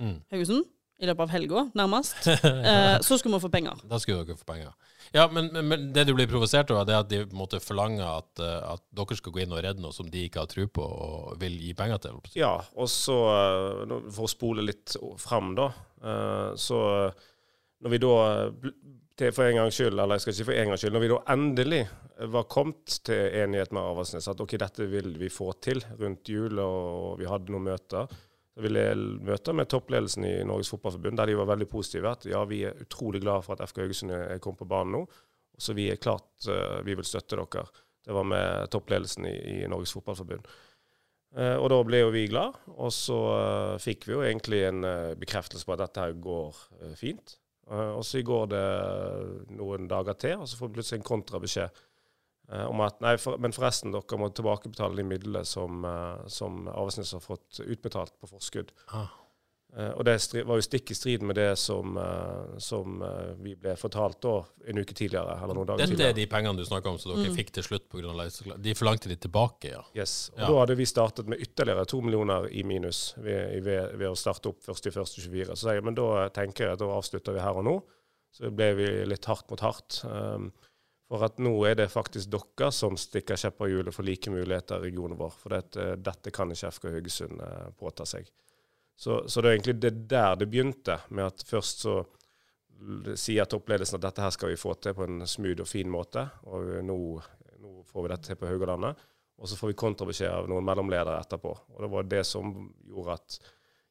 mm. 0.00 0.18
Haugesund 0.32 0.68
i 1.00 1.08
løpet 1.08 1.24
av 1.24 1.32
helga, 1.32 1.64
nærmest. 1.74 2.26
eh, 2.44 2.98
så 3.00 3.16
skulle 3.18 3.38
vi 3.38 3.44
få 3.46 3.50
penger. 3.52 3.78
Da 3.88 3.98
skulle 4.00 4.20
dere 4.24 4.36
få 4.36 4.48
penger. 4.48 4.74
Ja, 5.16 5.24
men, 5.32 5.48
men, 5.54 5.66
men 5.66 5.86
det 5.94 6.04
du 6.06 6.12
blir 6.14 6.28
provosert 6.30 6.70
over, 6.70 6.84
det 6.86 6.94
er 6.94 7.00
at 7.02 7.10
de 7.10 7.22
måtte 7.34 7.58
forlange 7.64 8.04
at, 8.04 8.30
eh, 8.44 8.58
at, 8.74 8.84
dere 8.94 9.16
skal 9.18 9.34
gå 9.34 9.42
inn 9.42 9.54
og 9.56 9.62
redde 9.64 9.82
noe 9.82 9.96
som 9.96 10.10
de 10.12 10.26
ikke 10.28 10.44
har 10.44 10.50
tro 10.50 10.66
på 10.68 10.84
og 10.84 11.40
vil 11.40 11.56
gi 11.58 11.72
penger 11.78 12.02
til? 12.04 12.20
Ja, 12.38 12.52
og 12.76 12.90
så, 12.92 13.16
eh, 13.32 13.96
for 14.12 14.28
å 14.28 14.30
spole 14.30 14.66
litt 14.66 14.94
fram, 15.18 15.54
da, 15.58 15.70
eh, 16.04 16.50
så 16.60 16.80
når 17.80 17.94
vi 17.94 18.02
da 18.04 18.14
til 19.20 19.34
for 19.36 19.44
en 19.46 19.58
gangs 19.58 19.76
skyld, 19.76 19.98
eller 19.98 20.16
jeg 20.16 20.24
skal 20.24 20.34
ikke 20.34 20.48
for 20.48 20.56
en 20.56 20.72
gangs 20.72 20.82
skyld, 20.84 20.94
når 20.96 21.04
vi 21.04 21.12
da 21.12 21.20
endelig 21.34 21.80
var 22.32 22.48
kommet 22.52 22.98
til 23.04 23.36
enighet 23.42 23.72
med 23.76 23.84
Avaldsnes 23.84 24.28
at 24.32 24.40
ok, 24.40 24.56
dette 24.60 24.88
vil 24.88 25.14
vi 25.20 25.30
få 25.32 25.52
til 25.64 25.80
rundt 26.00 26.28
jul, 26.28 26.60
og 26.62 27.20
vi 27.20 27.28
hadde 27.28 27.52
noen 27.52 27.68
møter. 27.70 28.20
Så 28.50 28.64
ville 28.64 28.82
jeg 28.82 29.02
møte 29.24 29.54
med 29.56 29.68
toppledelsen 29.70 30.26
i 30.26 30.32
Norges 30.44 30.72
Fotballforbund, 30.72 31.20
der 31.20 31.30
de 31.30 31.36
var 31.38 31.48
veldig 31.52 31.68
positive. 31.70 32.12
At 32.12 32.26
ja, 32.28 32.42
vi 32.48 32.64
er 32.68 32.80
utrolig 32.82 33.22
glad 33.22 33.44
for 33.46 33.54
at 33.54 33.70
FK 33.70 33.84
Haugesund 33.84 34.14
er 34.16 34.40
kommet 34.42 34.60
på 34.60 34.68
banen 34.68 34.98
nå. 34.98 35.04
Så 35.60 35.76
vi 35.76 35.86
er 35.92 36.00
klart 36.00 36.48
uh, 36.48 36.80
vi 36.84 36.96
vil 36.98 37.06
støtte 37.06 37.38
dere. 37.38 37.64
Det 38.04 38.16
var 38.16 38.26
med 38.26 38.72
toppledelsen 38.72 39.28
i, 39.30 39.60
Norges 39.70 39.94
Fotballforbund. 39.96 40.48
Uh, 41.36 41.56
og 41.60 41.68
da 41.70 41.78
ble 41.86 42.02
jo 42.02 42.10
vi 42.12 42.26
glad, 42.32 42.58
og 42.74 42.90
så 42.92 43.20
uh, 43.30 43.80
fikk 43.80 44.08
vi 44.08 44.16
jo 44.16 44.24
egentlig 44.26 44.64
en 44.66 44.82
bekreftelse 45.20 45.68
på 45.68 45.76
at 45.76 45.84
dette 45.84 46.08
her 46.08 46.18
går 46.20 46.64
fint. 46.98 47.39
Uh, 47.70 47.94
og 47.94 48.02
så 48.06 48.22
går 48.26 48.50
det 48.50 48.64
noen 49.54 49.86
dager 49.90 50.18
til, 50.18 50.40
og 50.42 50.50
så 50.50 50.58
får 50.58 50.70
vi 50.70 50.78
plutselig 50.80 50.98
en 51.00 51.06
kontrabeskjed 51.06 51.80
uh, 52.50 52.66
om 52.66 52.82
at 52.82 52.98
nei, 53.04 53.14
for, 53.22 53.38
men 53.38 53.54
forresten, 53.54 53.94
dere 53.94 54.18
må 54.18 54.30
tilbakebetale 54.34 54.98
de 54.98 55.06
midlene 55.06 55.44
som, 55.46 55.84
uh, 55.86 56.24
som 56.26 56.64
Avesnes 56.72 57.14
har 57.14 57.22
fått 57.22 57.62
utbetalt 57.62 58.16
på 58.18 58.32
forskudd. 58.32 58.74
Ah. 58.90 59.12
Uh, 59.70 59.92
og 59.94 60.02
det 60.02 60.16
var 60.48 60.58
jo 60.58 60.64
stikk 60.66 60.90
i 60.90 60.94
strid 60.98 61.22
med 61.22 61.36
det 61.38 61.52
som, 61.60 61.94
uh, 61.94 62.56
som 62.58 62.96
uh, 63.04 63.36
vi 63.38 63.52
ble 63.54 63.76
fortalt 63.78 64.18
da 64.24 64.32
en 64.66 64.80
uke 64.82 64.96
tidligere. 64.98 65.36
eller 65.36 65.54
noen 65.54 65.68
dager 65.68 65.84
Dette 65.84 65.92
tidligere. 65.92 66.14
er 66.14 66.18
de 66.18 66.24
pengene 66.32 66.58
du 66.58 66.66
snakker 66.66 66.90
om 66.90 66.98
som 66.98 67.12
dere 67.12 67.30
mm. 67.30 67.36
fikk 67.38 67.52
til 67.54 67.66
slutt 67.68 67.86
pga. 67.92 68.10
leiseklare? 68.18 68.58
De 68.64 68.74
forlangte 68.74 69.12
de 69.12 69.18
tilbake, 69.22 69.70
ja? 69.76 69.84
Yes. 69.94 70.16
Og 70.34 70.42
ja. 70.42 70.48
Da 70.48 70.56
hadde 70.64 70.76
vi 70.80 70.88
startet 70.90 71.30
med 71.30 71.44
ytterligere 71.46 71.86
to 71.92 72.00
millioner 72.02 72.48
i 72.50 72.64
minus 72.66 73.04
ved, 73.20 73.60
ved, 73.62 73.94
ved 74.00 74.08
å 74.10 74.18
starte 74.18 74.50
opp 74.50 74.66
1.1.24. 74.66 75.54
Så 75.54 75.70
jeg, 75.70 75.86
men 75.86 75.98
da 75.98 76.26
tenker 76.34 76.66
jeg 76.66 76.74
at 76.74 76.82
da 76.82 76.90
avslutter 76.96 77.38
vi 77.38 77.46
her 77.46 77.62
og 77.62 77.68
nå. 77.70 77.78
Så 78.34 78.50
ble 78.54 78.72
vi 78.78 78.90
litt 79.06 79.30
hardt 79.30 79.46
mot 79.54 79.62
hardt. 79.62 80.02
Um, 80.06 80.50
for 81.10 81.26
at 81.26 81.38
nå 81.42 81.54
er 81.66 81.78
det 81.78 81.88
faktisk 81.90 82.30
dere 82.30 82.74
som 82.74 82.98
stikker 82.98 83.38
kjepper 83.38 83.70
i 83.70 83.72
hjulet 83.76 83.94
for 83.94 84.06
like 84.06 84.30
muligheter 84.34 84.82
i 84.82 84.90
regionen 84.90 85.18
vår. 85.18 85.32
For 85.38 85.54
dette, 85.54 85.92
dette 86.02 86.34
kan 86.34 86.50
ikke 86.50 86.74
FK 86.74 86.92
Haugesund 86.98 87.42
påta 87.78 88.06
seg. 88.06 88.30
Så, 89.00 89.22
så, 89.28 89.40
det 89.40 89.48
er 89.48 89.54
egentlig 89.54 89.76
det 89.80 89.92
der 90.10 90.34
det 90.36 90.50
begynte, 90.52 90.98
med 91.08 91.30
at 91.30 91.44
først 91.48 91.86
så 91.86 92.00
sier 93.16 93.48
toppledelsen 93.48 93.96
at 93.96 94.04
dette 94.04 94.24
her 94.24 94.32
skal 94.34 94.52
vi 94.52 94.58
få 94.60 94.74
til 94.76 94.92
på 94.96 95.06
en 95.08 95.22
smooth 95.28 95.64
og 95.64 95.68
fin 95.68 95.88
måte, 95.88 96.26
og 96.48 96.74
nå, 96.84 96.96
nå 97.60 97.70
får 97.88 98.04
vi 98.04 98.10
dette 98.12 98.28
til 98.28 98.40
på 98.40 98.50
Haugalandet. 98.50 99.00
Og 99.40 99.48
så 99.48 99.56
får 99.56 99.72
vi 99.72 99.78
kontrabeskjed 99.80 100.28
av 100.28 100.50
noen 100.52 100.66
mellomledere 100.68 101.16
etterpå. 101.22 101.54
Og 101.72 101.80
det 101.80 101.88
var 101.94 102.10
det 102.12 102.26
som 102.28 102.52
gjorde 102.84 103.16
at 103.16 103.38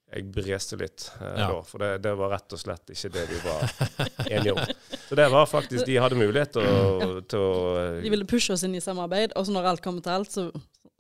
jeg 0.10 0.26
breste 0.34 0.78
litt 0.78 1.06
eh, 1.22 1.36
ja. 1.38 1.48
da. 1.50 1.60
For 1.66 1.82
det, 1.82 1.90
det, 2.06 2.14
var 2.18 2.32
rett 2.34 2.54
og 2.54 2.62
slett 2.62 2.94
ikke 2.94 3.12
det 3.14 3.26
vi 3.30 3.40
var 3.46 3.74
enige 4.30 4.54
om. 4.54 4.62
Så 5.10 5.18
det 5.18 5.28
var 5.34 5.50
faktisk 5.50 5.86
De 5.90 5.98
hadde 6.02 6.18
mulighet 6.18 6.54
til 6.54 6.66
å, 6.66 6.80
ja. 7.02 7.10
til 7.30 7.46
å 7.46 7.54
De 8.02 8.14
ville 8.14 8.30
pushe 8.30 8.54
oss 8.54 8.66
inn 8.66 8.78
i 8.78 8.82
samarbeid, 8.82 9.34
og 9.38 9.46
så 9.46 9.54
når 9.58 9.74
alt 9.74 9.86
kommer 9.86 10.06
til 10.06 10.18
alt, 10.18 10.34
så 10.34 10.48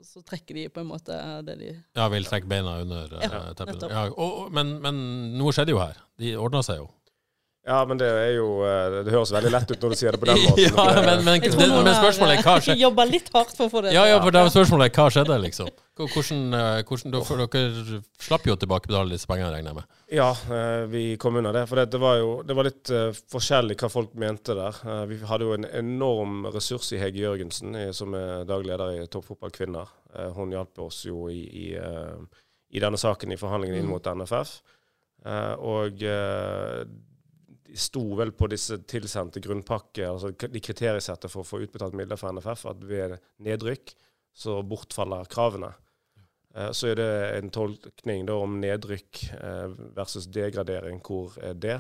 så 0.06 0.22
trekker 0.26 0.56
de 0.56 0.68
på 0.74 0.84
en 0.84 0.90
måte 0.90 1.16
det 1.48 1.56
de 1.60 1.72
Ja, 1.98 2.08
vil 2.12 2.28
trekke 2.28 2.50
beina 2.50 2.78
under 2.84 3.12
ja, 3.20 3.30
uh, 3.34 3.50
teppet. 3.58 3.84
Ja, 3.92 4.06
og, 4.10 4.48
men, 4.56 4.78
men, 4.84 5.02
noe 5.40 5.54
skjedde 5.56 5.76
jo 5.76 5.82
her. 5.82 6.00
De 6.20 6.36
ordna 6.40 6.64
seg 6.66 6.82
jo. 6.82 6.90
Ja, 7.68 7.82
men 7.86 8.00
det 8.00 8.08
er 8.08 8.30
jo 8.38 8.62
eh, 8.64 9.02
Det 9.04 9.12
høres 9.12 9.34
veldig 9.36 9.50
lett 9.52 9.72
ut 9.74 9.82
når 9.84 9.92
du 9.92 9.98
sier 10.00 10.16
det 10.16 10.20
på 10.22 10.30
den 10.30 10.40
måten. 10.46 10.62
ja, 10.64 10.86
men, 11.04 11.26
men, 11.26 11.44
det, 11.44 11.52
men 11.60 11.90
spørsmålet 11.98 12.38
er 12.38 12.46
hva 12.46 12.54
skjedde? 12.64 12.80
jobba 12.86 13.06
litt 13.10 13.28
hardt 13.36 13.52
for 13.58 13.68
å 13.68 13.74
få 13.74 13.82
det 13.84 13.92
Ja, 13.94 14.06
ja, 14.08 14.22
for 14.24 14.34
det 14.34 14.42
er 14.42 14.54
spørsmålet 14.54 14.88
er 14.88 14.96
hva 14.96 15.08
skjedde, 15.14 15.38
liksom? 15.44 15.72
Hvordan, 16.00 16.46
eh, 16.56 16.78
hvordan, 16.88 17.12
dere, 17.12 17.28
for 17.28 17.44
dere 17.44 18.00
slapp 18.24 18.48
jo 18.48 18.56
å 18.56 18.60
tilbakebetale 18.62 19.12
disse 19.12 19.28
pengene, 19.28 19.52
regner 19.52 19.74
jeg 19.74 19.78
med? 19.82 19.90
Ja, 20.16 20.30
eh, 20.32 20.86
vi 20.94 21.04
kom 21.20 21.36
unna 21.42 21.52
det. 21.52 21.66
For 21.68 21.82
det, 21.82 21.90
det 21.92 22.00
var 22.00 22.16
jo 22.22 22.30
det 22.48 22.56
var 22.56 22.70
litt 22.70 22.94
forskjellig 23.36 23.76
hva 23.84 23.92
folk 23.92 24.16
mente 24.24 24.56
der. 24.56 24.80
Vi 25.12 25.20
hadde 25.28 25.50
jo 25.50 25.58
en 25.58 25.68
enorm 25.68 26.48
ressurs 26.56 26.94
i 26.96 27.02
Hege 27.04 27.26
Jørgensen, 27.26 27.76
som 27.94 28.16
er 28.16 28.48
daglig 28.48 28.72
leder 28.72 28.96
i 29.04 29.10
Toppfotballkvinner. 29.12 29.92
Hun 30.40 30.56
hjalp 30.56 30.80
oss 30.88 31.04
jo 31.10 31.28
i, 31.28 31.44
i, 31.44 31.68
i 31.76 32.82
denne 32.82 32.98
saken 32.98 33.36
i 33.36 33.42
forhandlingene 33.44 33.84
inn 33.84 33.92
mot 33.92 34.08
NFF. 34.08 34.56
Eh, 35.28 35.54
og 35.60 36.08
de 37.70 37.78
sto 37.78 38.02
vel 38.18 38.32
på 38.34 38.48
disse 38.50 38.80
tilsendte 38.90 39.42
grunnpakker, 39.44 40.08
altså 40.10 40.32
de 40.34 40.62
kriteriesettet 40.64 41.32
for 41.32 41.44
å 41.44 41.48
få 41.48 41.62
utbetalt 41.66 41.98
midler 41.98 42.18
fra 42.20 42.32
NFF, 42.34 42.66
at 42.72 42.82
ved 42.90 43.18
nedrykk 43.46 43.94
så 44.36 44.60
bortfaller 44.66 45.30
kravene. 45.30 45.74
Eh, 46.56 46.72
Så 46.72 46.92
er 46.92 46.96
det 46.96 47.12
en 47.38 47.50
tolkning 47.54 48.26
da 48.26 48.40
om 48.42 48.60
nedrykk 48.62 49.24
eh, 49.38 49.78
versus 49.98 50.28
degradering. 50.28 51.02
Hvor 51.06 51.38
er 51.44 51.54
det? 51.54 51.80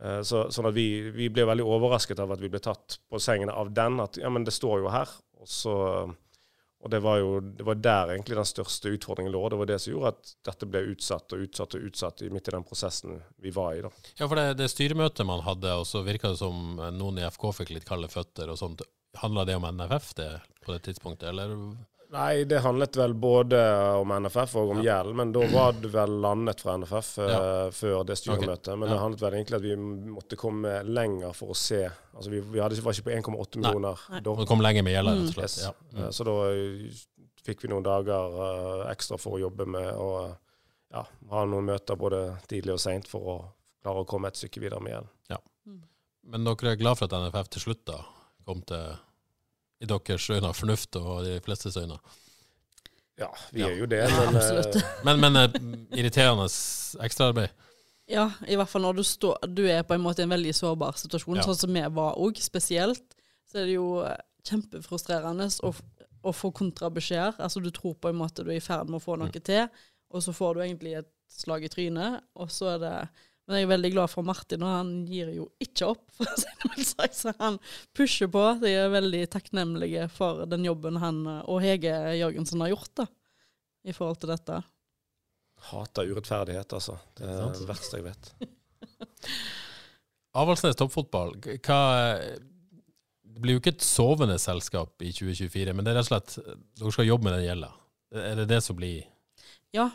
Eh, 0.00 0.22
Så, 0.22 0.48
sånn 0.54 0.70
at 0.70 0.74
vi, 0.74 1.10
vi 1.14 1.28
ble 1.30 1.46
veldig 1.46 1.66
overrasket 1.66 2.18
av 2.18 2.32
at 2.34 2.42
vi 2.42 2.50
ble 2.50 2.62
tatt 2.64 2.98
på 3.10 3.20
sengen 3.22 3.50
av 3.50 3.70
den. 3.74 4.00
At 4.00 4.18
ja, 4.18 4.30
men 4.30 4.44
det 4.46 4.56
står 4.56 4.82
jo 4.82 4.94
her. 4.94 5.12
Og, 5.38 5.46
så, 5.46 5.76
og 6.84 6.90
det 6.90 7.00
var 7.02 7.18
jo 7.18 7.40
det 7.40 7.64
var 7.66 7.74
der 7.82 8.12
egentlig 8.14 8.36
den 8.38 8.46
største 8.46 8.92
utfordringen 8.94 9.32
lå. 9.34 9.40
Det 9.50 9.56
var 9.58 9.66
det 9.66 9.78
som 9.82 9.92
gjorde 9.92 10.12
at 10.14 10.34
dette 10.46 10.66
ble 10.70 10.82
utsatt 10.92 11.32
og 11.34 11.40
utsatt 11.48 11.74
og 11.74 11.86
utsatt 11.88 12.22
i- 12.22 12.30
midt 12.30 12.48
i 12.48 12.54
den 12.54 12.64
prosessen 12.64 13.20
vi 13.42 13.50
var 13.50 13.74
i. 13.74 13.82
da. 13.82 13.90
Ja, 14.20 14.28
for 14.28 14.36
det, 14.38 14.56
det 14.60 14.70
styremøtet 14.70 15.26
man 15.26 15.42
hadde, 15.42 15.72
og 15.74 15.86
så 15.90 16.04
virka 16.06 16.30
det 16.30 16.38
som 16.38 16.76
noen 16.94 17.18
i 17.18 17.26
FK 17.26 17.50
fikk 17.62 17.70
litt 17.74 17.88
kalde 17.88 18.08
føtter 18.08 18.48
og 18.54 18.58
sånt. 18.60 18.82
Handla 19.18 19.44
det 19.48 19.56
om 19.56 19.66
NFF 19.66 20.14
det 20.14 20.30
på 20.64 20.72
det 20.76 20.82
tidspunktet, 20.86 21.28
eller? 21.32 21.56
Nei, 22.08 22.44
det 22.48 22.62
handlet 22.64 22.96
vel 22.96 23.12
både 23.20 23.58
om 24.00 24.12
NFF 24.24 24.54
og 24.56 24.70
om 24.72 24.78
gjeld, 24.80 25.10
men 25.18 25.32
da 25.34 25.42
var 25.52 25.74
det 25.76 25.90
vel 25.92 26.14
landet 26.24 26.62
fra 26.64 26.78
NFF 26.80 27.10
eh, 27.20 27.32
Ja. 27.34 27.40
før 27.74 28.06
det 28.08 28.16
styremøtet. 28.16 28.70
Men 28.78 28.88
Ja. 28.88 28.94
det 28.94 29.00
handlet 29.02 29.20
vel 29.26 29.34
egentlig 29.36 29.56
at 29.58 29.62
vi 29.66 29.76
måtte 29.76 30.38
komme 30.40 30.78
lenger 30.88 31.34
for 31.36 31.52
å 31.52 31.56
se 31.56 31.82
Altså 32.18 32.30
vi, 32.32 32.40
vi 32.40 32.58
hadde, 32.58 32.80
var 32.82 32.92
ikke 32.96 33.04
på 33.10 33.14
1,8 33.14 33.60
Nei. 33.60 33.68
millioner 33.68 34.22
da. 34.24 34.34
Vi 34.34 34.46
kom 34.48 34.60
lenger 34.64 34.82
med 34.82 34.94
gjelder, 34.96 35.20
rett 35.20 35.28
og 35.28 35.34
slett. 35.36 35.44
Yes. 35.44 35.58
Ja. 35.68 35.72
Mm. 35.92 36.00
Eh, 36.02 36.10
Så 36.10 36.24
da 36.24 36.34
eh, 36.50 37.04
fikk 37.44 37.62
vi 37.62 37.68
noen 37.68 37.84
dager 37.84 38.34
uh, 38.34 38.90
ekstra 38.90 39.16
for 39.20 39.36
å 39.36 39.40
jobbe 39.40 39.64
med 39.66 39.86
å 39.94 40.08
ja, 40.92 41.04
ha 41.30 41.44
noen 41.44 41.64
møter 41.64 41.96
både 41.96 42.38
tidlig 42.48 42.72
og 42.74 42.80
seint 42.82 43.06
for 43.08 43.20
å 43.20 43.36
klare 43.82 44.02
å 44.02 44.08
komme 44.08 44.28
et 44.28 44.36
stykke 44.36 44.60
videre 44.60 44.80
med 44.80 44.92
gjeld. 44.96 45.40
Men 46.28 46.44
dere 46.44 46.72
er 46.74 46.76
glad 46.76 46.98
for 46.98 47.06
at 47.08 47.14
NFF 47.16 47.48
til 47.54 47.62
slutt 47.62 47.84
da 47.88 48.02
kom 48.44 48.60
til 48.68 48.96
i 49.80 49.86
deres 49.86 50.30
øyne 50.30 50.52
fornuft 50.54 50.96
og 50.96 51.24
de 51.24 51.40
flestes 51.44 51.76
øyne? 51.76 51.98
Ja, 53.18 53.26
vi 53.52 53.60
Ja. 53.60 53.68
er 53.68 53.76
jo 53.80 53.86
det, 53.86 54.02
men 54.10 54.34
ja, 54.34 54.38
absolutt. 54.38 54.76
Men, 55.04 55.20
men 55.20 55.36
eh, 55.36 55.98
irriterende 55.98 56.46
ekstraarbeid? 57.02 57.48
Ja, 58.08 58.30
i 58.48 58.54
hvert 58.56 58.68
fall 58.70 58.82
når 58.82 58.92
du, 58.96 59.02
stå, 59.04 59.34
du 59.52 59.64
er 59.68 59.82
på 59.82 59.94
en 59.94 60.00
måte 60.04 60.22
i 60.22 60.26
en 60.28 60.30
veldig 60.32 60.54
sårbar 60.54 60.94
situasjon, 60.96 61.36
Ja. 61.36 61.42
sånn 61.42 61.58
som 61.58 61.72
vi 61.74 61.82
var 61.98 62.14
òg, 62.16 62.38
spesielt. 62.40 63.14
Så 63.50 63.58
er 63.58 63.66
det 63.66 63.74
jo 63.74 64.02
eh, 64.06 64.16
kjempefrustrerende 64.48 65.48
å, 65.66 65.72
å 66.24 66.32
få 66.32 66.50
kontrabeskjeder. 66.56 67.34
Altså 67.42 67.60
du 67.60 67.70
tror 67.74 67.94
på 68.00 68.08
en 68.12 68.16
måte 68.20 68.44
du 68.46 68.50
er 68.52 68.56
i 68.60 68.64
ferd 68.64 68.88
med 68.88 69.00
å 69.00 69.04
få 69.04 69.18
noe 69.18 69.28
Mm. 69.34 69.42
til, 69.44 69.68
og 70.10 70.22
så 70.22 70.32
får 70.32 70.54
du 70.54 70.60
egentlig 70.62 70.94
et 71.02 71.10
slag 71.28 71.64
i 71.64 71.68
trynet, 71.68 72.22
og 72.36 72.48
så 72.50 72.74
er 72.76 72.78
det 72.78 73.08
Men 73.48 73.56
jeg 73.56 73.64
er 73.64 73.70
veldig 73.70 73.90
glad 73.94 74.10
for 74.12 74.26
Martin, 74.28 74.60
og 74.60 74.72
han 74.74 74.88
gir 75.08 75.30
jo 75.32 75.46
ikke 75.64 75.86
opp, 75.94 76.02
for 76.18 76.28
å 76.28 76.74
si 76.76 76.90
det. 77.00 77.08
Så 77.16 77.32
han 77.38 77.56
pusher 77.96 78.28
på. 78.32 78.42
De 78.60 78.74
er 78.76 78.92
veldig 78.92 79.22
takknemlige 79.32 80.04
for 80.12 80.44
den 80.50 80.66
jobben 80.68 81.00
han 81.00 81.22
og 81.40 81.62
Hege 81.64 81.94
Jørgensen 82.20 82.60
har 82.66 82.74
gjort, 82.74 82.92
da, 83.00 83.06
i 83.88 83.94
forhold 83.96 84.20
til 84.20 84.34
dette. 84.34 84.60
hater 85.70 86.12
urettferdighet, 86.12 86.76
altså. 86.76 86.98
Det 87.16 87.24
er 87.24 87.40
Sant. 87.40 87.58
det 87.62 87.70
verste 87.72 87.98
jeg 87.98 88.04
vet. 88.10 88.24
Avaldsnes 90.38 90.76
toppfotball, 90.78 91.32
hva 91.64 91.80
Det 92.20 93.40
blir 93.42 93.56
jo 93.56 93.60
ikke 93.62 93.72
et 93.76 93.86
sovende 93.86 94.36
selskap 94.42 94.92
i 95.02 95.10
2024, 95.14 95.72
men 95.72 95.86
det 95.86 95.94
er 95.94 95.98
rett 96.02 96.06
og 96.06 96.10
slett 96.12 96.36
dere 96.78 96.92
skal 96.94 97.08
jobbe 97.08 97.24
med 97.26 97.34
den 97.38 97.46
gjelda. 97.48 97.70
Er 98.18 98.34
det 98.42 98.48
det 98.52 98.60
som 98.64 98.76
blir 98.78 99.06
Ja, 99.76 99.90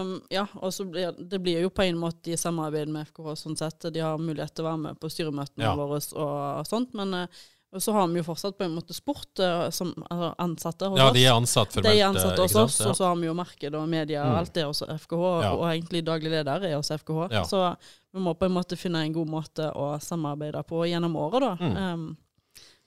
um, 0.00 0.20
ja 0.32 0.46
og 0.56 0.72
så 0.72 0.84
blir 0.88 1.12
det 1.18 1.38
blir 1.44 1.60
jo 1.66 1.68
på 1.70 1.84
en 1.84 1.98
måte 2.00 2.32
i 2.32 2.36
samarbeid 2.40 2.88
med 2.88 3.06
FKH 3.10 3.34
sånn 3.36 3.56
sett. 3.60 3.92
De 3.92 4.00
har 4.00 4.16
mulighet 4.18 4.54
til 4.56 4.64
å 4.64 4.70
være 4.70 4.78
med 4.86 5.00
på 5.00 5.10
styremøtene 5.12 5.66
Ja. 5.66 5.74
våre 5.76 5.98
og 6.16 6.66
sånt, 6.66 6.94
men 6.94 7.12
eh, 7.14 7.26
og 7.72 7.80
så 7.80 7.92
har 7.96 8.06
vi 8.08 8.20
jo 8.20 8.24
fortsatt 8.26 8.56
på 8.58 8.64
en 8.66 8.74
måte 8.76 8.92
sport 8.92 9.38
eh, 9.40 9.70
som 9.72 9.92
altså, 10.10 10.34
ansatte 10.38 10.88
hos 10.92 10.98
Ja, 10.98 11.06
oss. 11.08 11.14
de 11.16 11.24
er 11.24 11.32
ansatt 11.32 11.72
De 11.82 11.88
er 11.88 12.04
ansatt 12.08 12.38
hos 12.38 12.54
oss, 12.54 12.80
ja. 12.80 12.88
og 12.90 12.96
så 12.96 13.04
har 13.08 13.16
vi 13.16 13.26
jo 13.30 13.34
marked 13.34 13.74
og 13.74 13.88
media 13.88 14.24
og 14.24 14.32
Mm. 14.32 14.38
alt 14.38 14.52
det 14.54 14.64
hos 14.64 14.82
FKH, 14.82 15.42
Ja. 15.42 15.52
og 15.56 15.64
egentlig 15.72 16.04
daglig 16.04 16.30
leder 16.30 16.64
er 16.68 16.76
hos 16.76 16.90
FKH. 16.90 17.30
Ja. 17.32 17.42
Så 17.44 17.76
vi 18.12 18.20
må 18.20 18.34
på 18.36 18.44
en 18.44 18.52
måte 18.52 18.76
finne 18.76 19.04
en 19.04 19.12
god 19.12 19.26
måte 19.28 19.72
å 19.74 19.98
samarbeide 20.00 20.62
på 20.68 20.84
gjennom 20.88 21.16
året, 21.16 21.40
da. 21.40 21.56
Mm. 21.56 21.76
Ehm, 21.76 22.16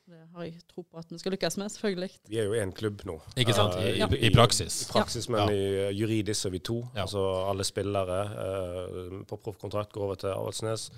det 0.06 0.20
har 0.36 0.44
jeg 0.46 0.60
tro 0.70 0.84
på 0.86 1.00
at 1.02 1.10
vi 1.10 1.18
skal 1.18 1.34
lykkes 1.34 1.56
med, 1.58 1.72
selvfølgelig. 1.74 2.10
Vi 2.30 2.38
er 2.38 2.46
jo 2.46 2.54
én 2.62 2.72
klubb 2.78 3.02
nå. 3.10 3.16
Ikke 3.42 3.56
sant? 3.58 3.74
I, 3.82 3.96
i, 3.98 4.20
i 4.28 4.32
praksis. 4.36 4.84
I 4.86 4.92
praksis, 4.94 5.28
men 5.34 5.42
Ja. 5.42 5.56
i 5.56 5.64
eh, 5.88 5.94
juridisk 5.98 6.46
er 6.46 6.54
vi 6.54 6.60
to. 6.60 6.78
Ja. 6.96 7.08
Altså 7.08 7.24
alle 7.50 7.66
spillere 7.66 8.20
eh, 8.46 9.24
på 9.26 9.40
proffkontrakt 9.42 9.92
går 9.96 10.04
over 10.10 10.16
til 10.22 10.30
Avaldsnes. 10.36 10.92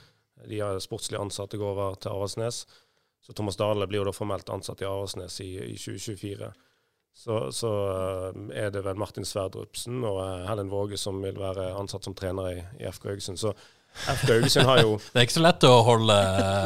De 0.48 0.60
har 0.60 0.80
sportslige 0.84 1.22
ansatte 1.24 1.58
går 1.58 1.72
over 1.72 1.96
til 1.96 2.12
Avaldsnes. 2.12 2.66
Så 3.24 3.34
Thomas 3.34 3.56
Dale 3.60 3.88
blir 3.88 4.04
jo 4.04 4.10
da 4.10 4.14
formelt 4.16 4.50
ansatt 4.54 4.82
i 4.84 4.88
Avaldsnes 4.88 5.40
i, 5.44 5.50
i 5.72 5.78
2024. 5.80 6.52
Så, 7.18 7.40
så 7.56 7.72
eh, 7.96 8.44
er 8.66 8.70
det 8.76 8.84
vel 8.86 9.00
Martin 9.00 9.26
Sverdrupsen 9.26 10.04
og 10.06 10.20
eh, 10.26 10.44
Helen 10.52 10.70
Våge 10.70 11.00
som 11.02 11.24
vil 11.24 11.40
være 11.40 11.72
ansatt 11.80 12.04
som 12.06 12.14
trener 12.14 12.52
i, 12.52 12.60
i 12.84 12.92
FK 12.92 13.08
Haugesund. 13.14 13.40
Så 13.42 13.56
Haugesund 14.06 14.66
har 14.70 14.82
jo 14.84 14.92
Det 15.00 15.20
er 15.22 15.26
ikke 15.28 15.36
så 15.38 15.44
lett 15.44 15.64
å 15.68 15.72
holde 15.88 16.16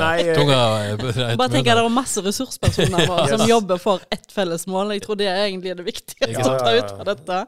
Nei, 0.02 0.16
eh, 0.26 0.36
tunga 0.38 0.58
rett 0.98 1.38
Bare 1.40 1.50
tenk 1.54 1.70
at 1.72 1.80
det 1.80 1.84
er 1.86 1.90
masse 1.94 2.22
ressurspersoner 2.26 3.06
nå 3.08 3.18
som 3.32 3.44
jobber 3.48 3.80
for 3.82 4.04
ett 4.12 4.32
felles 4.32 4.68
mål. 4.68 4.94
Jeg 4.98 5.04
tror 5.06 5.20
det 5.22 5.28
er 5.32 5.46
egentlig 5.48 5.76
det 5.80 5.86
viktigste 5.88 6.30
ja, 6.32 6.44
å 6.46 6.58
ta 6.60 6.74
ut 6.76 6.92
av 7.00 7.06
dette. 7.12 7.40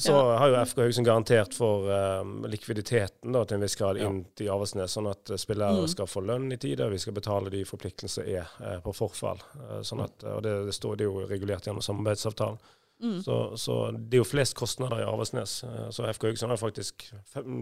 Så 0.00 0.14
har 0.14 0.52
jo 0.52 0.58
FK 0.64 0.82
Haugesund 0.84 1.06
garantert 1.08 1.54
for 1.56 1.88
um, 1.90 2.34
likviditeten 2.50 3.32
da, 3.34 3.44
til 3.48 3.58
en 3.58 3.64
viss 3.66 3.76
grad 3.78 3.98
Ja. 4.00 4.08
inn 4.10 4.24
til 4.38 4.50
Avaldsnes, 4.54 4.92
sånn 4.98 5.10
at 5.10 5.30
eh, 5.34 5.40
spillere 5.40 5.78
Mm. 5.78 5.88
skal 5.90 6.06
få 6.10 6.22
lønn 6.24 6.48
i 6.52 6.56
tide, 6.58 6.86
og 6.86 6.92
vi 6.94 6.98
skal 6.98 7.14
betale 7.16 7.50
de 7.52 7.60
forpliktelsene 7.68 8.26
er 8.40 8.48
eh, 8.64 8.78
på 8.84 8.92
forfall. 8.96 9.38
Sånn 9.86 10.00
at, 10.04 10.24
og 10.24 10.42
det, 10.42 10.54
det, 10.66 10.74
står, 10.74 10.96
det 10.98 11.04
er 11.06 11.10
jo 11.12 11.26
regulert 11.28 11.66
gjennom 11.68 11.84
samarbeidsavtalen. 11.84 12.58
Mm. 13.02 13.18
Så, 13.22 13.34
så 13.60 13.74
det 13.94 14.18
er 14.18 14.22
jo 14.24 14.26
flest 14.26 14.56
kostnader 14.58 15.00
i 15.02 15.06
Avaldsnes. 15.06 15.58
Eh, 15.64 15.88
så 15.94 16.06
FK 16.12 16.24
Haugesund 16.30 16.50
har 16.54 16.58
faktisk 16.60 17.04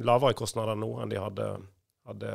lavere 0.06 0.36
kostnader 0.38 0.78
nå 0.80 0.88
enn 1.02 1.10
de 1.12 1.18
hadde, 1.20 1.48
hadde 2.08 2.30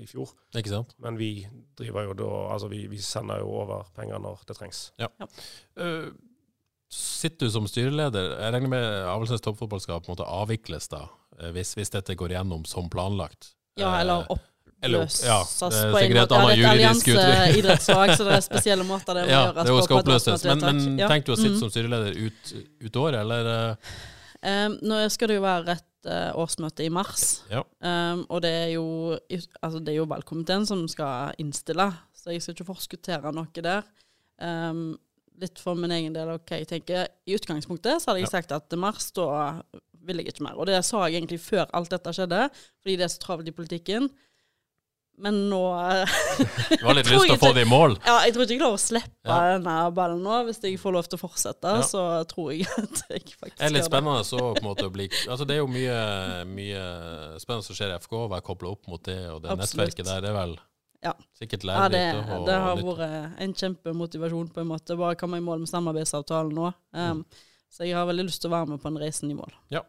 i 0.00 0.06
fjor. 0.08 0.32
Ikke 0.56 0.72
sant? 0.72 0.94
Men 1.02 1.18
vi 1.20 1.30
driver 1.76 2.08
jo 2.08 2.14
da, 2.22 2.30
altså 2.54 2.70
vi, 2.72 2.84
vi 2.88 3.00
sender 3.04 3.42
jo 3.44 3.50
over 3.64 3.84
penger 3.96 4.22
når 4.24 4.40
det 4.48 4.56
trengs. 4.56 4.86
Eh, 5.00 6.08
sitter 6.92 7.46
du 7.48 7.52
som 7.52 7.66
styreleder? 7.68 8.36
Jeg 8.40 8.54
regner 8.54 8.72
med 8.72 8.86
Avaldsnes 9.10 9.42
toppfotball 9.44 9.82
skal 9.84 10.00
på 10.00 10.10
en 10.10 10.16
måte 10.16 10.28
avvikles 10.30 10.88
da, 10.92 11.04
eh, 11.40 11.50
hvis, 11.56 11.74
hvis 11.76 11.92
dette 11.92 12.16
går 12.16 12.36
gjennom 12.38 12.64
som 12.68 12.88
planlagt. 12.92 13.52
Ja, 13.76 13.98
eller 14.00 14.24
opp- 14.32 14.52
oppløses 14.82 15.22
ja, 15.24 15.38
på 15.42 15.66
en 15.70 16.12
måte. 16.12 16.12
Det 16.12 16.36
er 16.36 16.50
et 16.52 16.66
allianseidrettslag, 16.72 18.12
så 18.18 18.26
det 18.26 18.34
er 18.36 18.44
spesielle 18.44 18.84
måter 18.86 19.16
det 19.18 19.24
må 19.26 19.32
ja, 19.32 19.44
gjøres 19.48 19.64
det 19.64 19.72
på 19.76 19.86
skal 19.86 20.02
oppløses. 20.02 20.44
Men, 20.50 20.58
men. 20.66 20.98
Ja. 21.00 21.08
tenk 21.12 21.26
du 21.26 21.32
å 21.32 21.38
sitte 21.38 21.54
Mm. 21.56 21.60
som 21.62 21.70
styreleder 21.72 22.12
ut, 22.26 22.52
ut 22.84 22.96
året, 22.96 23.20
eller? 23.24 23.50
eh, 23.70 24.04
Um, 24.46 24.76
nå 24.84 24.98
skal 25.10 25.30
det 25.32 25.38
jo 25.38 25.42
være 25.42 25.72
et 25.72 26.06
uh, 26.06 26.36
årsmøte 26.38 26.84
i 26.84 26.90
mars, 26.92 27.42
Ja. 27.50 27.62
um, 27.80 28.20
og 28.28 28.42
det 28.44 28.50
er, 28.52 28.68
jo, 28.76 29.16
altså 29.64 29.80
det 29.82 29.94
er 29.94 29.96
jo 29.96 30.04
valgkomiteen 30.06 30.66
som 30.68 30.84
skal 30.86 31.32
innstille, 31.42 31.88
så 32.14 32.30
jeg 32.30 32.42
skal 32.44 32.54
ikke 32.54 32.68
forskuttere 32.68 33.32
noe 33.34 33.48
der. 33.64 33.82
Um, 34.38 34.98
litt 35.40 35.58
for 35.58 35.74
min 35.74 35.90
egen 35.90 36.14
del, 36.14 36.28
ok, 36.36 36.52
jeg 36.60 36.68
tenker 36.68 37.08
I 37.26 37.34
utgangspunktet 37.34 38.04
så 38.04 38.12
hadde 38.12 38.22
jeg 38.22 38.30
sagt 38.30 38.52
at 38.52 38.68
til 38.70 38.78
mars, 38.78 39.08
da 39.16 39.56
vil 40.06 40.20
jeg 40.22 40.30
ikke 40.30 40.44
mer. 40.46 40.54
Og 40.60 40.68
det 40.68 40.78
sa 40.86 41.02
jeg 41.08 41.16
egentlig 41.18 41.40
før 41.42 41.66
alt 41.74 41.90
dette 41.90 42.12
skjedde, 42.14 42.44
fordi 42.84 42.96
det 43.00 43.08
er 43.08 43.12
så 43.16 43.24
travelt 43.24 43.48
i 43.50 43.56
politikken. 43.56 44.10
Men 45.18 45.36
nå 45.48 45.60
eh, 45.80 46.10
Du 46.76 46.84
har 46.84 46.94
litt 46.98 47.08
lyst 47.12 47.24
til 47.24 47.34
å 47.36 47.40
få 47.40 47.52
det 47.56 47.62
i 47.64 47.68
mål? 47.70 47.94
Ja, 48.04 48.18
jeg 48.26 48.34
tror 48.36 48.44
ikke 48.44 48.52
jeg 48.56 48.60
klarer 48.60 48.76
å 48.76 48.82
slippe 48.82 49.30
Ja. 49.30 49.38
denne 49.54 49.76
ballen 49.96 50.20
nå. 50.22 50.42
Hvis 50.44 50.60
jeg 50.62 50.76
får 50.82 50.92
lov 50.92 51.08
til 51.08 51.16
å 51.16 51.22
fortsette, 51.22 51.72
Ja. 51.78 51.86
så 51.88 52.02
tror 52.28 52.52
jeg 52.52 52.66
at 52.82 53.02
jeg 53.08 53.22
faktisk 53.32 53.56
Det 53.56 53.64
er 53.70 53.72
litt 53.72 53.88
spennende 53.88 54.24
så 54.28 54.42
på 54.52 54.60
en 54.60 54.68
måte 54.68 54.84
å 54.84 54.92
bli 54.92 55.08
Altså 55.32 55.46
Det 55.48 55.56
er 55.56 55.62
jo 55.62 55.70
mye, 55.72 55.98
mye 56.52 56.84
spennende 57.40 57.64
som 57.64 57.78
skjer 57.78 57.94
i 57.94 57.98
FK, 58.02 58.12
å 58.26 58.30
være 58.34 58.44
kobla 58.44 58.74
opp 58.76 58.86
mot 58.92 59.02
det, 59.08 59.18
og 59.32 59.40
det 59.42 59.54
Absolutt. 59.56 59.76
nettverket 59.96 60.10
der. 60.12 60.20
Det 60.26 60.32
er 60.34 60.38
vel 60.40 60.56
Ja. 61.06 61.12
sikkert 61.38 61.64
Ja, 61.64 61.88
det, 61.88 61.98
lærerikt. 62.02 62.46
det 62.46 62.54
har 62.66 62.76
vært 62.82 63.40
en 63.44 63.52
kjempemotivasjon, 63.54 64.48
på 64.52 64.60
en 64.64 64.68
måte. 64.74 64.96
Bare 64.98 65.14
komme 65.16 65.38
i 65.38 65.44
mål 65.44 65.60
med 65.62 65.68
samarbeidsavtalen 65.70 66.52
nå. 66.56 66.72
Um, 66.96 67.24
Så 67.72 67.84
jeg 67.84 67.96
har 67.98 68.06
veldig 68.08 68.28
lyst 68.28 68.40
til 68.42 68.50
å 68.50 68.56
være 68.56 68.70
med 68.72 68.80
på 68.82 68.88
en 68.88 68.98
reisen 69.00 69.30
i 69.32 69.36
mål. 69.36 69.52
Ja. 69.74 69.82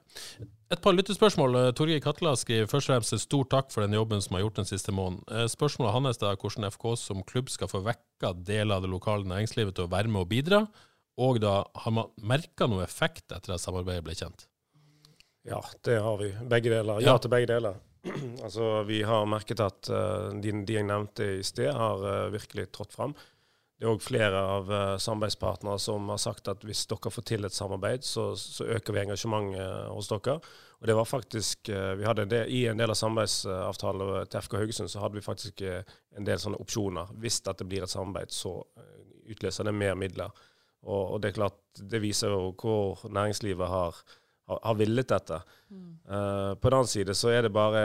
Et 0.73 0.81
par 0.83 0.95
lyttespørsmål. 0.97 1.55
Eh, 1.55 1.69
Torgeir 1.77 2.01
Katla 2.03 2.33
skriver 2.35 2.67
først 2.67 2.89
og 2.89 2.95
fremst 2.95 3.15
en 3.15 3.23
stor 3.23 3.47
takk 3.53 3.71
for 3.71 3.85
den 3.85 3.95
jobben 3.95 4.23
som 4.23 4.35
har 4.35 4.43
gjort 4.43 4.59
den 4.59 4.67
siste 4.67 4.91
måneden. 4.95 5.23
Eh, 5.31 5.47
Spørsmålet 5.51 5.95
hans 5.95 6.19
er 6.19 6.35
hvordan 6.41 6.67
FK 6.73 6.89
som 6.99 7.23
klubb 7.27 7.51
skal 7.53 7.71
få 7.71 7.83
vekka 7.85 8.33
deler 8.47 8.75
av 8.75 8.83
det 8.83 8.91
lokale 8.91 9.29
næringslivet 9.29 9.77
til 9.77 9.87
å 9.87 9.93
være 9.93 10.11
med 10.11 10.25
og 10.25 10.31
bidra. 10.33 10.65
Og 11.17 11.39
da 11.41 11.61
har 11.83 11.95
man 11.95 12.11
merka 12.19 12.67
noe 12.69 12.83
effekt 12.85 13.31
etter 13.33 13.55
at 13.55 13.63
samarbeidet 13.63 14.05
ble 14.05 14.17
kjent? 14.17 14.45
Ja, 15.47 15.61
det 15.87 16.01
har 16.03 16.19
vi. 16.19 16.33
Begge 16.49 16.73
deler. 16.73 16.99
Ja, 17.01 17.15
til 17.21 17.31
begge 17.31 17.49
deler. 17.53 17.79
altså, 18.45 18.83
Vi 18.83 18.99
har 19.07 19.25
merket 19.29 19.63
at 19.63 19.89
uh, 19.89 20.35
de, 20.35 20.51
de, 20.67 20.75
jeg 20.75 20.85
nevnte 20.87 21.31
i 21.39 21.45
sted, 21.47 21.71
har 21.73 22.03
uh, 22.03 22.33
virkelig 22.33 22.67
trådt 22.75 22.93
fram. 22.97 23.15
Det 23.77 23.85
er 23.85 23.91
òg 23.93 24.01
flere 24.01 24.39
av 24.41 24.71
uh, 24.73 24.95
samarbeidspartnere 24.97 25.77
som 25.81 26.07
har 26.09 26.21
sagt 26.21 26.49
at 26.49 26.63
hvis 26.65 26.87
dere 26.89 27.11
får 27.13 27.25
til 27.29 27.45
et 27.45 27.53
samarbeid, 27.53 28.05
så, 28.05 28.31
så 28.37 28.65
øker 28.77 28.95
vi 28.95 29.03
engasjementet 29.03 29.91
hos 29.93 30.09
dere. 30.09 30.39
Og 30.77 30.89
det 30.89 30.95
var 30.97 31.09
faktisk, 31.09 31.71
vi 31.97 32.05
hadde 32.05 32.27
det, 32.29 32.43
I 32.53 32.67
en 32.69 32.77
del 32.77 32.91
av 32.93 32.97
samarbeidsavtalen 32.99 34.27
til 34.29 34.43
FK 34.45 34.59
Haugesund 34.59 34.91
så 34.93 35.01
hadde 35.01 35.17
vi 35.17 35.23
faktisk 35.25 35.63
en 35.65 36.27
del 36.27 36.37
sånne 36.37 36.59
opsjoner. 36.61 37.15
Hvis 37.17 37.39
det 37.47 37.65
blir 37.65 37.81
et 37.81 37.89
samarbeid, 37.89 38.29
så 38.29 38.59
utløser 39.25 39.65
det 39.65 39.73
mer 39.73 39.97
midler. 39.97 40.29
Og, 40.85 41.15
og 41.15 41.21
det 41.23 41.31
er 41.31 41.39
klart, 41.39 41.57
det 41.81 42.01
viser 42.03 42.29
jo 42.33 42.51
hvor 42.53 43.01
næringslivet 43.09 43.73
har 43.73 43.97
har, 44.47 44.59
har 44.63 44.75
villet 44.79 45.07
dette. 45.07 45.39
Mm. 45.69 45.87
Uh, 46.07 46.53
på 46.55 46.69
den 46.69 46.77
annen 46.77 46.89
side 46.89 47.15
så 47.19 47.31
er 47.35 47.43
det 47.45 47.53
bare 47.55 47.81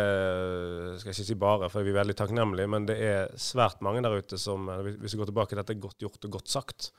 Skal 1.01 1.11
jeg 1.11 1.17
ikke 1.17 1.31
si 1.33 1.39
bare, 1.39 1.71
for 1.73 1.83
vi 1.83 1.91
er 1.91 1.99
veldig 1.99 2.17
takknemlige, 2.19 2.71
men 2.71 2.87
det 2.87 2.99
er 3.03 3.33
svært 3.41 3.83
mange 3.83 4.05
der 4.05 4.15
ute 4.23 4.39
som 4.39 4.69
eh, 4.71 4.93
Hvis 5.03 5.17
vi 5.17 5.23
går 5.23 5.33
tilbake 5.33 5.53
til 5.53 5.59
dette 5.59 5.75
er 5.75 5.83
godt 5.83 6.05
gjort 6.05 6.29
og 6.29 6.37
godt 6.39 6.53
sagt, 6.53 6.93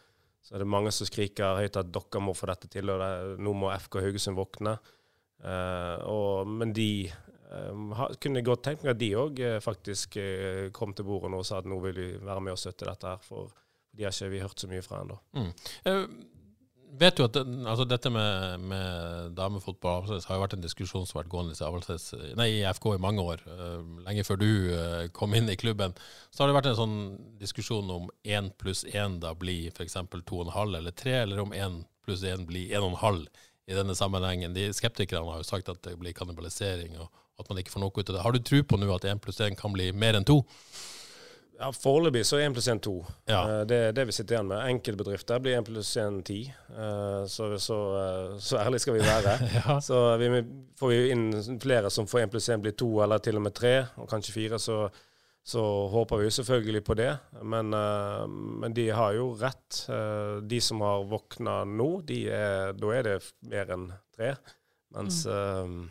så 0.44 0.56
er 0.56 0.64
det 0.64 0.68
mange 0.68 0.92
som 0.92 1.08
skriker 1.08 1.62
høyt 1.62 1.80
at 1.80 1.94
dere 1.96 2.24
må 2.24 2.36
få 2.36 2.50
dette 2.52 2.68
til, 2.72 2.92
og 2.92 3.00
det, 3.00 3.38
nå 3.40 3.56
må 3.56 3.72
FK 3.78 4.02
Haugesund 4.04 4.36
våkne. 4.40 4.76
Uh, 5.44 5.96
og, 6.12 6.52
men 6.52 6.76
de 6.76 7.08
uh, 7.54 8.04
kunne 8.20 8.44
godt 8.44 8.66
tenkt 8.68 8.84
meg 8.84 8.96
at 8.96 9.00
de 9.00 9.14
òg 9.20 9.42
faktisk 9.64 10.20
kom 10.76 10.96
til 10.96 11.08
bordet 11.08 11.32
nå 11.32 11.40
og 11.40 11.48
sa 11.48 11.64
at 11.64 11.72
nå 11.72 11.80
vil 11.88 12.00
vi 12.00 12.12
være 12.20 12.44
med 12.44 12.58
og 12.58 12.60
støtte 12.60 12.90
dette 12.90 13.16
her. 13.16 13.24
for 13.24 13.56
de 13.94 14.08
har 14.08 14.12
ikke 14.12 14.32
vi 14.34 14.42
hørt 14.42 14.60
så 14.60 14.68
mye 14.68 14.84
fra 14.84 15.04
ennå. 15.06 15.20
Mm 15.38 16.32
vet 17.00 17.20
jo 17.20 17.26
at 17.28 17.36
den, 17.36 17.64
altså 17.70 17.86
dette 17.88 18.10
med, 18.14 18.64
med 18.70 19.34
damefotball 19.38 20.06
har 20.08 20.38
jo 20.38 20.42
vært 20.44 20.56
en 20.58 20.64
diskusjon 20.64 21.08
som 21.08 21.18
har 21.18 21.24
vært 21.24 21.32
gående 21.34 21.56
i, 21.56 22.34
nei, 22.40 22.48
i 22.60 22.64
FK 22.70 22.88
i 22.94 23.02
mange 23.02 23.24
år. 23.24 23.44
Uh, 23.48 24.04
lenge 24.06 24.26
før 24.28 24.40
du 24.42 24.50
uh, 24.74 25.06
kom 25.16 25.34
inn 25.38 25.50
i 25.52 25.58
klubben. 25.60 25.96
Så 26.32 26.44
har 26.44 26.52
det 26.52 26.58
vært 26.58 26.70
en 26.72 26.80
sånn 26.80 27.00
diskusjon 27.42 27.90
om 27.94 28.12
én 28.24 28.52
pluss 28.60 28.84
én 28.90 29.20
da 29.24 29.34
blir 29.38 29.72
f.eks. 29.74 29.98
to 30.14 30.40
og 30.40 30.48
en 30.48 30.56
halv 30.58 30.80
eller 30.82 30.96
tre, 30.96 31.24
eller 31.24 31.44
om 31.44 31.56
én 31.56 31.82
pluss 32.06 32.26
én 32.28 32.48
blir 32.50 32.76
en 32.76 32.88
og 32.88 32.94
en 32.94 33.02
halv 33.04 33.44
i 33.68 33.78
denne 33.78 33.96
sammenhengen. 33.96 34.56
De 34.56 34.70
Skeptikerne 34.76 35.32
har 35.32 35.44
jo 35.44 35.48
sagt 35.48 35.72
at 35.72 35.82
det 35.88 35.98
blir 36.00 36.16
kannibalisering, 36.16 36.98
og 37.00 37.10
at 37.40 37.50
man 37.50 37.62
ikke 37.62 37.74
får 37.74 37.86
noe 37.86 37.96
ut 37.96 38.10
av 38.10 38.18
det. 38.18 38.24
Har 38.26 38.36
du 38.36 38.44
tro 38.44 38.60
på 38.68 38.80
nå 38.80 38.92
at 38.96 39.08
én 39.10 39.22
pluss 39.24 39.42
én 39.44 39.58
kan 39.60 39.74
bli 39.74 39.92
mer 39.96 40.20
enn 40.20 40.28
to? 40.28 40.44
Ja, 41.64 41.70
Foreløpig 41.72 42.26
så 42.28 42.42
er 42.42 42.50
1 42.50 42.56
pluss 42.58 42.68
1 42.68 42.82
2. 42.84 42.94
Ja. 43.30 43.40
Uh, 43.48 43.62
det 43.68 43.78
er 43.80 43.96
det 43.96 44.04
vi 44.10 44.16
sitter 44.16 44.36
igjen 44.36 44.50
med. 44.50 44.66
Enkeltbedrifter 44.74 45.40
blir 45.44 45.56
1 45.62 45.70
pluss 45.70 45.94
1 46.02 46.20
10. 46.28 46.40
Uh, 46.74 47.24
så, 47.32 47.48
så, 47.62 47.78
uh, 47.96 48.36
så, 48.44 48.60
ærlig 48.60 48.82
skal 48.84 48.98
vi 48.98 49.06
være. 49.06 49.38
ja. 49.62 49.78
Så 49.84 50.02
vi, 50.20 50.30
får 50.80 50.92
vi 50.92 51.00
inn 51.14 51.26
flere 51.64 51.92
som 51.94 52.10
får 52.10 52.26
1 52.26 52.36
pluss 52.36 52.52
1 52.52 52.66
blir 52.66 52.76
2, 52.84 52.92
eller 53.06 53.24
til 53.24 53.40
og 53.40 53.46
med 53.48 53.56
3, 53.56 53.74
og 54.04 54.12
kanskje 54.12 54.36
4, 54.36 54.60
så, 54.60 54.78
så 55.56 55.64
håper 55.94 56.26
vi 56.26 56.36
selvfølgelig 56.36 56.84
på 56.84 57.00
det. 57.00 57.10
Men, 57.42 57.72
eh, 57.78 58.28
men 58.64 58.76
de 58.76 58.90
har 58.96 59.16
jo 59.16 59.32
rett. 59.40 59.86
de 60.44 60.60
som 60.62 60.84
har 60.84 61.08
våkna 61.08 61.64
nå, 61.64 61.90
er, 62.12 62.76
da 62.76 62.94
er 62.96 63.08
det 63.08 63.18
mer 63.52 63.76
enn 63.78 63.92
3. 64.18 64.36
Mens 64.94 65.26
mm 65.26 65.84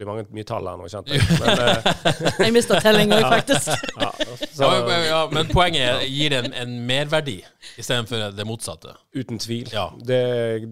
blir 0.00 0.08
mange, 0.08 0.24
mye 0.32 0.46
tall 0.48 0.68
her 0.70 0.78
nå, 0.80 0.88
kjente 0.90 1.12
jeg. 1.16 1.38
Men, 1.40 1.60
uh, 1.60 2.44
jeg 2.46 2.54
mista 2.56 2.78
tellinga, 2.82 3.18
faktisk. 3.26 3.70
ja, 4.02 4.10
så, 4.48 4.70
ja, 4.88 5.00
ja, 5.04 5.20
men 5.32 5.50
poenget 5.52 5.84
er, 5.84 6.04
gir 6.08 6.32
det 6.32 6.40
en, 6.46 6.54
en 6.62 6.76
merverdi 6.88 7.36
istedenfor 7.80 8.30
det 8.36 8.46
motsatte? 8.48 8.94
Uten 9.16 9.40
tvil. 9.42 9.68
Det, 10.06 10.22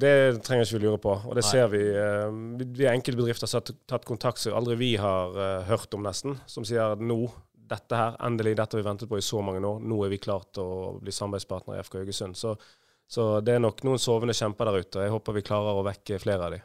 det, 0.00 0.14
trenger 0.46 0.64
ikke 0.64 0.78
vi 0.78 0.84
lure 0.86 1.02
på. 1.02 1.18
Og 1.28 1.36
det 1.36 1.44
Nei. 1.44 1.50
ser 1.50 1.68
vi. 1.74 1.82
Uh, 1.92 2.64
vi 2.78 2.86
er 2.86 2.94
enkelte 2.94 3.20
bedrifter 3.20 3.50
som 3.50 3.60
har 3.60 3.76
tatt 3.90 4.08
kontakt 4.08 4.42
som 4.42 4.56
aldri 4.56 4.78
vi 4.80 4.94
har 5.00 5.36
uh, 5.36 5.68
hørt 5.68 5.92
om, 5.96 6.06
nesten. 6.06 6.38
Som 6.48 6.66
sier 6.68 6.96
nå, 6.96 7.20
dette 7.68 8.00
her, 8.00 8.16
endelig, 8.24 8.56
dette 8.56 8.76
har 8.76 8.82
vi 8.82 8.88
ventet 8.88 9.10
på 9.10 9.20
i 9.20 9.24
så 9.24 9.42
mange 9.44 9.60
år. 9.60 9.84
Nå 9.84 10.00
er 10.06 10.14
vi 10.14 10.22
klart 10.22 10.54
til 10.56 10.64
å 10.64 10.96
bli 11.02 11.14
samarbeidspartner 11.14 11.76
i 11.76 11.84
FK 11.84 12.00
Haugesund. 12.00 12.38
Så, 12.38 12.56
så 13.08 13.30
det 13.44 13.58
er 13.58 13.62
nok 13.64 13.84
noen 13.86 14.00
sovende 14.00 14.36
kjemper 14.36 14.70
der 14.70 14.82
ute. 14.82 15.04
Jeg 15.04 15.14
håper 15.14 15.36
vi 15.36 15.46
klarer 15.46 15.78
å 15.78 15.86
vekke 15.86 16.20
flere 16.22 16.48
av 16.48 16.56
dem. 16.56 16.64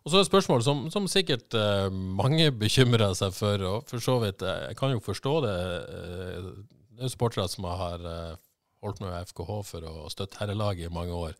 Og 0.00 0.08
så 0.08 0.16
er 0.16 0.22
det 0.22 0.30
spørsmål 0.30 0.62
som, 0.64 0.84
som 0.92 1.08
sikkert 1.10 1.54
eh, 1.56 1.88
mange 1.92 2.48
bekymrer 2.56 3.12
seg 3.18 3.34
for, 3.36 3.64
og 3.68 3.88
for 3.90 4.00
så 4.00 4.16
vidt 4.22 4.40
eh, 4.42 4.70
Jeg 4.70 4.78
kan 4.78 4.94
jo 4.94 5.02
forstå 5.04 5.34
det. 5.44 5.56
Uh, 5.92 6.46
det 6.96 7.04
er 7.04 7.08
jo 7.08 7.12
sportere 7.12 7.48
som 7.52 7.68
har 7.68 8.00
uh, 8.04 8.38
holdt 8.84 9.02
med 9.04 9.28
FKH 9.28 9.50
for 9.68 9.88
å 9.88 10.08
støtte 10.12 10.40
herrelaget 10.40 10.88
i 10.88 10.94
mange 10.94 11.12
år. 11.16 11.36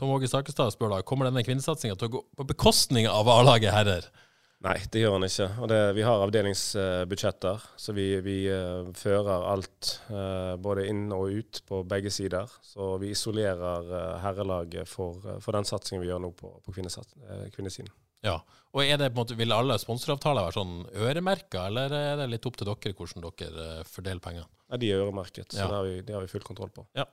Tom 0.00 0.10
Åge 0.16 0.26
Stakestad 0.30 0.74
spør 0.74 0.96
da 0.96 1.00
kommer 1.06 1.28
denne 1.28 1.44
kvinnesatsinga 1.46 1.98
til 1.98 2.10
å 2.10 2.14
gå 2.16 2.24
på 2.38 2.48
bekostning 2.50 3.06
av 3.06 3.30
A-laget 3.30 3.74
herrer? 3.74 4.08
Nei, 4.62 4.76
det 4.94 5.00
gjør 5.02 5.16
han 5.16 5.26
ikke. 5.26 5.46
Og 5.58 5.70
det, 5.72 5.78
vi 5.96 6.04
har 6.06 6.22
avdelingsbudsjetter, 6.22 7.64
så 7.82 7.94
vi, 7.96 8.06
vi 8.22 8.36
uh, 8.46 8.92
fører 8.94 9.46
alt 9.50 9.88
uh, 10.06 10.54
både 10.62 10.84
inn 10.90 11.08
og 11.14 11.34
ut 11.34 11.62
på 11.66 11.80
begge 11.90 12.12
sider. 12.14 12.50
Så 12.62 12.92
vi 13.02 13.10
isolerer 13.10 13.90
uh, 13.90 14.20
herrelaget 14.22 14.86
for, 14.90 15.18
for, 15.42 15.56
den 15.56 15.66
satsingen 15.66 16.04
vi 16.04 16.12
gjør 16.12 16.22
nå 16.22 16.30
på, 16.38 16.52
på 16.62 16.76
kvinnesiden. 16.76 17.90
Ja, 18.22 18.36
og 18.70 18.84
er 18.84 19.00
det 19.00 19.10
på 19.10 19.16
en 19.16 19.24
måte, 19.24 19.36
Vil 19.40 19.52
alle 19.52 19.74
sponsoravtaler 19.82 20.46
være 20.46 20.54
sånn 20.60 20.76
øremerka, 20.94 21.66
eller 21.66 21.90
er 21.98 22.20
det 22.22 22.28
litt 22.30 22.46
opp 22.46 22.60
til 22.60 22.70
dere 22.70 22.94
hvordan 22.94 23.26
dere 23.26 23.66
fordeler 23.88 24.22
pengene? 24.22 24.46
Nei, 24.70 24.78
De 24.78 24.92
er 24.92 25.02
øremerket, 25.02 25.50
så 25.50 25.64
ja. 25.64 25.66
det, 25.66 25.74
har 25.80 25.88
vi, 25.88 25.98
det 26.06 26.14
har 26.14 26.22
vi 26.22 26.30
full 26.30 26.46
kontroll 26.46 26.70
på. 26.70 26.86
Ja. 26.94 27.08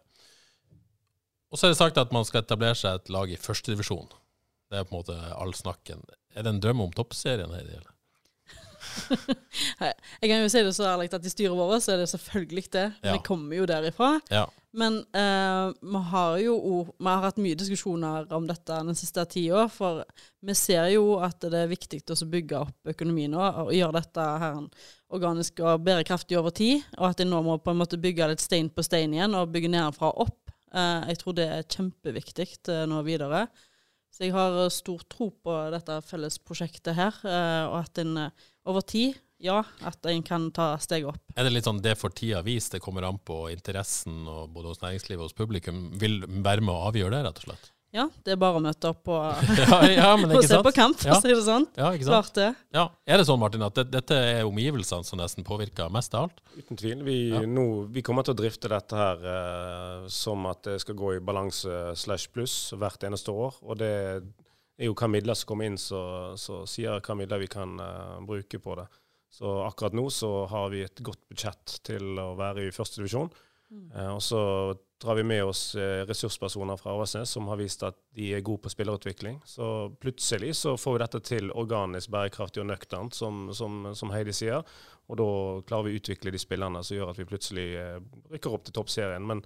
Og 1.49 1.57
så 1.57 1.65
er 1.65 1.73
det 1.73 1.81
sagt 1.81 1.97
at 1.97 2.13
man 2.13 2.29
skal 2.29 2.45
etablere 2.45 2.77
seg 2.77 3.01
et 3.01 3.09
lag 3.09 3.33
i 3.33 3.41
førstedivisjon. 3.41 4.05
Det 4.69 4.77
er 4.77 4.85
på 4.85 4.93
en 4.93 5.01
måte 5.01 5.17
all 5.33 5.55
snakken. 5.57 6.05
Er 6.39 6.45
det 6.47 6.55
en 6.55 6.61
drøm 6.63 6.85
om 6.87 6.91
toppserien 6.95 7.51
her? 7.51 7.65
Eller? 7.67 7.89
jeg 10.21 10.29
kan 10.29 10.39
jo 10.39 10.47
si 10.51 10.61
det 10.63 10.71
så 10.75 10.87
ærlig 10.87 11.09
at 11.11 11.25
i 11.27 11.31
styret 11.31 11.57
vårt 11.57 11.83
så 11.83 11.93
er 11.93 12.01
det 12.01 12.07
selvfølgelig 12.13 12.63
det. 12.71 12.85
Ja. 13.03 13.17
Vi 13.17 13.25
kommer 13.25 13.59
jo 13.59 13.67
derifra. 13.67 14.13
Ja. 14.31 14.45
Men 14.79 14.99
uh, 15.17 15.73
vi 15.81 16.01
har 16.11 16.37
jo 16.43 16.55
vi 16.93 17.07
har 17.09 17.23
hatt 17.25 17.39
mye 17.41 17.57
diskusjoner 17.57 18.29
om 18.37 18.45
dette 18.47 18.81
den 18.85 18.97
siste 18.97 19.25
tida. 19.31 19.65
For 19.73 20.03
vi 20.45 20.55
ser 20.57 20.91
jo 20.93 21.17
at 21.25 21.41
det 21.43 21.63
er 21.63 21.71
viktig 21.71 22.03
å 22.05 22.29
bygge 22.29 22.63
opp 22.63 22.93
økonomien 22.93 23.33
nå, 23.33 23.41
og 23.65 23.73
gjøre 23.75 23.99
dette 23.99 24.27
her 24.43 24.59
organisk 25.09 25.63
og 25.65 25.83
bærekraftig 25.87 26.37
over 26.39 26.53
tid. 26.55 26.85
Og 26.99 27.09
at 27.11 27.19
de 27.19 27.27
nå 27.27 27.41
må 27.45 27.57
på 27.59 27.73
en 27.73 27.81
måte 27.81 27.99
bygge 28.01 28.31
litt 28.31 28.45
stein 28.45 28.69
på 28.71 28.85
stein 28.85 29.15
igjen 29.15 29.37
og 29.37 29.51
bygge 29.53 29.73
nedenfra 29.73 30.13
og 30.13 30.29
opp. 30.29 30.53
Uh, 30.69 31.01
jeg 31.09 31.23
tror 31.23 31.33
det 31.35 31.49
er 31.49 31.65
kjempeviktig 31.65 32.51
uh, 32.69 32.85
nå 32.89 33.01
videre. 33.07 33.47
Så 34.19 34.27
jeg 34.27 34.35
har 34.35 34.57
eh, 34.65 34.73
stor 34.75 35.03
tro 35.07 35.29
på 35.31 35.55
dette 35.71 35.95
fellesprosjektet 36.03 36.91
her, 36.97 37.15
eh, 37.23 37.65
og 37.69 37.77
at 37.85 38.01
en 38.03 38.17
eh, 38.25 38.47
over 38.67 38.83
tid, 38.83 39.15
ja, 39.39 39.61
at 39.87 40.03
en 40.11 40.25
kan 40.27 40.49
ta 40.51 40.73
steg 40.83 41.07
opp. 41.07 41.21
Er 41.39 41.47
det 41.47 41.53
litt 41.53 41.69
sånn 41.69 41.79
det 41.79 41.93
for 41.95 42.11
tida 42.11 42.41
vis, 42.43 42.67
det 42.73 42.81
kommer 42.83 43.07
an 43.07 43.21
på 43.23 43.45
interessen 43.53 44.25
og 44.27 44.51
både 44.51 44.73
hos 44.73 44.81
næringslivet 44.83 45.23
og 45.23 45.29
hos 45.29 45.37
publikum, 45.37 45.85
vil 46.01 46.19
være 46.27 46.59
med 46.59 46.73
å 46.73 46.89
avgjøre 46.89 47.15
det, 47.15 47.21
rett 47.29 47.39
og 47.39 47.47
slett? 47.47 47.71
Ja, 47.95 48.05
det 48.21 48.35
er 48.35 48.37
bare 48.37 48.59
å 48.59 48.61
møte 48.61 48.91
opp 48.91 49.09
og, 49.09 49.39
ja, 49.57 49.77
ja, 49.89 50.09
og 50.13 50.43
se 50.45 50.59
på 50.61 50.73
kamp, 50.75 50.99
for 51.01 51.15
å 51.15 51.21
si 51.23 51.31
det 51.31 51.41
sånn. 51.45 51.65
Ja, 51.73 51.89
ikke 51.95 52.05
sant? 52.05 52.11
Svarte. 52.11 52.49
Ja. 52.75 52.83
Er 53.09 53.17
det 53.17 53.25
sånn, 53.25 53.39
Martin, 53.41 53.65
at 53.65 53.79
det, 53.79 53.87
dette 53.95 54.19
er 54.35 54.41
omgivelsene 54.45 55.07
som 55.07 55.17
nesten 55.17 55.47
påvirker 55.47 55.89
mest 55.93 56.13
av 56.13 56.27
alt? 56.27 56.43
Uten 56.53 56.77
tvil. 56.77 57.01
Vi, 57.07 57.17
nå, 57.49 57.65
vi 57.89 58.03
kommer 58.05 58.27
til 58.27 58.35
å 58.35 58.39
drifte 58.43 58.69
dette 58.69 58.99
her 58.99 59.25
eh, 59.33 60.05
som 60.13 60.45
at 60.51 60.61
det 60.69 60.77
skal 60.85 60.99
gå 61.01 61.15
i 61.15 61.23
balanse 61.31 61.81
slash 61.97 62.29
pluss 62.35 62.59
hvert 62.77 63.09
eneste 63.09 63.33
år. 63.33 63.57
Og 63.65 63.81
det 63.81 63.93
er 63.97 64.87
jo 64.87 64.93
hva 64.93 65.09
midler 65.09 65.37
som 65.39 65.49
kommer 65.49 65.71
inn, 65.71 65.79
så, 65.81 66.01
så 66.37 66.61
sier 66.69 67.01
hva 67.01 67.17
midler 67.17 67.41
vi 67.41 67.49
kan 67.49 67.73
eh, 67.81 68.17
bruke 68.29 68.61
på 68.61 68.77
det. 68.77 68.85
Så 69.33 69.49
akkurat 69.65 69.97
nå 69.97 70.07
så 70.13 70.45
har 70.49 70.69
vi 70.73 70.85
et 70.85 71.01
godt 71.05 71.21
budsjett 71.29 71.79
til 71.85 72.21
å 72.21 72.35
være 72.37 72.67
i 72.67 72.75
første 72.75 73.01
divisjon. 73.01 73.33
Mm. 73.69 73.89
Eh, 73.93 74.13
og 74.13 74.21
så 74.25 74.41
drar 75.01 75.15
vi 75.15 75.23
med 75.23 75.43
oss 75.43 75.75
eh, 75.75 76.03
ressurspersoner 76.05 76.77
fra 76.77 76.93
Åsnes 76.93 77.29
som 77.29 77.47
har 77.47 77.59
vist 77.59 77.83
at 77.87 77.95
de 78.15 78.33
er 78.35 78.43
gode 78.43 78.65
på 78.65 78.71
spillerutvikling. 78.73 79.39
Så 79.47 79.89
plutselig 80.01 80.55
så 80.59 80.75
får 80.77 80.95
vi 80.95 81.01
dette 81.03 81.21
til 81.29 81.51
organisk, 81.51 82.11
bærekraftig 82.11 82.63
og 82.63 82.69
nøkternt, 82.71 83.15
som, 83.15 83.47
som, 83.55 83.87
som, 83.95 84.11
Heidi 84.11 84.35
sier. 84.35 84.65
Og 85.07 85.19
da 85.21 85.29
klarer 85.69 85.87
vi 85.87 85.95
å 85.95 86.01
utvikle 86.01 86.33
de 86.35 86.41
spillerne 86.41 86.83
som 86.83 86.97
gjør 86.97 87.13
at 87.13 87.21
vi 87.21 87.27
plutselig 87.29 87.67
eh, 87.79 87.99
rykker 88.33 88.57
opp 88.57 88.67
til 88.67 88.75
toppserien. 88.75 89.27
Men, 89.29 89.43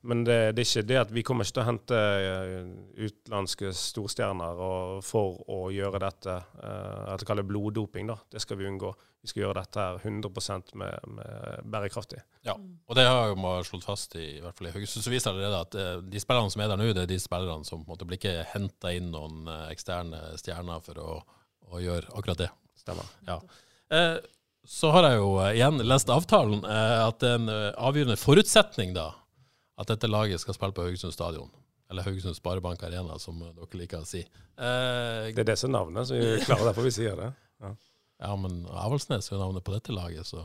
Men 0.00 0.22
det, 0.24 0.52
det, 0.54 0.62
er 0.62 0.68
ikke 0.68 0.86
det 0.86 0.98
at 1.00 1.10
vi 1.10 1.22
kommer 1.26 1.46
ikke 1.46 1.56
til 1.56 1.64
å 1.64 1.66
hente 1.66 1.98
eh, 1.98 2.68
utenlandske 3.08 3.72
storstjerner 3.74 4.60
for 5.02 5.40
å 5.50 5.58
gjøre 5.74 6.00
dette 6.04 6.36
uh, 6.38 7.10
at 7.14 7.24
kaller 7.26 7.46
bloddoping. 7.46 8.06
da. 8.06 8.14
Det 8.30 8.42
skal 8.44 8.60
vi 8.60 8.68
unngå. 8.70 8.92
Vi 9.24 9.32
skal 9.32 9.42
gjøre 9.42 9.58
dette 9.58 9.82
her 9.82 9.98
100% 9.98 10.70
med, 10.78 11.10
med 11.18 11.66
bærekraftig. 11.74 12.22
Ja, 12.46 12.54
og 12.54 12.98
det 12.98 13.08
har 13.08 13.32
jo 13.32 13.40
man 13.42 13.66
slått 13.66 13.88
fast 13.88 14.14
i, 14.14 14.38
i 14.38 14.40
hvert 14.44 14.54
fall 14.54 14.70
i 14.70 14.74
Haugesund. 14.76 15.02
Så 15.02 15.10
viser 15.10 15.34
allerede 15.34 15.64
at 15.66 15.74
uh, 15.74 15.92
de 16.06 16.22
spillerne 16.22 16.54
som 16.54 16.62
er 16.62 16.70
der 16.70 16.82
nå, 16.82 16.90
det 16.94 17.06
er 17.08 17.12
de 17.16 17.20
spillerne 17.22 17.66
som 17.66 17.82
på 17.82 17.90
en 17.90 17.96
måte 17.96 18.06
blir 18.06 18.22
ikke 18.22 18.48
henta 18.54 18.94
inn 18.94 19.10
noen 19.10 19.50
eksterne 19.66 20.36
stjerner 20.38 20.82
for 20.86 21.02
å, 21.02 21.20
å, 21.72 21.82
gjøre 21.82 22.14
akkurat 22.14 22.46
det. 22.46 22.52
Stemmer. 22.78 23.08
Ja. 23.26 23.42
så 24.62 24.90
har 24.94 25.08
jeg 25.08 25.18
jo 25.18 25.32
igjen 25.50 25.82
lest 25.82 26.12
avtalen, 26.14 26.62
at 26.62 27.24
er 27.26 27.40
en 27.40 27.50
avgjørende 27.50 28.16
forutsetning 28.20 28.94
da 28.94 29.10
at 29.78 29.90
dette 29.92 30.10
laget 30.10 30.42
skal 30.42 30.56
spille 30.56 30.74
på 30.74 30.86
Haugesund 30.88 31.14
stadion. 31.14 31.50
Eller 31.90 32.02
Haugesund 32.02 32.36
Sparebank 32.36 32.82
Arena, 32.82 33.18
som 33.18 33.38
dere 33.40 33.80
liker 33.80 34.02
å 34.02 34.08
si. 34.08 34.20
Eh, 34.20 35.30
det 35.32 35.44
er 35.44 35.52
det 35.52 35.58
som 35.60 35.74
er 35.74 36.04
så 36.04 36.18
vi 36.18 36.36
klarer 36.48 36.70
derfor 36.70 36.84
vi 36.84 36.92
sier 36.92 37.16
det. 37.16 37.32
Ja, 37.62 37.74
ja 38.26 38.36
men 38.36 38.64
Avaldsnes 38.68 39.30
er 39.32 39.40
navnet 39.40 39.64
på 39.64 39.74
dette 39.74 39.94
laget, 39.94 40.26
så 40.28 40.44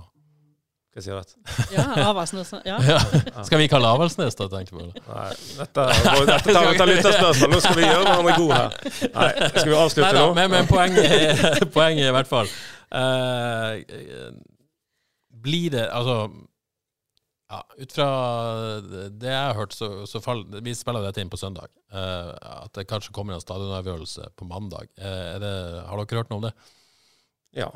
Hva 0.93 1.01
sier 1.01 1.17
rett? 1.17 1.33
Ja, 1.73 1.87
Avaldsnes. 2.11 2.53
Ja. 2.69 2.77
ja. 2.93 3.01
Skal 3.43 3.59
vi 3.59 3.67
kalle 3.71 3.89
Avaldsnes, 3.89 4.37
da, 4.39 4.47
tenkte 4.53 4.77
du? 4.77 5.01
Nei, 5.09 5.27
dette, 5.57 5.87
dette 6.29 6.53
tar, 6.53 6.69
av 6.69 6.91
lytterspørsmål. 6.93 7.51
Nå 7.51 7.61
skal 7.65 7.79
vi 7.81 7.89
gjøre 7.89 8.05
hverandre 8.05 8.37
gode 8.37 8.61
her. 8.61 8.79
Nei, 9.17 9.29
skal 9.49 9.71
vi 9.73 9.77
avslutte 9.81 10.07
Neida, 10.07 10.23
nå? 10.29 10.37
Men, 10.37 10.53
men 10.53 10.69
poenget, 10.69 11.67
poenget 11.75 12.11
i 12.11 12.15
hvert 12.15 12.29
fall 12.29 12.53
eh, 12.93 14.31
Blir 15.43 15.73
det 15.73 15.87
Altså 15.89 16.29
ja, 17.53 17.61
Ut 17.77 17.91
fra 17.93 18.07
det 18.81 19.29
jeg 19.29 19.47
har 19.47 19.57
hørt, 19.57 19.73
så, 19.77 19.89
så 20.09 20.21
fall, 20.23 20.43
Vi 20.65 20.73
spiller 20.77 21.05
dette 21.05 21.21
inn 21.21 21.31
på 21.31 21.37
søndag. 21.37 21.69
Eh, 21.93 22.31
at 22.65 22.73
det 22.77 22.87
kanskje 22.89 23.13
kommer 23.13 23.37
en 23.37 23.43
stadionavgjørelse 23.43 24.31
på 24.39 24.47
mandag. 24.49 24.89
Uh, 24.97 25.35
det, 25.41 25.51
har 25.85 26.01
dere 26.01 26.23
hørt 26.23 26.31
noe 26.33 26.41
om 26.41 26.47
det? 26.47 26.53
Ja. 27.57 27.69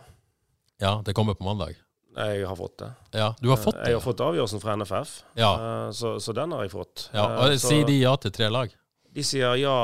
Ja, 0.81 0.97
Det 1.05 1.13
kommer 1.17 1.37
på 1.37 1.45
mandag? 1.45 1.77
Jeg 2.17 2.47
har 2.49 2.57
fått 2.57 2.79
det. 2.81 2.89
Ja, 3.13 3.29
du 3.37 3.51
har 3.51 3.61
fått 3.61 3.77
det? 3.77 3.91
Jeg 3.91 3.99
har 3.99 4.01
fått 4.01 4.21
avgjørelsen 4.25 4.61
fra 4.63 4.73
NFF, 4.79 5.11
ja. 5.37 5.51
uh, 5.53 5.91
så, 5.93 6.15
så, 6.23 6.33
den 6.33 6.55
har 6.55 6.65
jeg 6.65 6.73
fått. 6.73 7.09
Ja, 7.13 7.27
og 7.37 7.53
så, 7.53 7.69
Sier 7.69 7.85
de 7.85 7.99
ja 7.99 8.15
til 8.21 8.33
tre 8.33 8.49
lag? 8.49 8.73
De 9.13 9.25
sier 9.25 9.53
ja 9.61 9.77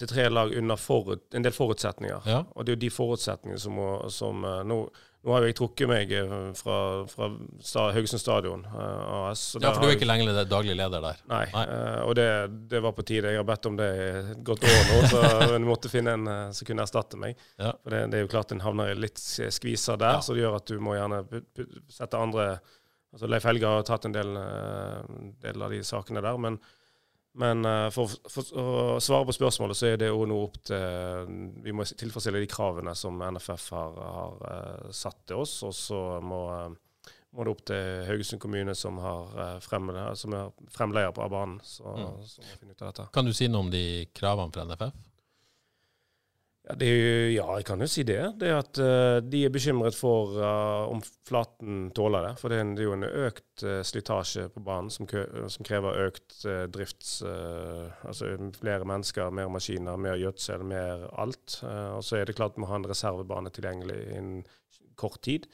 til 0.00 0.08
tre 0.10 0.30
lag 0.32 0.54
under 0.56 0.80
forut, 0.80 1.26
en 1.36 1.44
del 1.44 1.52
forutsetninger. 1.54 2.24
Ja. 2.28 2.40
Og 2.56 2.64
det 2.64 2.72
er 2.72 2.78
jo 2.78 2.84
de 2.86 2.94
forutsetningene 2.94 3.60
som, 3.60 3.76
må, 3.76 3.90
som 4.10 4.40
nå 4.42 4.78
nå 5.24 5.32
har 5.32 5.46
jeg 5.46 5.56
trukket 5.56 5.88
meg 5.88 6.10
fra, 6.58 6.76
fra, 7.08 7.28
sta, 7.64 7.86
Haugesund 7.96 8.20
stadion 8.20 8.64
uh, 8.68 9.30
AS. 9.30 9.44
Ja, 9.56 9.70
for 9.72 9.80
du 9.80 9.88
er 9.88 9.96
ikke 9.96 10.08
lenger 10.08 10.36
daglig 10.48 10.76
leder 10.76 11.00
der? 11.00 11.22
Nei, 11.30 11.46
nei. 11.54 11.62
Uh, 11.70 12.00
og 12.04 12.12
det, 12.18 12.26
det, 12.68 12.82
var 12.84 12.92
på 12.96 13.06
tide. 13.08 13.32
Jeg 13.32 13.40
har 13.40 13.48
bedt 13.48 13.68
om 13.70 13.78
det 13.78 13.88
i 13.88 14.04
et 14.20 14.44
godt 14.44 14.66
år 14.68 14.84
nå, 14.90 15.00
så 15.08 15.22
jeg 15.54 15.64
måtte 15.64 15.92
finne 15.92 16.16
en 16.18 16.28
uh, 16.28 16.36
som 16.52 16.68
kunne 16.68 16.84
erstatte 16.84 17.20
meg. 17.20 17.40
Ja. 17.56 17.72
For 17.80 17.96
det, 17.96 18.02
det, 18.12 18.20
er 18.20 18.26
jo 18.26 18.32
klart 18.34 18.52
en 18.52 18.60
havner 18.66 18.92
litt 18.98 19.20
skviser 19.22 20.00
der, 20.00 20.18
ja. 20.18 20.24
så 20.24 20.36
det 20.36 20.44
gjør 20.44 20.58
at 20.60 20.68
du 20.68 20.76
må 20.84 20.98
gjerne 20.98 21.22
sette 21.92 22.20
andre 22.20 22.48
altså 23.14 23.28
Leif 23.30 23.44
Helge 23.46 23.70
har 23.70 23.84
tatt 23.86 24.08
en 24.08 24.14
del, 24.14 24.36
del 25.40 25.62
av 25.62 25.70
de 25.70 25.78
sakene 25.86 26.20
der, 26.24 26.36
men 26.42 26.58
men 27.34 27.66
uh, 27.66 27.88
for, 27.90 28.10
for, 28.30 28.50
å 28.54 28.98
svare 29.02 29.26
på 29.26 29.34
spørsmålet, 29.34 29.78
så 29.78 29.88
er 29.90 29.98
det 29.98 30.12
òg 30.14 30.22
nå 30.30 30.36
opp 30.38 30.60
til 30.68 31.32
Vi 31.64 31.74
må 31.74 31.86
tilfredsstille 31.86 32.42
de 32.44 32.50
kravene 32.50 32.94
som 32.98 33.18
NFF 33.18 33.64
har, 33.74 33.96
har 33.98 34.36
uh, 34.44 34.92
satt 34.94 35.24
til 35.26 35.42
oss. 35.42 35.56
Og 35.66 35.74
så 35.74 36.02
må, 36.22 36.44
uh, 36.52 37.10
må, 37.34 37.46
det 37.46 37.54
opp 37.56 37.64
til 37.72 38.04
Haugesund 38.06 38.42
kommune, 38.42 38.76
som, 38.78 39.00
har, 39.02 39.58
fremle, 39.64 40.06
som 40.20 40.36
er 40.38 40.54
fremleier 40.76 41.10
på 41.16 41.26
banen. 41.32 41.58
Så, 41.66 41.82
mm. 41.82 42.22
så 42.30 42.44
må 42.44 42.60
finne 42.60 42.76
ut 42.76 42.86
av 42.86 42.92
dette. 42.92 43.08
Kan 43.18 43.26
du 43.26 43.34
si 43.34 43.50
noe 43.50 43.66
om 43.66 43.74
de 43.74 43.84
kravene 44.14 44.54
fra 44.54 44.68
NFF? 44.70 45.02
Ja, 46.64 46.74
det, 46.80 46.86
ja, 47.34 47.44
jeg 47.58 47.66
kan 47.68 47.82
jo 47.84 47.86
si 47.92 48.06
det. 48.08 48.20
Det 48.40 48.48
er 48.48 48.62
at 48.62 48.78
uh, 48.80 49.18
De 49.20 49.42
er 49.44 49.52
bekymret 49.52 49.96
for 49.96 50.32
uh, 50.38 50.88
om 50.88 51.02
flaten 51.28 51.90
tåler 51.92 52.24
det. 52.24 52.30
For 52.40 52.48
det 52.48 52.56
er, 52.56 52.64
en, 52.64 52.70
det 52.72 52.84
er 52.84 52.88
jo 52.88 52.94
en 52.96 53.04
økt 53.04 53.64
uh, 53.68 53.82
slitasje 53.84 54.46
på 54.54 54.62
banen 54.64 54.88
som, 54.92 55.08
som 55.52 55.66
krever 55.66 56.06
økt 56.06 56.38
drifts... 56.72 57.18
altså 57.24 58.30
flere 58.56 58.88
mennesker, 58.88 59.28
mer 59.34 59.50
maskiner, 59.52 60.00
mer 60.00 60.16
gjødsel, 60.20 60.64
mer 60.64 61.04
alt. 61.20 61.58
og 61.64 62.02
så 62.04 62.16
er 62.18 62.26
det 62.28 62.36
klart 62.36 62.56
vi 62.56 62.64
må 62.64 62.68
ha 62.70 62.78
en 62.80 62.88
reservebane 62.88 63.52
tilgjengelig 63.52 63.98
innen 64.16 64.42
kort 64.96 65.20
tid. 65.24 65.46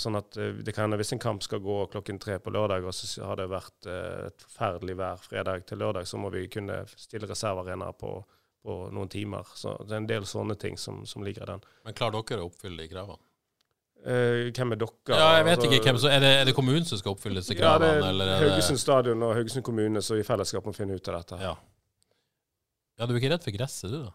sånn 0.00 0.16
at 0.18 0.36
det 0.64 0.72
kan, 0.74 0.92
Hvis 0.96 1.12
en 1.12 1.22
kamp 1.22 1.42
skal 1.42 1.60
gå 1.64 1.78
klokken 1.92 2.18
tre 2.18 2.38
på 2.38 2.50
lørdag, 2.50 2.84
og 2.84 2.94
så 2.94 3.24
har 3.28 3.40
det 3.40 3.50
vært 3.52 3.88
et 3.88 4.44
forferdelig 4.46 4.96
vær 4.98 5.20
fredag 5.22 5.66
til 5.66 5.78
lørdag, 5.78 6.08
så 6.08 6.20
må 6.20 6.30
vi 6.34 6.48
kunne 6.52 6.82
stille 6.96 7.28
reservearenaer 7.28 7.96
på 8.00 8.16
på 8.62 8.76
noen 8.94 9.08
timer. 9.12 9.48
Så 9.56 9.76
det 9.84 9.94
er 9.94 10.02
en 10.02 10.10
del 10.10 10.26
sånne 10.28 10.58
ting 10.60 10.78
som, 10.80 11.04
som 11.06 11.24
ligger 11.24 11.46
i 11.46 11.50
den. 11.52 11.64
Men 11.86 11.96
klarer 11.98 12.22
dere 12.22 12.44
å 12.44 12.50
oppfylle 12.50 12.82
de 12.82 12.90
kravene? 12.92 13.22
Uh, 13.98 14.46
hvem 14.54 14.76
er 14.76 14.78
dere? 14.78 14.94
Ja, 15.10 15.30
jeg 15.40 15.46
vet 15.48 15.56
altså, 15.56 15.72
ikke 15.74 15.90
hvem, 15.90 15.96
så 15.98 16.10
er 16.12 16.20
det, 16.22 16.28
er 16.38 16.46
det, 16.46 16.54
kommunen 16.54 16.86
som 16.86 17.00
skal 17.00 17.16
oppfylle 17.16 17.42
disse 17.42 17.56
kravene? 17.58 17.96
Ja, 17.98 18.12
det 18.14 18.28
er 18.28 18.44
Haugesund 18.44 18.78
stadion 18.78 19.24
og 19.26 19.34
Haugesund 19.34 19.66
kommune 19.66 20.02
som 20.06 20.20
i 20.20 20.26
fellesskap 20.26 20.68
må 20.68 20.74
finne 20.76 20.94
ut 20.94 21.10
av 21.10 21.18
dette. 21.18 21.40
Ja. 21.42 21.56
ja, 23.00 23.08
du 23.08 23.14
er 23.14 23.18
ikke 23.18 23.32
redd 23.34 23.46
for 23.46 23.56
gresset, 23.58 23.90
du 23.90 24.04
da? 24.06 24.14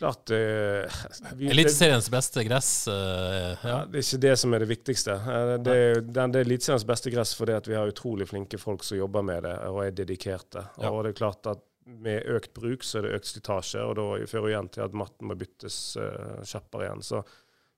Klart 0.00 0.30
uh, 0.32 1.02
Eliteseriens 1.36 2.08
beste 2.10 2.44
gress? 2.48 2.70
uh, 2.88 2.94
ja. 2.94 3.56
ja. 3.68 3.76
Det 3.84 4.00
er 4.00 4.06
ikke 4.06 4.22
det 4.24 4.32
som 4.40 4.56
er 4.56 4.64
det 4.64 4.70
viktigste. 4.70 5.18
Eh, 5.20 5.52
det 5.60 5.74
er, 5.76 6.00
det 6.08 6.24
er 6.24 6.40
Eliteseriens 6.46 6.86
beste 6.88 7.12
gress 7.12 7.34
fordi 7.36 7.58
at 7.58 7.68
vi 7.68 7.76
har 7.76 7.92
utrolig 7.92 8.30
flinke 8.30 8.60
folk 8.60 8.86
som 8.88 8.96
jobber 8.96 9.28
med 9.28 9.44
det 9.44 9.58
og 9.68 9.82
er 9.84 9.92
dedikerte. 10.00 10.64
Ja. 10.80 10.88
Og 10.88 11.04
det 11.04 11.12
er 11.12 11.20
klart 11.20 11.52
at 11.52 11.60
med 11.84 12.26
økt 12.30 12.52
bruk 12.54 12.84
så 12.86 12.98
er 12.98 13.06
det 13.06 13.16
økt 13.18 13.30
slitasje, 13.30 13.82
og 13.84 13.96
da 13.98 14.08
fører 14.30 14.46
det 14.46 14.52
igjen 14.54 14.72
til 14.76 14.84
at 14.84 14.96
matten 14.96 15.30
må 15.30 15.36
byttes 15.38 15.78
uh, 16.00 16.42
kjappere 16.46 16.88
igjen. 16.88 17.04
Så, 17.06 17.22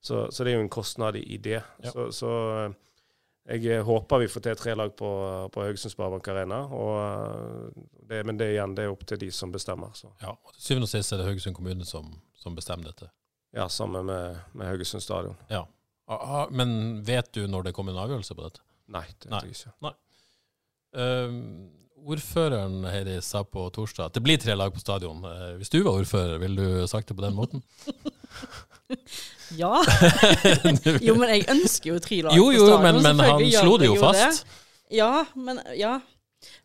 så, 0.05 0.27
så, 0.31 0.45
det 0.45 0.53
er 0.53 0.59
jo 0.59 0.65
en 0.67 0.73
kostnad 0.73 1.17
i 1.21 1.39
det. 1.41 1.61
Ja. 1.83 1.93
Så, 1.93 2.11
så, 2.13 2.33
eh, 2.61 2.75
jeg 3.57 3.85
håper 3.85 4.21
vi 4.21 4.29
får 4.29 4.43
til 4.45 4.59
tre 4.61 4.75
lag 4.77 4.93
på, 4.97 5.09
på 5.53 5.65
Haugesund 5.65 5.93
Sparebank 5.95 6.29
Arena. 6.29 6.59
Eh, 6.69 7.85
det, 8.11 8.21
men 8.29 8.41
det, 8.41 8.51
igjen, 8.53 8.75
det 8.77 8.85
er 8.85 8.93
opp 8.93 9.07
til 9.09 9.23
de 9.23 9.31
som 9.33 9.53
bestemmer. 9.53 9.95
Så. 9.97 10.13
Ja, 10.21 10.35
og 10.37 10.53
Til 10.57 10.67
syvende 10.67 10.91
og 10.91 10.93
sist 10.93 11.13
er 11.13 11.23
det 11.23 11.29
Haugesund 11.31 11.57
kommune 11.57 11.89
som, 11.89 12.11
som 12.37 12.57
bestemmer 12.57 12.91
dette? 12.91 13.09
Ja, 13.57 13.71
sammen 13.73 14.05
med, 14.11 14.43
med 14.53 14.69
Haugesund 14.69 15.05
stadion. 15.05 15.41
Ja. 15.49 15.65
Men 16.53 17.01
vet 17.07 17.33
du 17.33 17.47
når 17.49 17.71
det 17.71 17.75
kommer 17.77 17.95
en 17.95 18.03
avgjørelse 18.05 18.37
på 18.37 18.45
dette? 18.45 18.65
Nei, 18.93 19.07
det 19.23 19.31
vet 19.33 19.49
jeg 19.49 19.57
ikke. 19.57 19.75
Nei. 19.87 19.95
Uh, 20.95 21.39
ordføreren 22.05 22.85
Heidi 22.89 23.19
sa 23.25 23.43
på 23.49 23.67
torsdag 23.75 24.11
at 24.11 24.17
det 24.17 24.23
blir 24.25 24.41
tre 24.41 24.57
lag 24.57 24.73
på 24.75 24.83
stadion. 24.83 25.25
Uh, 25.25 25.55
hvis 25.59 25.73
du 25.73 25.81
var 25.83 25.99
ordfører, 25.99 26.39
ville 26.43 26.57
du 26.57 26.89
sagt 26.91 27.09
det 27.09 27.17
på 27.17 27.25
den 27.25 27.37
måten? 27.37 27.65
ja. 29.63 29.81
jo, 31.09 31.17
men 31.17 31.31
jeg 31.33 31.47
ønsker 31.57 31.95
jo 31.95 32.01
tre 32.05 32.21
lag 32.27 32.37
jo, 32.37 32.51
jo, 32.55 32.67
på 32.67 32.73
stadion. 32.75 33.03
Men, 33.03 33.17
men 33.17 33.25
han 33.25 33.47
slo 33.57 33.79
det 33.81 33.89
jo 33.91 33.97
fast. 34.01 34.45
Det. 34.45 34.61
Ja, 35.01 35.25
men 35.35 35.63
ja. 35.79 35.99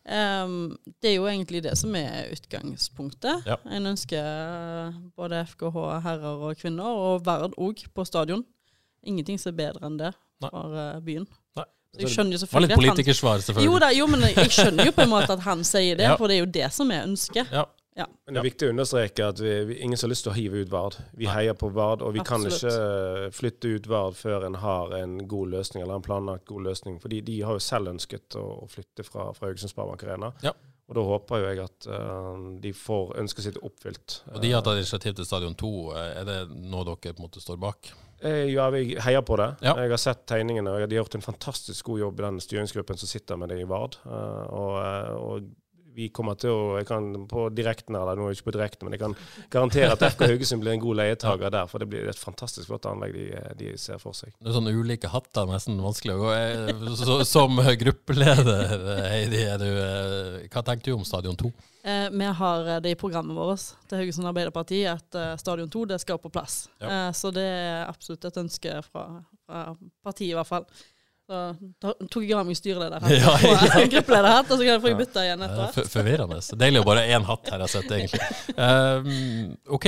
Um, 0.04 0.76
det 1.00 1.12
er 1.12 1.16
jo 1.16 1.26
egentlig 1.28 1.62
det 1.64 1.74
som 1.78 1.94
er 1.96 2.30
utgangspunktet. 2.34 3.46
Ja. 3.48 3.56
En 3.72 3.88
ønsker 3.90 4.94
både 5.16 5.44
FKH 5.48 5.76
herrer 6.04 6.46
og 6.48 6.56
kvinner, 6.60 6.88
og 6.88 7.24
Verd 7.26 7.56
òg, 7.56 7.84
på 7.94 8.04
stadion. 8.08 8.44
Ingenting 9.06 9.40
som 9.40 9.54
er 9.54 9.60
bedre 9.62 9.88
enn 9.88 10.00
det 10.00 10.12
for 10.40 10.74
Nei. 10.74 10.88
byen. 11.04 11.28
Nei. 11.56 11.66
Så 11.90 12.04
jeg 12.04 12.12
skjønner 12.14 12.36
jo 12.36 12.40
selvfølgelig 12.44 12.70
Var 12.70 12.82
litt 12.82 12.92
politikersvar, 12.94 13.42
selvfølgelig. 13.42 13.66
Jo, 13.72 13.78
da, 13.82 13.90
jo, 13.96 14.06
men 14.06 14.24
jeg 14.28 14.54
skjønner 14.54 14.86
jo 14.86 14.94
på 14.94 15.02
en 15.02 15.10
måte 15.10 15.34
at 15.34 15.42
han 15.42 15.64
sier 15.66 15.98
det, 15.98 16.06
ja. 16.06 16.16
for 16.20 16.30
det 16.30 16.38
er 16.38 16.44
jo 16.44 16.50
det 16.54 16.68
som 16.76 16.92
er 16.94 17.06
ønsket. 17.08 17.50
Ja. 17.50 17.66
Ja. 17.98 18.06
Men 18.24 18.36
det 18.36 18.40
er 18.40 18.46
viktig 18.46 18.68
å 18.68 18.72
understreke 18.72 19.26
at 19.32 19.40
vi, 19.42 19.50
vi, 19.68 19.76
ingen 19.84 19.98
har 19.98 20.10
lyst 20.12 20.24
til 20.24 20.32
å 20.32 20.36
hive 20.36 20.62
ut 20.62 20.70
Vard. 20.72 20.96
Vi 21.10 21.26
Nei. 21.26 21.34
heier 21.34 21.56
på 21.58 21.68
Vard, 21.74 22.04
og 22.06 22.14
vi 22.14 22.22
Absolutt. 22.22 22.60
kan 22.62 22.70
ikke 22.70 23.34
flytte 23.36 23.72
ut 23.74 23.88
Vard 23.90 24.16
før 24.16 24.46
en 24.46 24.56
har 24.62 24.94
en 25.00 25.18
god 25.28 25.56
løsning, 25.56 25.84
eller 25.84 25.98
en 25.98 26.06
planlagt 26.06 26.46
god 26.48 26.68
løsning. 26.70 27.00
Fordi 27.02 27.20
de 27.26 27.40
har 27.44 27.58
jo 27.58 27.64
selv 27.64 27.92
ønsket 27.92 28.38
å, 28.40 28.46
flytte 28.70 29.04
fra, 29.04 29.30
fra 29.36 29.50
Haugesund 29.50 29.74
Sparebank 29.74 30.06
Arena. 30.06 30.30
Ja. 30.46 30.54
Og 30.90 30.96
da 30.98 31.06
håper 31.06 31.38
jo 31.38 31.50
jeg 31.52 31.62
at 31.62 31.86
uh, 31.86 32.46
de 32.58 32.74
får 32.74 33.12
ønsket 33.22 33.46
sitt 33.46 33.58
oppfylt. 33.62 34.20
Og 34.34 34.40
de 34.42 34.50
har 34.50 34.64
tatt 34.66 34.80
initiativ 34.80 35.14
til 35.14 35.28
Stadion 35.28 35.54
2. 35.54 35.74
Er 35.94 36.24
det 36.26 36.38
noe 36.50 36.82
dere 36.88 37.14
på 37.14 37.22
en 37.22 37.28
måte 37.28 37.42
står 37.42 37.60
bak? 37.62 37.92
Eh, 38.20 38.50
ja, 38.52 38.66
vi 38.70 38.98
heier 39.00 39.22
på 39.22 39.36
det. 39.40 39.48
Ja. 39.64 39.76
Jeg 39.80 39.94
har 39.94 40.00
sett 40.00 40.26
tegningene, 40.28 40.72
og 40.74 40.82
de 40.82 40.96
har 40.96 41.04
gjort 41.04 41.16
en 41.16 41.24
fantastisk 41.24 41.86
god 41.88 42.02
jobb 42.02 42.20
i 42.20 42.26
den 42.26 42.40
styringsgruppen 42.44 43.00
som 43.00 43.08
sitter 43.08 43.38
med 43.40 43.52
det 43.52 43.62
i 43.62 43.68
Vard. 43.68 43.96
Eh, 44.04 44.44
og, 44.50 44.74
eh, 44.82 45.14
og 45.16 45.48
vi 46.00 46.08
kommer 46.14 46.38
til 46.40 46.52
å 46.54 46.78
jeg 46.80 46.88
kan 46.88 47.08
på 47.30 47.46
direkten 47.54 47.96
eller 47.98 48.18
nå 48.18 48.28
er 48.28 48.36
ikke 48.36 48.48
på 48.48 48.56
direkten, 48.56 48.86
men 48.86 48.96
jeg 48.96 49.02
kan 49.02 49.16
garantere 49.52 49.92
at 49.94 50.04
FK 50.14 50.26
Haugesund 50.30 50.64
blir 50.64 50.74
en 50.74 50.82
god 50.82 51.00
leietager 51.00 51.48
ja. 51.48 51.52
der. 51.58 51.70
For 51.70 51.82
det 51.82 51.90
blir 51.92 52.10
et 52.10 52.20
fantastisk 52.20 52.70
flott 52.70 52.88
anlegg 52.90 53.16
de, 53.16 53.26
de, 53.60 53.72
ser 53.80 54.00
for 54.02 54.16
seg. 54.16 54.32
Det 54.38 54.50
er 54.50 54.56
sånne 54.56 54.74
ulike 54.76 55.10
hatter, 55.12 55.48
nesten 55.50 55.80
vanskelig 55.82 56.16
å 56.16 56.22
gå. 56.22 56.30
Så, 57.00 57.18
som 57.28 57.60
gruppeleder, 57.84 58.76
Heidi, 59.10 59.44
du, 59.60 59.68
hva 60.50 60.64
tenker 60.66 60.90
du 60.90 60.96
om 60.98 61.06
Stadion 61.06 61.38
2? 61.40 61.52
Eh, 61.82 62.06
vi 62.12 62.30
har 62.40 62.80
det 62.84 62.92
i 62.92 62.98
programmet 62.98 63.36
vårt 63.36 63.70
til 63.88 64.02
Haugesund 64.02 64.28
Arbeiderparti 64.28 64.82
at 64.90 65.16
uh, 65.16 65.32
Stadion 65.40 65.70
2 65.72 65.86
det 65.94 66.00
skal 66.02 66.20
på 66.20 66.32
plass. 66.32 66.66
Ja. 66.82 67.08
Eh, 67.08 67.12
så 67.16 67.32
det 67.32 67.44
er 67.44 67.88
absolutt 67.88 68.26
et 68.28 68.40
ønske 68.42 68.80
fra, 68.90 69.06
fra 69.46 69.62
partiet, 70.04 70.34
i 70.34 70.36
hvert 70.36 70.50
fall. 70.50 70.68
Så 71.30 71.92
tok 72.10 72.24
jeg 72.26 72.34
av 72.34 72.46
meg 72.48 72.56
styrelederhatt 72.58 73.12
Ja, 73.22 73.34
og 73.36 73.66
ikke 73.68 73.84
gruppelederhatt, 73.96 74.48
og 74.50 74.56
så 74.58 74.64
kan 74.66 74.72
jeg 74.74 74.82
få 74.82 74.94
bytta 74.98 75.22
igjen 75.28 75.44
etter. 75.46 75.68
for- 75.76 75.90
Forvirrende. 75.92 76.40
Deilig 76.58 76.80
å 76.82 76.86
bare 76.88 77.04
ha 77.06 77.18
én 77.18 77.26
hatt 77.28 77.52
her, 77.52 77.62
jeg 77.62 77.68
har 77.68 77.74
sett, 77.76 77.92
egentlig. 77.94 78.56
Um, 78.58 79.52
OK. 79.78 79.86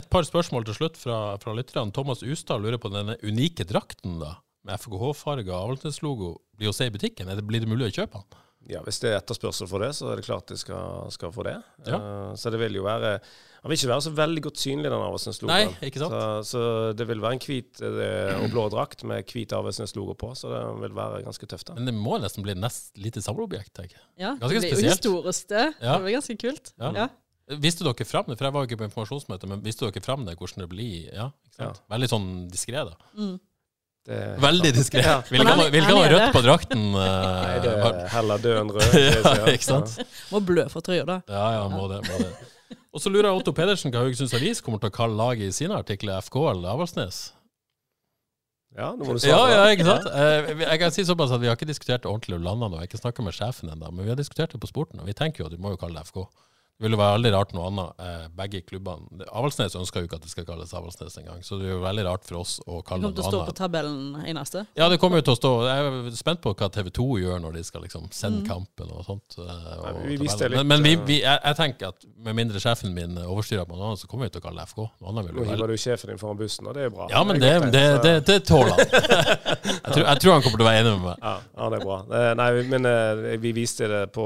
Et 0.00 0.08
par 0.10 0.24
spørsmål 0.26 0.64
til 0.66 0.74
slutt 0.78 0.96
fra, 0.98 1.18
fra 1.42 1.52
lytterne. 1.54 1.92
Thomas 1.94 2.24
Ustad 2.26 2.64
lurer 2.64 2.80
på 2.82 2.90
denne 2.90 3.14
unike 3.22 3.66
drakten 3.68 4.16
da, 4.22 4.32
med 4.66 4.80
FKH-farga 4.80 5.54
Avaldsnes-logo. 5.60 6.32
Blir 6.58 6.72
å 6.72 6.74
se 6.74 6.88
i 6.88 6.94
butikken? 6.94 7.28
Er 7.30 7.38
det, 7.38 7.44
blir 7.46 7.62
det 7.62 7.68
mulig 7.70 7.90
å 7.92 7.94
kjøpe 8.00 8.18
den? 8.24 8.40
Ja, 8.70 8.80
Hvis 8.86 9.00
det 9.02 9.10
er 9.12 9.18
etterspørsel 9.18 9.68
for 9.68 9.82
det, 9.84 9.90
så 9.96 10.12
er 10.12 10.20
det 10.20 10.24
klart 10.26 10.48
de 10.48 10.56
skal, 10.56 11.10
skal 11.12 11.32
få 11.34 11.44
det. 11.44 11.56
Ja. 11.86 11.98
Uh, 12.00 12.30
så 12.40 12.52
det 12.52 12.60
vil 12.62 12.78
jo 12.78 12.84
være 12.86 13.18
Han 13.64 13.72
vil 13.72 13.78
ikke 13.78 13.88
være 13.90 14.04
så 14.04 14.12
veldig 14.12 14.42
godt 14.44 14.60
synlig, 14.60 14.90
den 14.92 15.00
Avaldsnes-logoen. 15.00 15.76
Så, 16.12 16.20
så 16.50 16.62
det 16.96 17.06
vil 17.08 17.22
være 17.24 17.38
en 17.38 17.42
hvit 17.46 17.80
eh, 17.80 18.32
og 18.42 18.50
blå 18.52 18.64
drakt 18.72 19.04
med 19.08 19.24
hvit 19.32 19.54
Avaldsnes-logo 19.56 20.12
på, 20.20 20.34
så 20.36 20.50
det 20.52 20.60
vil 20.82 20.92
være 20.98 21.22
ganske 21.24 21.48
tøft. 21.48 21.70
da. 21.70 21.76
Men 21.78 21.88
det 21.88 21.94
må 21.96 22.18
nesten 22.20 22.44
bli 22.44 22.52
nest 22.60 22.92
lite 23.00 23.22
samleobjekt, 23.24 23.72
tenker 23.72 23.96
jeg. 23.96 24.04
Ja, 24.20 24.34
Ganske 24.36 24.50
det 24.52 24.60
blir 24.60 24.68
jo 24.68 24.74
spesielt. 24.76 24.98
historisk, 24.98 25.48
det. 25.48 25.64
Ja. 25.80 25.94
Det 25.96 26.04
blir 26.04 26.16
ganske 26.18 26.36
kult. 26.44 26.74
Ja. 26.76 26.92
Ja. 27.00 27.08
Visste 27.64 27.84
dere 27.88 28.04
fram 28.08 28.28
det? 28.28 28.36
For 28.36 28.48
jeg 28.48 28.56
var 28.56 28.64
jo 28.64 28.68
ikke 28.68 28.80
på 28.82 28.88
informasjonsmøte, 28.90 29.48
men 29.48 29.64
visste 29.64 29.88
dere 29.88 30.04
fram 30.04 30.28
det, 30.28 30.36
hvordan 30.40 30.64
det 30.66 30.68
blir? 30.72 31.08
Ja, 31.12 31.30
ikke 31.48 31.56
sant? 31.62 31.80
Veldig 31.96 32.08
sånn 32.12 32.28
diskré, 32.52 32.84
da. 32.88 32.94
Mm. 33.16 33.34
Det, 34.04 34.18
Veldig 34.46 34.70
diskré. 34.76 35.00
Ja. 35.04 35.20
Han 35.32 35.62
er 35.64 36.10
rødt 36.12 36.34
på 36.34 36.42
drakten. 36.44 36.82
Nei, 36.96 37.54
eh, 37.56 37.62
det 37.64 37.70
er 37.76 38.10
heller 38.12 38.42
død 38.44 38.58
enn 38.60 38.72
rød. 38.76 38.96
ja, 39.40 39.44
ikke 39.54 39.68
sant? 39.68 39.94
Må 40.32 40.42
blø 40.44 40.66
for 40.72 40.84
trøya, 40.84 41.06
da. 41.08 41.20
Ja, 41.30 41.46
ja, 41.58 41.62
må 41.72 41.86
det. 41.92 42.02
Må 42.10 42.18
det. 42.20 42.34
Og 42.94 43.02
så 43.02 43.10
lurer 43.10 43.30
jeg 43.30 43.40
Otto 43.40 43.54
Pedersen 43.56 43.90
hva 43.94 44.04
Haugesunds 44.04 44.34
Avis 44.36 44.60
kommer 44.62 44.78
til 44.82 44.92
å 44.92 44.94
kalle 44.94 45.16
laget 45.18 45.48
i 45.50 45.56
sine 45.56 45.74
artikler, 45.80 46.20
FK 46.22 46.36
eller 46.52 46.74
Avaldsnes? 46.76 47.24
Ja, 48.74 48.90
nå 48.94 49.06
må 49.06 49.14
du 49.14 49.22
svare. 49.22 49.50
ja, 49.54 49.64
ikke 49.70 49.86
sant? 49.86 50.06
Eh, 50.10 50.48
Jeg 50.66 50.80
kan 50.82 50.90
si 50.94 51.04
såpass 51.06 51.30
at 51.34 51.42
Vi 51.42 51.46
har 51.46 51.54
ikke 51.54 51.68
diskutert 51.68 52.02
det 52.02 52.10
ordentlig 52.10 52.40
og 52.40 52.42
landa 52.46 52.66
nå. 52.68 52.78
Jeg 52.80 52.84
har 52.84 52.90
ikke 52.90 53.02
snakka 53.04 53.22
med 53.26 53.36
sjefen 53.36 53.70
ennå, 53.70 53.90
men 53.94 54.02
vi 54.04 54.10
har 54.10 54.18
diskutert 54.18 54.50
det 54.54 54.60
på 54.62 54.70
sporten. 54.70 54.98
Og 55.02 55.06
vi 55.06 55.14
tenker 55.14 55.44
jo 55.44 55.46
at 55.50 55.54
vi 55.54 55.62
må 55.62 55.70
jo 55.74 55.78
kalle 55.80 55.98
det 56.00 56.10
FK. 56.10 56.24
Det 56.74 56.88
ville 56.88 56.98
være 56.98 57.14
veldig 57.20 57.30
rart 57.36 57.52
noe 57.54 57.66
annet. 57.70 57.90
Eh, 58.02 58.22
begge 58.34 58.60
klubbene 58.66 59.22
Avaldsnes 59.30 59.76
ønsker 59.78 60.02
jo 60.02 60.08
ikke 60.08 60.16
at 60.18 60.24
det 60.26 60.30
skal 60.32 60.44
kalles 60.48 60.72
Avaldsnes 60.74 61.14
engang, 61.20 61.38
så 61.46 61.54
det 61.60 61.68
er 61.68 61.76
jo 61.76 61.82
veldig 61.84 62.04
rart 62.08 62.24
for 62.26 62.40
oss 62.40 62.56
å 62.66 62.80
kalle 62.82 63.06
Det 63.06 63.06
noe 63.06 63.14
kommer 63.14 63.14
det 63.14 63.22
til 63.22 63.28
å 63.28 63.30
stå 63.30 63.42
på 63.46 63.54
tabellen 63.60 64.24
i 64.26 64.34
neste? 64.34 64.64
Ja, 64.76 64.88
det 64.90 64.98
kommer 64.98 65.20
jo 65.22 65.26
til 65.28 65.36
å 65.36 65.38
stå 65.38 65.52
Jeg 65.68 65.84
er 65.86 66.16
spent 66.18 66.42
på 66.42 66.50
hva 66.58 66.68
TV2 66.74 67.06
gjør 67.22 67.38
når 67.44 67.52
de 67.60 67.62
skal 67.68 67.84
liksom 67.86 68.08
sende 68.10 68.42
Mm. 68.42 68.48
kampen 68.48 68.90
og 68.90 69.04
sånt. 69.06 69.36
eh, 69.38 69.44
Og 69.94 70.02
vi 70.08 70.16
litt, 70.18 70.40
men 70.50 70.66
men 70.66 70.82
vi, 70.82 70.92
eh, 70.98 71.04
vi, 71.06 71.20
jeg, 71.22 71.38
jeg 71.44 71.56
tenker 71.60 71.92
at 71.94 72.04
med 72.26 72.34
mindre 72.34 72.58
sjefen 72.58 72.92
min 72.92 73.14
overstyrer 73.22 73.64
på 73.70 73.78
noe 73.78 73.92
annet, 73.92 74.02
så 74.02 74.08
kommer 74.10 74.26
vi 74.26 74.34
til 74.34 74.42
å 74.42 74.44
kalle 74.48 74.58
det 74.64 74.68
FK. 74.74 74.82
Noe 75.00 75.12
annet 75.14 75.30
vil 75.30 75.34
Nå 75.38 75.46
hiver 75.52 75.68
du 75.70 75.76
sjefen 75.78 76.10
din 76.10 76.18
foran 76.18 76.36
bussen, 76.42 76.66
og 76.66 76.74
det 76.74 76.88
er 76.88 76.90
bra. 76.90 77.06
Ja, 77.14 77.22
men 77.22 77.38
det, 77.38 77.52
det, 77.70 77.84
det, 78.02 78.14
det 78.26 78.40
tåler 78.50 78.74
han. 78.74 78.82
Jeg 79.84 79.92
tror, 79.94 80.04
jeg 80.08 80.20
tror 80.20 80.32
han 80.32 80.42
kommer 80.42 80.58
til 80.58 80.64
å 80.64 80.68
være 80.68 80.80
enig 80.82 80.92
med 80.96 81.02
meg. 81.04 81.18
Ja, 81.22 81.32
ja, 81.56 81.66
det 81.70 81.78
er 81.78 81.84
bra. 81.84 81.96
Nei, 82.40 82.46
men 82.72 82.86
vi 83.40 83.50
viste 83.56 83.86
det 83.88 84.02
på, 84.16 84.24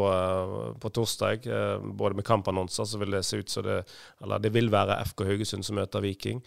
på 0.81 0.91
torsdag. 0.95 1.47
Både 1.99 2.15
med 2.19 2.25
kampannonser 2.39 2.87
så 2.89 3.03
vil 3.03 3.19
det 3.19 3.27
se 3.27 3.43
ut 3.43 3.51
som 3.53 3.67
det 3.67 3.83
Eller 4.23 4.41
det 4.43 4.55
vil 4.55 4.71
være 4.73 5.03
FK 5.11 5.27
Haugesund 5.29 5.67
som 5.67 5.79
møter 5.79 6.05
Viking. 6.05 6.43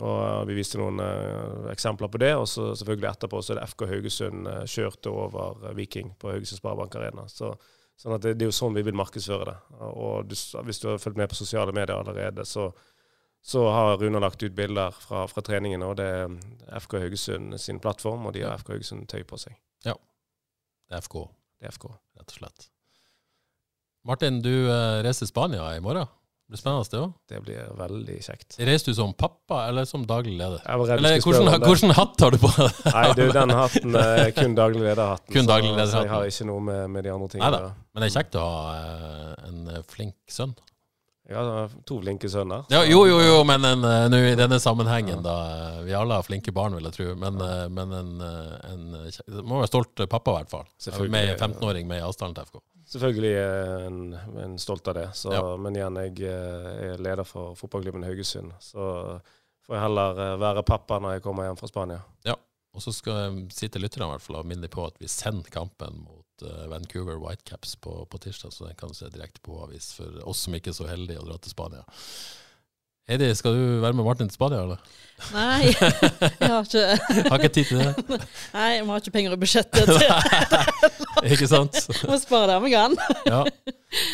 Og 0.00 0.46
Vi 0.48 0.56
viste 0.56 0.80
noen 0.80 1.00
eh, 1.04 1.68
eksempler 1.72 2.08
på 2.08 2.20
det. 2.22 2.32
Og 2.38 2.46
så 2.48 2.70
selvfølgelig 2.78 3.10
etterpå 3.10 3.42
så 3.42 3.52
er 3.52 3.60
det 3.60 3.68
FK 3.74 3.84
Haugesund 3.90 4.48
eh, 4.48 4.64
kjørte 4.64 5.12
over 5.12 5.66
eh, 5.68 5.76
Viking 5.76 6.14
på 6.20 6.32
Haugesund 6.32 6.62
Sparebank 6.62 6.96
Arena. 6.96 7.26
Så, 7.28 7.52
sånn 8.00 8.16
at 8.16 8.24
det, 8.24 8.38
det 8.38 8.46
er 8.46 8.52
jo 8.52 8.56
sånn 8.56 8.78
vi 8.78 8.86
vil 8.86 8.96
markedsføre 8.96 9.50
det. 9.50 9.58
Og 9.90 10.30
du, 10.30 10.36
hvis 10.38 10.80
du 10.80 10.88
har 10.88 11.02
fulgt 11.02 11.20
med 11.20 11.28
på 11.32 11.36
sosiale 11.36 11.74
medier 11.76 11.98
allerede, 11.98 12.46
så, 12.48 12.70
så 13.44 13.66
har 13.74 13.98
Rune 14.00 14.22
lagt 14.22 14.42
ut 14.42 14.56
bilder 14.56 14.96
fra, 14.96 15.26
fra 15.28 15.44
treningene. 15.44 15.92
Og 15.92 16.00
det 16.00 16.08
er 16.08 16.80
FK 16.86 16.96
Haugesund 17.04 17.60
sin 17.60 17.82
plattform, 17.84 18.24
og 18.30 18.36
de 18.38 18.46
har 18.46 18.56
FK 18.64 18.72
Haugesund 18.78 19.08
tøy 19.12 19.26
på 19.28 19.40
seg. 19.44 19.60
Ja. 19.84 19.98
Det 20.88 20.96
er 20.96 21.04
FK, 21.04 21.26
Det 21.60 21.68
er 21.68 21.76
FK. 21.76 21.90
rett 22.16 22.32
og 22.32 22.40
slett. 22.40 22.71
Martin, 24.08 24.40
du 24.42 24.50
eh, 24.66 24.98
reiser 25.06 25.26
til 25.26 25.30
Spania 25.30 25.68
i 25.76 25.80
morgen. 25.82 26.08
Det 26.52 26.56
blir 26.56 26.60
spennende, 26.60 26.88
det 26.90 26.98
òg. 27.00 27.12
Det 27.30 27.38
blir 27.46 27.68
veldig 27.78 28.16
kjekt. 28.26 28.56
Reiser 28.60 28.90
du 28.90 28.96
som 28.98 29.12
pappa 29.16 29.62
eller 29.70 29.86
som 29.88 30.02
daglig 30.04 30.34
leder? 30.36 30.58
Jeg 30.66 30.80
var 30.80 30.90
Eller 30.98 31.22
hvordan, 31.22 31.62
hvordan 31.62 31.94
hatt 31.96 32.24
har 32.26 32.34
du 32.34 32.38
på 32.42 32.50
deg? 32.56 32.80
Nei, 32.96 33.04
du, 33.16 33.22
den 33.32 33.54
hatten 33.56 33.96
er 33.96 34.34
kun 34.36 34.56
daglig 34.58 34.82
lederhatten. 34.82 35.30
Kun 35.32 35.46
så- 35.46 35.52
daglig 35.54 35.70
Så 35.86 36.02
jeg 36.02 36.10
har 36.12 36.26
ikke 36.28 36.48
noe 36.50 36.64
med, 36.66 36.82
med 36.92 37.06
de 37.06 37.14
andre 37.14 37.28
tingene 37.32 37.52
Neida. 37.54 37.70
Men 37.94 38.04
det 38.04 38.10
er 38.10 38.14
kjekt 38.18 38.36
å 38.36 38.44
ha 38.44 38.74
eh, 38.74 39.48
en 39.48 39.62
eh, 39.70 39.80
flink 39.94 40.18
sønn. 40.34 40.52
Ja, 41.30 41.46
to 41.88 42.00
flinke 42.02 42.28
sønner. 42.28 42.66
Ja, 42.74 42.82
jo, 42.84 43.04
jo, 43.08 43.22
jo, 43.22 43.38
men 43.48 43.64
en, 43.64 43.86
nu, 44.12 44.18
i 44.26 44.34
denne 44.36 44.58
sammenhengen, 44.60 45.22
da 45.24 45.36
eh, 45.54 45.78
Vi 45.86 45.94
alle 45.96 46.18
har 46.18 46.26
flinke 46.26 46.52
barn, 46.52 46.74
vil 46.76 46.90
jeg 46.90 46.98
tro. 46.98 47.08
Men, 47.22 47.38
ja. 47.38 47.70
men 47.72 47.96
en, 47.96 48.12
en, 48.26 48.84
en 49.06 49.40
må 49.46 49.62
være 49.62 49.70
stolt 49.70 50.04
pappa, 50.10 50.34
i 50.34 50.42
hvert 50.42 50.52
fall. 50.52 51.08
Med 51.08 51.32
15-åring 51.38 51.88
med 51.88 52.02
i 52.02 52.04
avstanden 52.10 52.36
til 52.36 52.50
FK. 52.50 52.60
Selvfølgelig 52.92 53.32
en, 53.86 54.00
en 54.42 54.58
stolt 54.60 54.88
av 54.88 54.94
det. 54.98 55.06
Så, 55.16 55.32
Ja. 55.32 55.42
Men 55.56 55.76
igjen, 55.78 55.96
jeg 55.96 56.26
eh, 56.28 56.90
er 56.92 57.00
leder 57.00 57.24
for 57.24 57.56
fotballklubben 57.56 58.04
Haugesund. 58.04 58.52
Så 58.60 58.82
får 59.66 59.78
jeg 59.78 59.84
heller 59.86 60.20
eh, 60.26 60.34
være 60.42 60.64
pappa 60.68 60.98
når 61.00 61.16
jeg 61.16 61.24
kommer 61.24 61.48
hjem 61.48 61.60
fra 61.60 61.70
Spania. 61.70 62.02
Ja, 62.28 62.36
Og 62.72 62.84
så 62.84 62.92
skal 62.92 63.18
jeg 63.20 63.46
si 63.52 63.68
til 63.68 63.84
lytterne 63.84 64.08
i 64.08 64.14
hvert 64.14 64.24
fall, 64.24 64.38
og 64.40 64.48
minne 64.48 64.68
på 64.72 64.84
at 64.84 65.00
vi 65.00 65.08
sender 65.08 65.48
kampen 65.52 66.04
mot 66.04 66.44
eh, 66.44 66.68
Vancouver 66.72 67.16
Whitecaps 67.20 67.74
på, 67.80 67.96
på 68.08 68.20
tirsdag, 68.26 68.52
så 68.52 68.68
den 68.68 68.76
kan 68.76 68.92
du 68.92 68.96
se 68.96 69.08
direkte 69.12 69.40
på 69.44 69.58
avis 69.64 69.92
for 69.96 70.20
oss 70.28 70.44
som 70.46 70.56
ikke 70.56 70.72
er 70.72 70.78
så 70.82 70.88
heldige 70.88 71.20
å 71.20 71.26
dra 71.28 71.36
til 71.40 71.52
Spania. 71.52 71.84
Heidi, 73.10 73.28
skal 73.34 73.56
du 73.56 73.62
være 73.82 73.96
med 73.98 74.04
Martin 74.06 74.28
til 74.30 74.36
Spania, 74.36 74.60
eller? 74.62 74.78
Nei, 75.34 75.70
jeg 75.72 76.50
har 76.50 76.64
ikke, 76.66 76.82
Har 77.30 77.38
ikke 77.42 77.50
tid 77.54 77.66
til 77.68 77.80
det. 77.82 78.18
nei, 78.54 78.68
vi 78.80 78.88
har 78.90 79.02
ikke 79.02 79.12
penger 79.14 79.34
i 79.34 79.38
budsjettet 79.42 79.90
til 79.90 81.32
ikke 81.34 81.48
sant? 81.50 81.78
Må 82.08 82.16
spare 82.22 82.48
der 82.52 82.62
vi 82.64 82.70
kan. 82.72 82.94
Ja. 83.28 83.42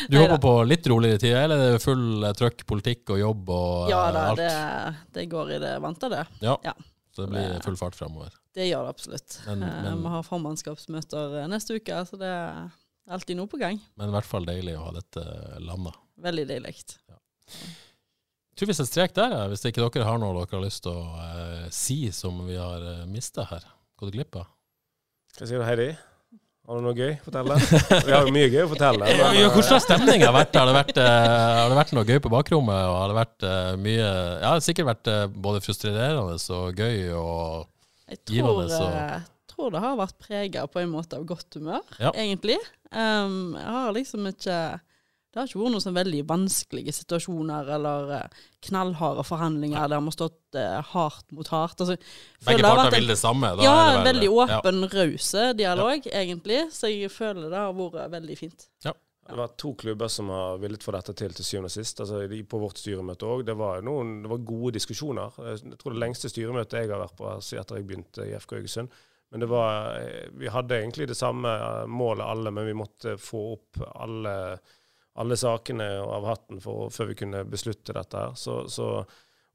Du 0.09 0.17
Neida. 0.17 0.25
håper 0.25 0.41
på 0.45 0.53
litt 0.69 0.89
roligere 0.91 1.21
tid, 1.23 1.37
eller 1.39 1.63
er 1.69 1.77
det 1.77 1.83
full 1.85 2.25
eh, 2.29 2.35
trøkk, 2.37 2.65
politikk 2.69 3.13
og 3.15 3.21
jobb 3.23 3.53
og 3.55 3.93
Ja 3.93 4.03
eh, 4.09 4.17
da, 4.17 4.25
alt? 4.33 4.43
det, 4.43 5.15
det 5.21 5.27
går 5.33 5.55
i 5.57 5.61
det 5.65 5.73
vante, 5.85 6.11
det. 6.13 6.25
Ja. 6.45 6.57
Ja. 6.67 6.75
Så 7.15 7.25
det 7.27 7.33
blir 7.37 7.57
full 7.65 7.79
fart 7.81 7.97
framover. 7.99 8.33
Det 8.57 8.67
gjør 8.71 8.89
det 8.89 8.95
absolutt. 8.97 9.39
Men- 9.47 9.65
Eh, 9.69 9.81
men- 9.85 10.03
Vi 10.05 10.13
har 10.17 10.25
formannskapsmøter 10.27 11.39
neste 11.53 11.77
uke, 11.79 12.01
så 12.09 12.19
det 12.21 12.29
er 12.35 12.69
alltid 13.17 13.37
noe 13.39 13.49
på 13.53 13.61
gang. 13.61 13.81
Men 14.01 14.09
i 14.11 14.17
hvert 14.17 14.29
fall 14.29 14.49
deilig 14.49 14.77
å 14.81 14.85
ha 14.89 14.97
dette 14.97 15.25
landa. 15.65 15.93
Veldig 16.25 16.49
deilig. 16.51 16.75
Jeg 17.09 17.17
tror 18.59 18.71
vi 18.71 18.77
setter 18.77 18.91
strek 18.91 19.17
der, 19.17 19.35
ja. 19.35 19.47
hvis 19.51 19.65
ikke 19.69 19.87
dere 19.87 20.07
har 20.09 20.21
noe 20.21 20.35
dere 20.37 20.51
har 20.59 20.67
lyst 20.67 20.85
til 20.85 20.93
å 20.93 21.07
eh, 21.25 21.65
si 21.75 22.01
som 22.15 22.43
vi 22.47 22.59
har 22.59 22.85
uh, 22.85 23.07
mista 23.11 23.47
her. 23.49 23.65
Gått 23.99 24.15
glipp 24.15 24.39
av. 24.39 24.51
Hva 25.39 25.47
sier 25.47 25.63
du, 25.63 25.67
Heidi? 25.67 25.93
Har 26.69 26.77
du 26.77 26.85
noe 26.85 26.93
gøy 26.93 27.15
å 27.15 27.23
fortelle? 27.25 27.55
Vi 28.05 28.13
har 28.13 28.27
jo 28.27 28.33
mye 28.35 28.49
gøy 28.53 28.61
å 28.67 28.69
fortelle. 28.69 29.07
Men, 29.09 29.21
ja, 29.23 29.29
eh, 29.41 29.53
hvordan 29.55 29.73
har 29.73 29.81
stemninga 29.81 30.33
vært? 30.37 30.59
Har 30.61 30.69
det 30.69 30.75
vært, 30.77 30.99
eh, 31.01 31.29
har 31.63 31.71
det 31.73 31.79
vært 31.79 31.95
noe 31.97 32.05
gøy 32.05 32.19
på 32.27 32.33
bakrommet? 32.35 32.81
Og 32.91 32.97
har 32.99 33.09
det 33.09 33.17
vært 33.17 33.47
eh, 33.49 33.71
mye 33.87 34.03
Ja, 34.03 34.43
det 34.43 34.51
har 34.51 34.65
sikkert 34.67 34.89
vært 34.91 35.11
eh, 35.15 35.23
både 35.49 35.63
frustrerende 35.65 36.37
og 36.59 36.83
gøy 36.83 37.09
og 37.17 38.19
Givende, 38.29 38.69
Jeg 38.69 38.99
eh, 39.05 39.25
tror 39.49 39.73
det 39.73 39.83
har 39.85 39.97
vært 39.97 40.19
prega 40.21 40.67
på 40.69 40.81
en 40.81 40.93
måte 40.93 41.17
av 41.17 41.25
godt 41.29 41.57
humør, 41.57 41.81
Ja. 42.01 42.13
egentlig. 42.13 42.57
Um, 42.93 43.57
jeg 43.57 43.73
har 43.79 43.97
liksom 43.97 44.29
ikke 44.31 44.59
Det 45.29 45.37
har 45.43 45.49
ikke 45.51 45.61
vært 45.61 45.75
noen 45.75 45.83
sånn 45.85 45.97
veldig 45.99 46.21
vanskelige 46.29 46.93
situasjoner 46.97 47.69
eller 47.77 48.13
eh, 48.17 48.39
knallharde 48.65 49.25
forhandlinger 49.29 49.91
der 49.93 50.01
vi 50.01 50.09
har 50.09 50.17
stått 50.17 50.57
eh, 50.57 50.79
hardt 50.95 51.35
mot 51.37 51.51
hardt. 51.53 51.83
Altså, 51.85 51.99
Begge 52.47 52.63
parter 52.65 52.97
vil 52.97 53.11
det 53.13 53.19
samme. 53.21 53.51
Da 53.59 53.63
Ja, 53.67 53.75
er 53.75 53.91
det 53.91 53.99
vel- 53.99 54.09
veldig 54.15 54.31
Ja. 54.31 54.61
åpen, 54.61 54.81
rause 54.95 55.45
dialog, 55.59 56.07
egentlig. 56.07 56.63
Så 56.73 56.89
jeg 56.89 57.11
føler 57.13 57.51
det 57.51 57.59
har 57.61 57.73
vært 57.77 58.11
veldig 58.17 58.39
fint. 58.39 58.69
Det 59.29 59.37
var 59.37 59.49
to 59.61 59.75
klubber 59.75 60.09
som 60.09 60.31
har 60.33 60.57
villet 60.57 60.81
få 60.83 60.93
dette 60.97 61.13
til 61.15 61.29
til 61.37 61.45
syvende 61.45 61.69
og 61.69 61.71
sist. 61.77 62.01
Altså, 62.01 62.23
på 62.49 62.59
vårt 62.63 62.79
styremøte 62.81 63.27
òg. 63.29 63.45
Det, 63.45 63.55
var 63.55 63.83
det 63.83 64.31
var 64.31 64.39
gode 64.39 64.73
diskusjoner. 64.73 65.31
Jeg 65.37 65.77
tror 65.77 65.93
det 65.93 66.01
lengste 66.01 66.31
styremøtet 66.33 66.81
jeg 66.81 66.89
har 66.89 67.05
vært 67.05 67.17
på 67.19 67.35
siden 67.45 67.61
etter 67.61 67.77
jeg 67.77 67.87
begynte 67.87 68.25
i 68.25 68.33
FK 68.41 68.57
Haugesund. 68.57 68.89
Men 69.31 69.41
det 69.41 69.49
var, 69.51 69.99
eh, 70.01 70.31
vi 70.33 70.49
hadde 70.49 70.81
egentlig 70.81 71.07
det 71.09 71.17
samme 71.19 71.45
eh, 71.45 71.87
målet 71.87 72.25
alle, 72.25 72.51
men 72.51 72.65
vi 72.65 72.73
måtte 72.73 73.19
få 73.21 73.53
opp 73.59 73.83
alle, 74.01 74.59
alle 75.19 75.37
sakene 75.39 75.87
av 76.05 76.27
hatten 76.29 76.61
for, 76.63 76.93
før 76.95 77.11
vi 77.11 77.17
kunne 77.25 77.45
beslutte 77.49 77.95
dette. 77.97 78.21
her. 78.21 78.37
Så, 78.39 78.61
så, 78.71 78.91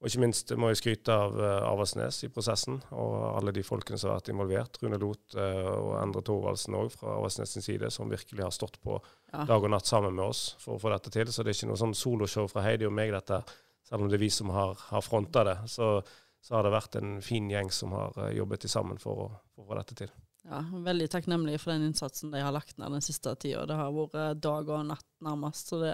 og 0.04 0.10
ikke 0.10 0.20
minst 0.26 0.52
må 0.60 0.68
jeg 0.72 0.82
skryte 0.82 1.16
av 1.16 1.38
uh, 1.40 1.70
Avaldsnes 1.70 2.18
i 2.28 2.30
prosessen, 2.34 2.82
og 2.92 3.14
alle 3.38 3.54
de 3.56 3.64
folkene 3.64 3.96
som 4.00 4.12
har 4.12 4.20
vært 4.20 4.34
involvert. 4.34 4.80
Rune 4.84 5.00
Lot 5.00 5.38
eh, 5.40 5.70
og 5.72 5.94
Endre 6.02 6.24
Thorvaldsen 6.28 6.76
òg 6.76 6.90
fra 6.92 7.14
Avaldsnes 7.16 7.56
sin 7.56 7.64
side, 7.64 7.88
som 7.96 8.12
virkelig 8.12 8.44
har 8.44 8.52
stått 8.52 8.82
på 8.84 8.98
Ja. 9.34 9.46
dag 9.50 9.64
og 9.64 9.72
natt 9.72 9.88
sammen 9.88 10.14
med 10.14 10.26
oss 10.26 10.42
for 10.60 10.76
å 10.76 10.82
få 10.84 10.92
dette 10.92 11.10
til. 11.16 11.32
Så 11.32 11.42
det 11.46 11.54
er 11.54 11.58
ikke 11.58 11.72
noe 11.72 11.80
sånn 11.80 11.96
soloshow 11.98 12.52
fra 12.52 12.66
Heidi 12.68 12.86
og 12.86 12.94
meg, 12.94 13.16
dette. 13.16 13.40
Selv 13.88 14.04
om 14.04 14.12
det 14.12 14.20
er 14.20 14.26
vi 14.26 14.30
som 14.36 14.52
har, 14.54 14.76
har 14.92 15.02
fronta 15.02 15.46
det, 15.48 15.56
så, 15.72 15.96
så 16.44 16.58
har 16.58 16.68
det 16.68 16.76
vært 16.76 17.00
en 17.00 17.16
fin 17.24 17.48
gjeng 17.50 17.72
som 17.72 17.96
har 17.96 18.20
eh, 18.28 18.36
jobbet 18.42 18.68
sammen 18.68 19.00
for 19.00 19.24
å, 19.30 19.32
for 19.56 19.64
å 19.64 19.72
få 19.72 19.80
dette 19.80 19.98
til. 20.04 20.12
Ja, 20.44 20.60
veldig 20.86 21.08
takknemlig 21.12 21.56
for 21.62 21.72
den 21.72 21.88
innsatsen 21.88 22.34
de 22.34 22.42
har 22.44 22.52
lagt 22.52 22.76
ned 22.80 22.92
den 22.92 23.04
siste 23.04 23.32
tida. 23.40 23.64
Det 23.68 23.78
har 23.80 23.92
vært 23.96 24.16
eh, 24.20 24.32
dag 24.44 24.72
og 24.76 24.88
natt 24.90 25.06
nærmest. 25.24 25.72
Så 25.72 25.80
det, 25.80 25.94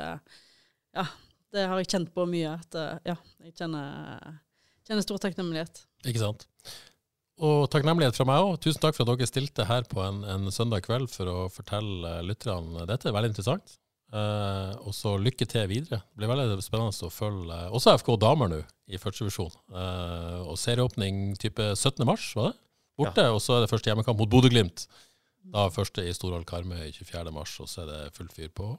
ja, 0.98 1.06
det 1.54 1.66
har 1.70 1.82
jeg 1.82 1.92
kjent 1.94 2.14
på 2.16 2.26
mye. 2.30 2.56
At, 2.58 2.78
eh, 2.80 3.12
ja, 3.12 3.18
jeg 3.46 3.54
kjenner, 3.60 4.40
kjenner 4.90 5.06
stor 5.06 5.22
takknemlighet. 5.26 5.84
Ikke 6.10 6.24
sant. 6.24 6.48
og 7.40 7.70
takknemlighet 7.72 8.18
fra 8.18 8.26
meg 8.28 8.42
òg. 8.48 8.58
Tusen 8.64 8.82
takk 8.84 8.98
for 8.98 9.06
at 9.06 9.22
dere 9.22 9.30
stilte 9.30 9.68
her 9.70 9.86
på 9.88 10.02
en, 10.04 10.24
en 10.28 10.50
søndag 10.52 10.84
kveld 10.88 11.12
for 11.14 11.30
å 11.30 11.38
fortelle 11.54 12.18
lytterne 12.26 12.88
dette. 12.90 13.14
Veldig 13.14 13.32
interessant. 13.32 13.78
Eh, 14.10 14.72
og 14.82 14.96
så 14.98 15.14
lykke 15.22 15.46
til 15.46 15.70
videre. 15.70 16.02
Det 16.10 16.24
blir 16.24 16.32
veldig 16.32 16.58
spennende 16.66 17.06
å 17.06 17.14
følge 17.14 17.60
også 17.70 17.94
FK 18.02 18.16
damer 18.26 18.50
nå 18.50 18.64
i 18.90 18.98
første 18.98 19.28
divisjon. 19.28 19.54
Uh, 19.70 20.42
og 20.50 20.58
serieåpning 20.58 21.36
type 21.38 21.62
17. 21.76 22.02
mars, 22.10 22.32
var 22.34 22.50
det? 22.50 22.58
Borte. 23.00 23.30
Ja. 23.30 23.36
Og 23.36 23.42
så 23.44 23.58
er 23.58 23.66
det 23.66 23.72
første 23.72 23.92
hjemmekamp 23.92 24.20
mot 24.20 24.32
Bodø-Glimt. 24.32 24.88
Da 25.50 25.70
første 25.74 26.04
i 26.06 26.14
Storhall 26.14 26.46
Karmøy 26.46 26.92
24. 26.92 27.32
mars, 27.34 27.56
og 27.64 27.70
så 27.72 27.86
er 27.86 27.90
det 27.90 28.00
full 28.18 28.30
fyr 28.34 28.52
på 28.54 28.74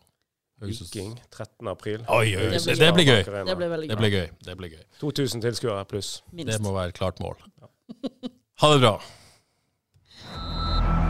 Viking 0.61 1.14
13. 1.33 1.68
april. 1.73 2.03
Oi, 2.09 2.35
oi, 2.37 2.51
det, 2.53 2.77
det, 2.77 2.91
blir 2.95 3.09
gøy. 3.09 3.23
Det 3.25 3.57
blir 3.57 3.73
veldig 3.73 3.89
det 3.89 4.01
blir 4.01 4.12
gøy. 4.12 4.27
Det 4.45 4.57
blir 4.61 4.75
gøy. 4.77 4.85
2000 5.01 5.47
tilskuere 5.47 5.87
pluss. 5.89 6.18
Minst. 6.33 6.53
Det 6.53 6.61
må 6.64 6.75
være 6.77 6.93
klart 6.93 7.23
mål. 7.25 7.41
Ja. 7.62 7.73
ha 8.61 8.75
det 8.75 8.85
bra. 8.85 8.99